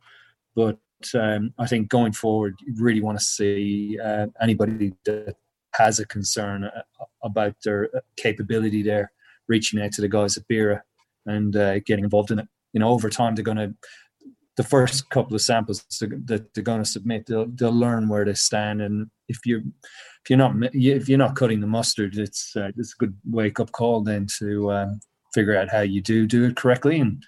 But 0.57 0.79
um, 1.15 1.53
I 1.59 1.67
think 1.67 1.89
going 1.89 2.13
forward, 2.13 2.57
you 2.67 2.75
really 2.77 3.01
want 3.01 3.19
to 3.19 3.25
see 3.25 3.99
uh, 4.03 4.27
anybody 4.41 4.93
that 5.05 5.37
has 5.75 5.99
a 5.99 6.07
concern 6.07 6.65
uh, 6.65 6.83
about 7.23 7.55
their 7.65 7.91
capability 8.17 8.83
there 8.83 9.13
reaching 9.49 9.81
out 9.81 9.93
to 9.93 10.01
the 10.01 10.09
guys 10.09 10.37
at 10.37 10.49
BIRA 10.49 10.83
and 11.27 11.57
uh, 11.57 11.79
getting 11.81 12.05
involved 12.05 12.31
in 12.31 12.39
it. 12.39 12.49
You 12.73 12.81
know, 12.81 12.89
over 12.89 13.09
time 13.11 13.35
they're 13.35 13.45
going 13.45 13.59
to 13.59 13.75
the 14.57 14.63
first 14.63 15.09
couple 15.11 15.35
of 15.35 15.43
samples 15.43 15.85
that 16.01 16.49
they're 16.55 16.65
going 16.65 16.83
to 16.83 16.89
submit, 16.89 17.27
they'll 17.27 17.47
they'll 17.47 17.73
learn 17.73 18.09
where 18.09 18.25
they 18.25 18.35
stand, 18.35 18.81
and 18.81 19.11
if 19.29 19.39
you 19.45 19.59
if 20.23 20.31
you're 20.31 20.39
not 20.39 20.55
if 20.73 21.09
you're 21.09 21.19
not 21.19 21.37
cutting 21.37 21.61
the 21.61 21.67
mustard, 21.67 22.17
it's 22.17 22.55
uh, 22.57 22.71
it's 22.77 22.95
a 22.95 22.99
good 22.99 23.17
wake 23.29 23.59
up 23.59 23.73
call 23.73 24.03
then 24.03 24.27
to 24.39 24.73
um, 24.73 25.01
figure 25.33 25.57
out 25.57 25.71
how 25.71 25.81
you 25.81 26.01
do 26.01 26.27
do 26.27 26.45
it 26.45 26.57
correctly 26.57 27.01
and 27.01 27.23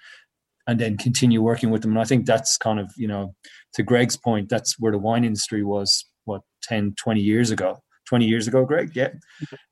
and 0.68 0.78
then 0.80 0.97
continue 0.97 1.42
working 1.42 1.70
with 1.70 1.82
them. 1.82 1.92
And 1.92 2.01
I 2.01 2.05
think 2.05 2.26
that's 2.26 2.57
kind 2.57 2.78
of 2.78 2.92
you 2.97 3.09
know 3.09 3.34
to 3.74 3.82
Greg's 3.82 4.16
point, 4.16 4.49
that's 4.49 4.78
where 4.78 4.92
the 4.92 4.99
wine 4.99 5.24
industry 5.24 5.64
was 5.64 6.05
what 6.24 6.42
10, 6.62 6.94
20 6.97 7.20
years 7.20 7.51
ago. 7.51 7.78
20 8.07 8.24
years 8.24 8.46
ago, 8.48 8.64
Greg, 8.64 8.92
yeah. 8.94 9.11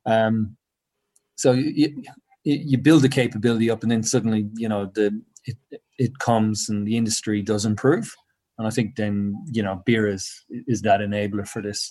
Um, 0.07 0.57
so 1.37 1.53
you, 1.53 2.03
you 2.45 2.79
build 2.79 3.03
the 3.03 3.09
capability 3.09 3.71
up 3.71 3.83
and 3.83 3.91
then 3.91 4.03
suddenly 4.03 4.49
you 4.55 4.69
know 4.69 4.91
the 4.95 5.21
it, 5.45 5.57
it 5.99 6.19
comes 6.19 6.69
and 6.69 6.87
the 6.87 6.97
industry 6.97 7.43
does 7.43 7.65
improve. 7.65 8.15
And 8.57 8.69
i 8.69 8.71
think 8.71 8.97
then 8.97 9.35
you 9.51 9.63
know 9.63 9.83
BIRA 9.85 10.15
is 10.15 10.45
is 10.49 10.83
that 10.83 11.01
enabler 11.01 11.47
for 11.47 11.63
this. 11.63 11.91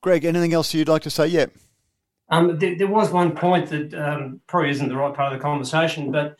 Greg 0.00 0.24
anything 0.24 0.54
else 0.54 0.72
you'd 0.72 0.88
like 0.88 1.02
to 1.02 1.10
say? 1.10 1.26
Yeah. 1.26 1.46
um, 2.30 2.58
there, 2.58 2.78
there, 2.78 2.86
was 2.86 3.10
one 3.10 3.32
point 3.34 3.68
that 3.70 3.92
um, 3.94 4.40
probably 4.46 4.70
isn't 4.70 4.88
the 4.88 4.96
right 4.96 5.14
part 5.14 5.32
of 5.32 5.38
the 5.38 5.42
conversation 5.42 6.12
but 6.12 6.36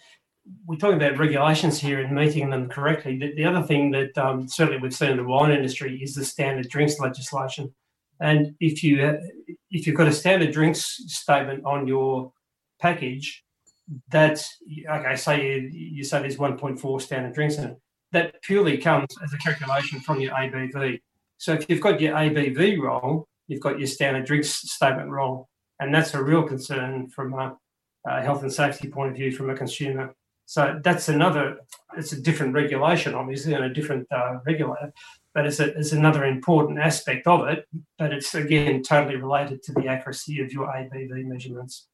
we're 0.66 0.76
talking 0.76 0.96
about 0.96 1.18
regulations 1.18 1.78
here 1.78 2.00
and 2.00 2.14
meeting 2.14 2.48
them 2.48 2.70
correctly. 2.70 3.18
The, 3.18 3.34
the 3.34 3.44
other 3.44 3.62
thing 3.62 3.90
that 3.90 4.16
um, 4.16 4.48
certainly 4.48 4.80
we've 4.80 4.94
seen 4.94 5.10
in 5.10 5.16
the 5.18 5.24
wine 5.24 5.50
industry 5.50 6.00
is 6.02 6.14
the 6.14 6.24
standard 6.24 6.68
drinks 6.68 6.98
legislation 6.98 7.74
and 8.20 8.54
if 8.60 8.82
you 8.82 9.18
if 9.70 9.86
you've 9.86 9.96
got 9.96 10.08
a 10.08 10.12
standard 10.12 10.52
drinks 10.52 11.02
statement 11.06 11.64
on 11.64 11.86
your 11.86 12.32
package 12.80 13.44
that's 14.10 14.56
okay. 14.88 15.16
Say 15.16 15.60
you, 15.60 15.70
you 15.72 16.04
say 16.04 16.20
there's 16.20 16.36
1.4 16.36 17.02
standard 17.02 17.34
drinks 17.34 17.56
in 17.56 17.64
it. 17.64 17.78
That 18.12 18.42
purely 18.42 18.78
comes 18.78 19.08
as 19.22 19.32
a 19.32 19.38
calculation 19.38 20.00
from 20.00 20.20
your 20.20 20.32
ABV. 20.32 21.00
So 21.36 21.52
if 21.52 21.68
you've 21.68 21.80
got 21.80 22.00
your 22.00 22.14
ABV 22.14 22.80
wrong, 22.80 23.24
you've 23.46 23.60
got 23.60 23.78
your 23.78 23.86
standard 23.86 24.26
drinks 24.26 24.50
statement 24.50 25.10
wrong, 25.10 25.44
and 25.78 25.94
that's 25.94 26.14
a 26.14 26.22
real 26.22 26.42
concern 26.42 27.08
from 27.08 27.34
a, 27.34 27.56
a 28.06 28.22
health 28.22 28.42
and 28.42 28.52
safety 28.52 28.88
point 28.88 29.10
of 29.10 29.16
view 29.16 29.30
from 29.32 29.50
a 29.50 29.54
consumer. 29.54 30.14
So 30.46 30.80
that's 30.82 31.08
another. 31.08 31.58
It's 31.96 32.12
a 32.12 32.20
different 32.20 32.54
regulation, 32.54 33.14
obviously, 33.14 33.52
and 33.52 33.64
a 33.64 33.72
different 33.72 34.06
uh, 34.10 34.38
regulator, 34.46 34.92
but 35.34 35.46
it's, 35.46 35.60
a, 35.60 35.76
it's 35.78 35.92
another 35.92 36.24
important 36.24 36.78
aspect 36.78 37.26
of 37.26 37.46
it. 37.48 37.66
But 37.98 38.12
it's 38.12 38.34
again 38.34 38.82
totally 38.82 39.16
related 39.16 39.62
to 39.64 39.72
the 39.72 39.86
accuracy 39.88 40.40
of 40.40 40.52
your 40.52 40.66
ABV 40.66 41.24
measurements. 41.24 41.86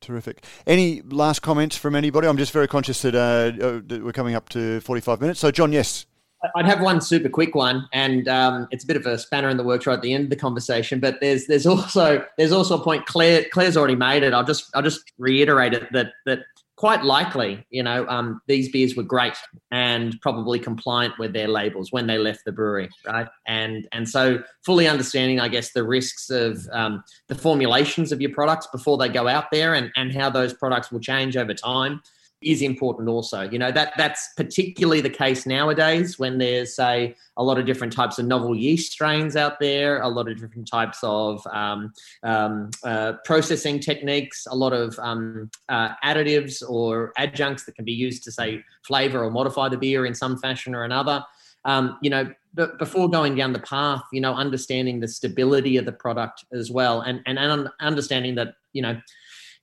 Terrific. 0.00 0.44
Any 0.66 1.00
last 1.02 1.40
comments 1.40 1.76
from 1.76 1.94
anybody? 1.94 2.28
I'm 2.28 2.36
just 2.36 2.52
very 2.52 2.68
conscious 2.68 3.00
that, 3.02 3.14
uh, 3.14 3.18
uh 3.18 3.80
that 3.86 4.04
we're 4.04 4.12
coming 4.12 4.34
up 4.34 4.50
to 4.50 4.80
45 4.80 5.20
minutes. 5.20 5.40
So, 5.40 5.50
John, 5.50 5.72
yes. 5.72 6.06
I'd 6.54 6.66
have 6.66 6.80
one 6.80 7.00
super 7.00 7.28
quick 7.28 7.54
one, 7.54 7.88
and 7.92 8.28
um, 8.28 8.68
it's 8.70 8.84
a 8.84 8.86
bit 8.86 8.96
of 8.96 9.06
a 9.06 9.18
spanner 9.18 9.48
in 9.48 9.56
the 9.56 9.64
works 9.64 9.86
right 9.86 9.94
at 9.94 10.02
the 10.02 10.12
end 10.12 10.24
of 10.24 10.30
the 10.30 10.36
conversation. 10.36 11.00
But 11.00 11.20
there's 11.20 11.46
there's 11.46 11.66
also 11.66 12.24
there's 12.36 12.52
also 12.52 12.78
a 12.78 12.84
point 12.84 13.06
Claire 13.06 13.46
Claire's 13.50 13.76
already 13.76 13.96
made 13.96 14.22
it. 14.22 14.34
I'll 14.34 14.44
just 14.44 14.70
I'll 14.74 14.82
just 14.82 15.10
reiterate 15.18 15.72
it 15.72 15.90
that 15.92 16.12
that 16.26 16.40
quite 16.76 17.04
likely, 17.04 17.64
you 17.70 17.82
know, 17.82 18.06
um, 18.08 18.40
these 18.48 18.68
beers 18.70 18.96
were 18.96 19.02
great 19.02 19.36
and 19.70 20.20
probably 20.20 20.58
compliant 20.58 21.18
with 21.18 21.32
their 21.32 21.48
labels 21.48 21.92
when 21.92 22.06
they 22.06 22.18
left 22.18 22.44
the 22.44 22.52
brewery, 22.52 22.88
right? 23.06 23.28
And 23.46 23.88
and 23.92 24.08
so 24.08 24.42
fully 24.64 24.88
understanding, 24.88 25.40
I 25.40 25.48
guess, 25.48 25.72
the 25.72 25.84
risks 25.84 26.30
of 26.30 26.66
um, 26.72 27.04
the 27.28 27.34
formulations 27.34 28.12
of 28.12 28.20
your 28.20 28.32
products 28.32 28.66
before 28.72 28.98
they 28.98 29.08
go 29.08 29.28
out 29.28 29.50
there 29.52 29.74
and 29.74 29.90
and 29.96 30.12
how 30.12 30.30
those 30.30 30.52
products 30.52 30.90
will 30.90 31.00
change 31.00 31.36
over 31.36 31.54
time 31.54 32.00
is 32.44 32.62
important 32.62 33.08
also. 33.08 33.42
You 33.42 33.58
know, 33.58 33.72
that 33.72 33.92
that's 33.96 34.30
particularly 34.36 35.00
the 35.00 35.10
case 35.10 35.46
nowadays 35.46 36.18
when 36.18 36.38
there's 36.38 36.74
say 36.74 37.14
a 37.36 37.42
lot 37.42 37.58
of 37.58 37.66
different 37.66 37.92
types 37.92 38.18
of 38.18 38.26
novel 38.26 38.54
yeast 38.54 38.92
strains 38.92 39.36
out 39.36 39.58
there, 39.60 40.00
a 40.02 40.08
lot 40.08 40.28
of 40.28 40.38
different 40.38 40.68
types 40.68 40.98
of 41.02 41.44
um, 41.48 41.92
um, 42.22 42.70
uh, 42.84 43.14
processing 43.24 43.80
techniques, 43.80 44.46
a 44.50 44.54
lot 44.54 44.72
of 44.72 44.98
um, 44.98 45.50
uh, 45.68 45.90
additives 46.04 46.62
or 46.68 47.12
adjuncts 47.16 47.64
that 47.64 47.74
can 47.74 47.84
be 47.84 47.92
used 47.92 48.22
to 48.24 48.32
say 48.32 48.62
flavor 48.82 49.24
or 49.24 49.30
modify 49.30 49.68
the 49.68 49.76
beer 49.76 50.06
in 50.06 50.14
some 50.14 50.38
fashion 50.38 50.74
or 50.74 50.84
another. 50.84 51.24
Um, 51.64 51.98
you 52.02 52.10
know, 52.10 52.30
but 52.52 52.78
before 52.78 53.08
going 53.08 53.34
down 53.34 53.52
the 53.52 53.58
path, 53.60 54.02
you 54.12 54.20
know, 54.20 54.34
understanding 54.34 55.00
the 55.00 55.08
stability 55.08 55.76
of 55.76 55.86
the 55.86 55.92
product 55.92 56.44
as 56.52 56.70
well, 56.70 57.00
and 57.00 57.20
and, 57.26 57.38
and 57.38 57.68
understanding 57.80 58.34
that 58.36 58.54
you 58.72 58.82
know 58.82 59.00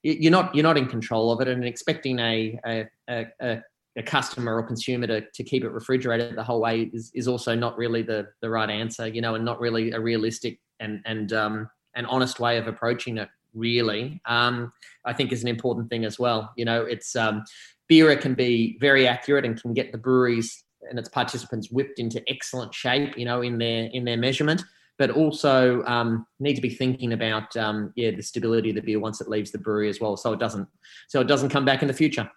you're 0.02 0.32
not 0.32 0.54
you're 0.54 0.62
not 0.62 0.76
in 0.76 0.86
control 0.86 1.30
of 1.32 1.40
it, 1.40 1.48
and 1.48 1.64
expecting 1.64 2.18
a 2.18 2.58
a, 2.66 2.86
a, 3.40 3.62
a 3.96 4.02
customer 4.02 4.56
or 4.56 4.62
consumer 4.62 5.06
to, 5.06 5.20
to 5.20 5.44
keep 5.44 5.64
it 5.64 5.70
refrigerated 5.70 6.36
the 6.36 6.42
whole 6.42 6.60
way 6.60 6.90
is, 6.92 7.10
is 7.14 7.28
also 7.28 7.54
not 7.54 7.76
really 7.76 8.02
the 8.02 8.28
the 8.40 8.50
right 8.50 8.70
answer, 8.70 9.06
you 9.06 9.20
know, 9.20 9.34
and 9.34 9.44
not 9.44 9.60
really 9.60 9.92
a 9.92 10.00
realistic 10.00 10.58
and 10.80 11.00
and 11.04 11.32
um, 11.32 11.68
an 11.94 12.06
honest 12.06 12.40
way 12.40 12.58
of 12.58 12.66
approaching 12.66 13.18
it. 13.18 13.28
Really, 13.54 14.20
um, 14.24 14.72
I 15.04 15.12
think 15.12 15.30
is 15.30 15.42
an 15.42 15.48
important 15.48 15.90
thing 15.90 16.06
as 16.06 16.18
well. 16.18 16.52
You 16.56 16.64
know, 16.64 16.82
it's 16.82 17.14
um, 17.14 17.44
BIRA 17.86 18.16
can 18.16 18.32
be 18.32 18.78
very 18.80 19.06
accurate 19.06 19.44
and 19.44 19.60
can 19.60 19.74
get 19.74 19.92
the 19.92 19.98
breweries 19.98 20.64
and 20.88 20.98
its 20.98 21.10
participants 21.10 21.70
whipped 21.70 21.98
into 21.98 22.22
excellent 22.28 22.72
shape. 22.72 23.16
You 23.18 23.26
know, 23.26 23.42
in 23.42 23.58
their 23.58 23.90
in 23.92 24.04
their 24.06 24.16
measurement 24.16 24.64
but 25.02 25.10
also 25.10 25.82
um, 25.86 26.24
need 26.38 26.54
to 26.54 26.60
be 26.60 26.70
thinking 26.70 27.12
about 27.12 27.56
um, 27.56 27.92
yeah 27.96 28.12
the 28.12 28.22
stability 28.22 28.68
of 28.68 28.76
the 28.76 28.82
BIRA 28.82 29.00
once 29.00 29.20
it 29.20 29.28
leaves 29.28 29.50
the 29.50 29.58
brewery 29.58 29.88
as 29.88 29.98
well, 30.00 30.16
so 30.16 30.32
it 30.32 30.38
doesn't 30.38 30.68
so 31.08 31.20
it 31.20 31.26
doesn't 31.26 31.48
come 31.48 31.64
back 31.64 31.82
in 31.82 31.88
the 31.88 31.94
future. 31.94 32.30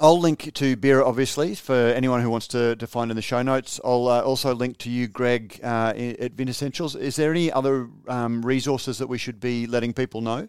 I'll 0.00 0.18
link 0.18 0.52
to 0.54 0.74
beer, 0.74 1.00
obviously, 1.00 1.54
for 1.54 1.76
anyone 1.76 2.20
who 2.20 2.28
wants 2.28 2.48
to, 2.48 2.74
to 2.74 2.86
find 2.88 3.12
in 3.12 3.14
the 3.14 3.22
show 3.22 3.40
notes. 3.42 3.78
I'll 3.84 4.08
uh, 4.08 4.20
also 4.22 4.52
link 4.52 4.78
to 4.78 4.90
you, 4.90 5.06
Greg, 5.06 5.60
uh, 5.62 5.92
at 5.96 6.34
Vintessentials. 6.34 6.98
Is 6.98 7.14
there 7.14 7.30
any 7.30 7.52
other 7.52 7.88
um, 8.08 8.44
resources 8.44 8.98
that 8.98 9.06
we 9.06 9.18
should 9.18 9.38
be 9.38 9.68
letting 9.68 9.92
people 9.92 10.22
know? 10.22 10.48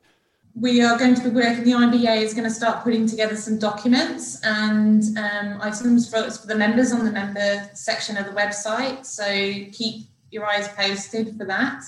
We 0.56 0.82
are 0.82 0.98
going 0.98 1.14
to 1.14 1.22
be 1.22 1.30
working, 1.30 1.66
the 1.66 1.74
IBA 1.74 2.22
is 2.22 2.34
going 2.34 2.46
to 2.46 2.56
start 2.62 2.84
putting 2.84 3.06
together 3.06 3.36
some 3.36 3.60
documents 3.60 4.42
and 4.44 5.04
um, 5.18 5.60
items 5.62 6.10
for, 6.10 6.32
for 6.32 6.48
the 6.48 6.56
members 6.56 6.94
on 6.94 7.06
the 7.06 7.12
member 7.12 7.70
section 7.74 8.18
of 8.18 8.26
the 8.26 8.32
website. 8.32 9.06
So 9.06 9.26
keep 9.72 10.08
your 10.34 10.46
eyes 10.46 10.68
posted 10.70 11.38
for 11.38 11.46
that. 11.46 11.84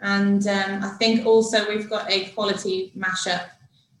And 0.00 0.46
um, 0.46 0.82
I 0.82 0.96
think 0.98 1.26
also 1.26 1.68
we've 1.68 1.90
got 1.90 2.10
a 2.10 2.26
quality 2.30 2.92
mashup 2.96 3.50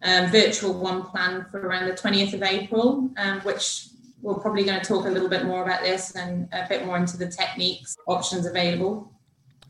um, 0.02 0.30
virtual 0.30 0.74
one 0.74 1.04
planned 1.04 1.46
for 1.48 1.60
around 1.60 1.86
the 1.86 1.94
20th 1.94 2.34
of 2.34 2.42
April, 2.42 3.10
um, 3.16 3.40
which 3.40 3.88
we're 4.20 4.34
probably 4.34 4.64
going 4.64 4.80
to 4.80 4.86
talk 4.86 5.06
a 5.06 5.10
little 5.10 5.28
bit 5.28 5.44
more 5.44 5.62
about 5.62 5.82
this 5.82 6.14
and 6.16 6.48
a 6.52 6.66
bit 6.68 6.86
more 6.86 6.96
into 6.96 7.16
the 7.16 7.28
techniques, 7.28 7.96
options 8.06 8.46
available. 8.46 9.11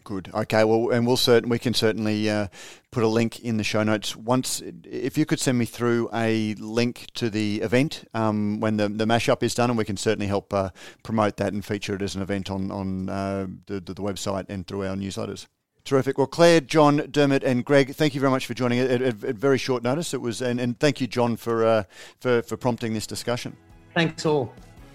Good. 0.04 0.30
Okay. 0.34 0.64
Well, 0.64 0.90
and 0.90 1.06
we'll 1.06 1.16
certain 1.16 1.48
we 1.48 1.58
can 1.58 1.74
certainly 1.74 2.28
uh, 2.28 2.48
put 2.90 3.02
a 3.02 3.08
link 3.08 3.40
in 3.40 3.56
the 3.56 3.64
show 3.64 3.82
notes. 3.82 4.16
Once, 4.16 4.62
if 4.84 5.16
you 5.16 5.24
could 5.24 5.40
send 5.40 5.58
me 5.58 5.64
through 5.64 6.08
a 6.12 6.54
link 6.54 7.06
to 7.14 7.30
the 7.30 7.60
event 7.62 8.04
um, 8.14 8.60
when 8.60 8.76
the 8.76 8.88
the 8.88 9.06
mashup 9.06 9.42
is 9.42 9.54
done, 9.54 9.70
and 9.70 9.78
we 9.78 9.84
can 9.84 9.96
certainly 9.96 10.26
help 10.26 10.52
uh, 10.52 10.70
promote 11.02 11.36
that 11.36 11.52
and 11.52 11.64
feature 11.64 11.94
it 11.94 12.02
as 12.02 12.14
an 12.14 12.22
event 12.22 12.50
on 12.50 12.70
on 12.70 13.08
uh, 13.08 13.46
the, 13.66 13.80
the 13.80 13.94
the 13.94 14.02
website 14.02 14.46
and 14.48 14.66
through 14.66 14.86
our 14.86 14.96
newsletters. 14.96 15.46
Terrific. 15.84 16.16
Well, 16.16 16.28
Claire, 16.28 16.60
John, 16.60 17.08
Dermot, 17.10 17.42
and 17.42 17.64
Greg, 17.64 17.94
thank 17.94 18.14
you 18.14 18.20
very 18.20 18.30
much 18.30 18.46
for 18.46 18.54
joining 18.54 18.78
at, 18.78 19.02
at, 19.02 19.24
at 19.24 19.34
very 19.34 19.58
short 19.58 19.82
notice. 19.82 20.14
It 20.14 20.20
was, 20.20 20.40
and, 20.40 20.60
and 20.60 20.78
thank 20.78 21.00
you, 21.00 21.08
John, 21.08 21.36
for 21.36 21.64
uh, 21.64 21.82
for 22.20 22.42
for 22.42 22.56
prompting 22.56 22.94
this 22.94 23.06
discussion. 23.06 23.56
Thanks 23.94 24.24
all. 24.24 24.52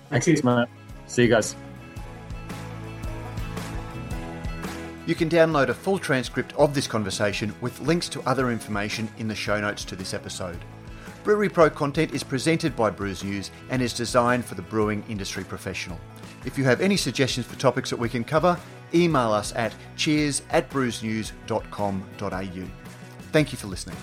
Thanks, 0.10 0.26
Thanks 0.26 0.44
Matt. 0.44 0.70
See 1.08 1.24
you 1.24 1.30
guys. 1.30 1.56
You 5.08 5.16
can 5.16 5.30
download 5.30 5.70
a 5.70 5.74
full 5.74 5.98
transcript 5.98 6.52
of 6.58 6.74
this 6.76 6.86
conversation 6.86 7.56
with 7.62 7.80
links 7.80 8.10
to 8.10 8.22
other 8.24 8.52
information 8.52 9.08
in 9.18 9.30
the 9.30 9.36
show 9.36 9.58
notes 9.58 9.86
to 9.86 9.96
this 9.96 10.14
episode. 10.14 10.60
Brewery 11.24 11.48
Pro 11.48 11.70
content 11.70 12.14
is 12.14 12.24
presented 12.24 12.76
by 12.76 12.90
Brews 12.90 13.24
News 13.24 13.52
and 13.70 13.82
is 13.82 13.94
designed 13.94 14.44
for 14.44 14.56
the 14.56 14.62
brewing 14.62 15.06
industry 15.08 15.46
professional. 15.46 15.98
If 16.44 16.58
you 16.58 16.66
have 16.66 16.82
any 16.82 16.98
suggestions 16.98 17.46
for 17.46 17.58
topics 17.58 17.90
that 17.90 17.98
we 17.98 18.10
can 18.10 18.26
cover, 18.26 18.60
email 18.94 19.32
us 19.32 19.56
at 19.56 19.74
cheers 19.96 20.42
at 20.50 20.70
brewsnews.com.au. 20.70 22.68
Thank 23.32 23.52
you 23.54 23.58
for 23.58 23.68
listening. 23.68 23.96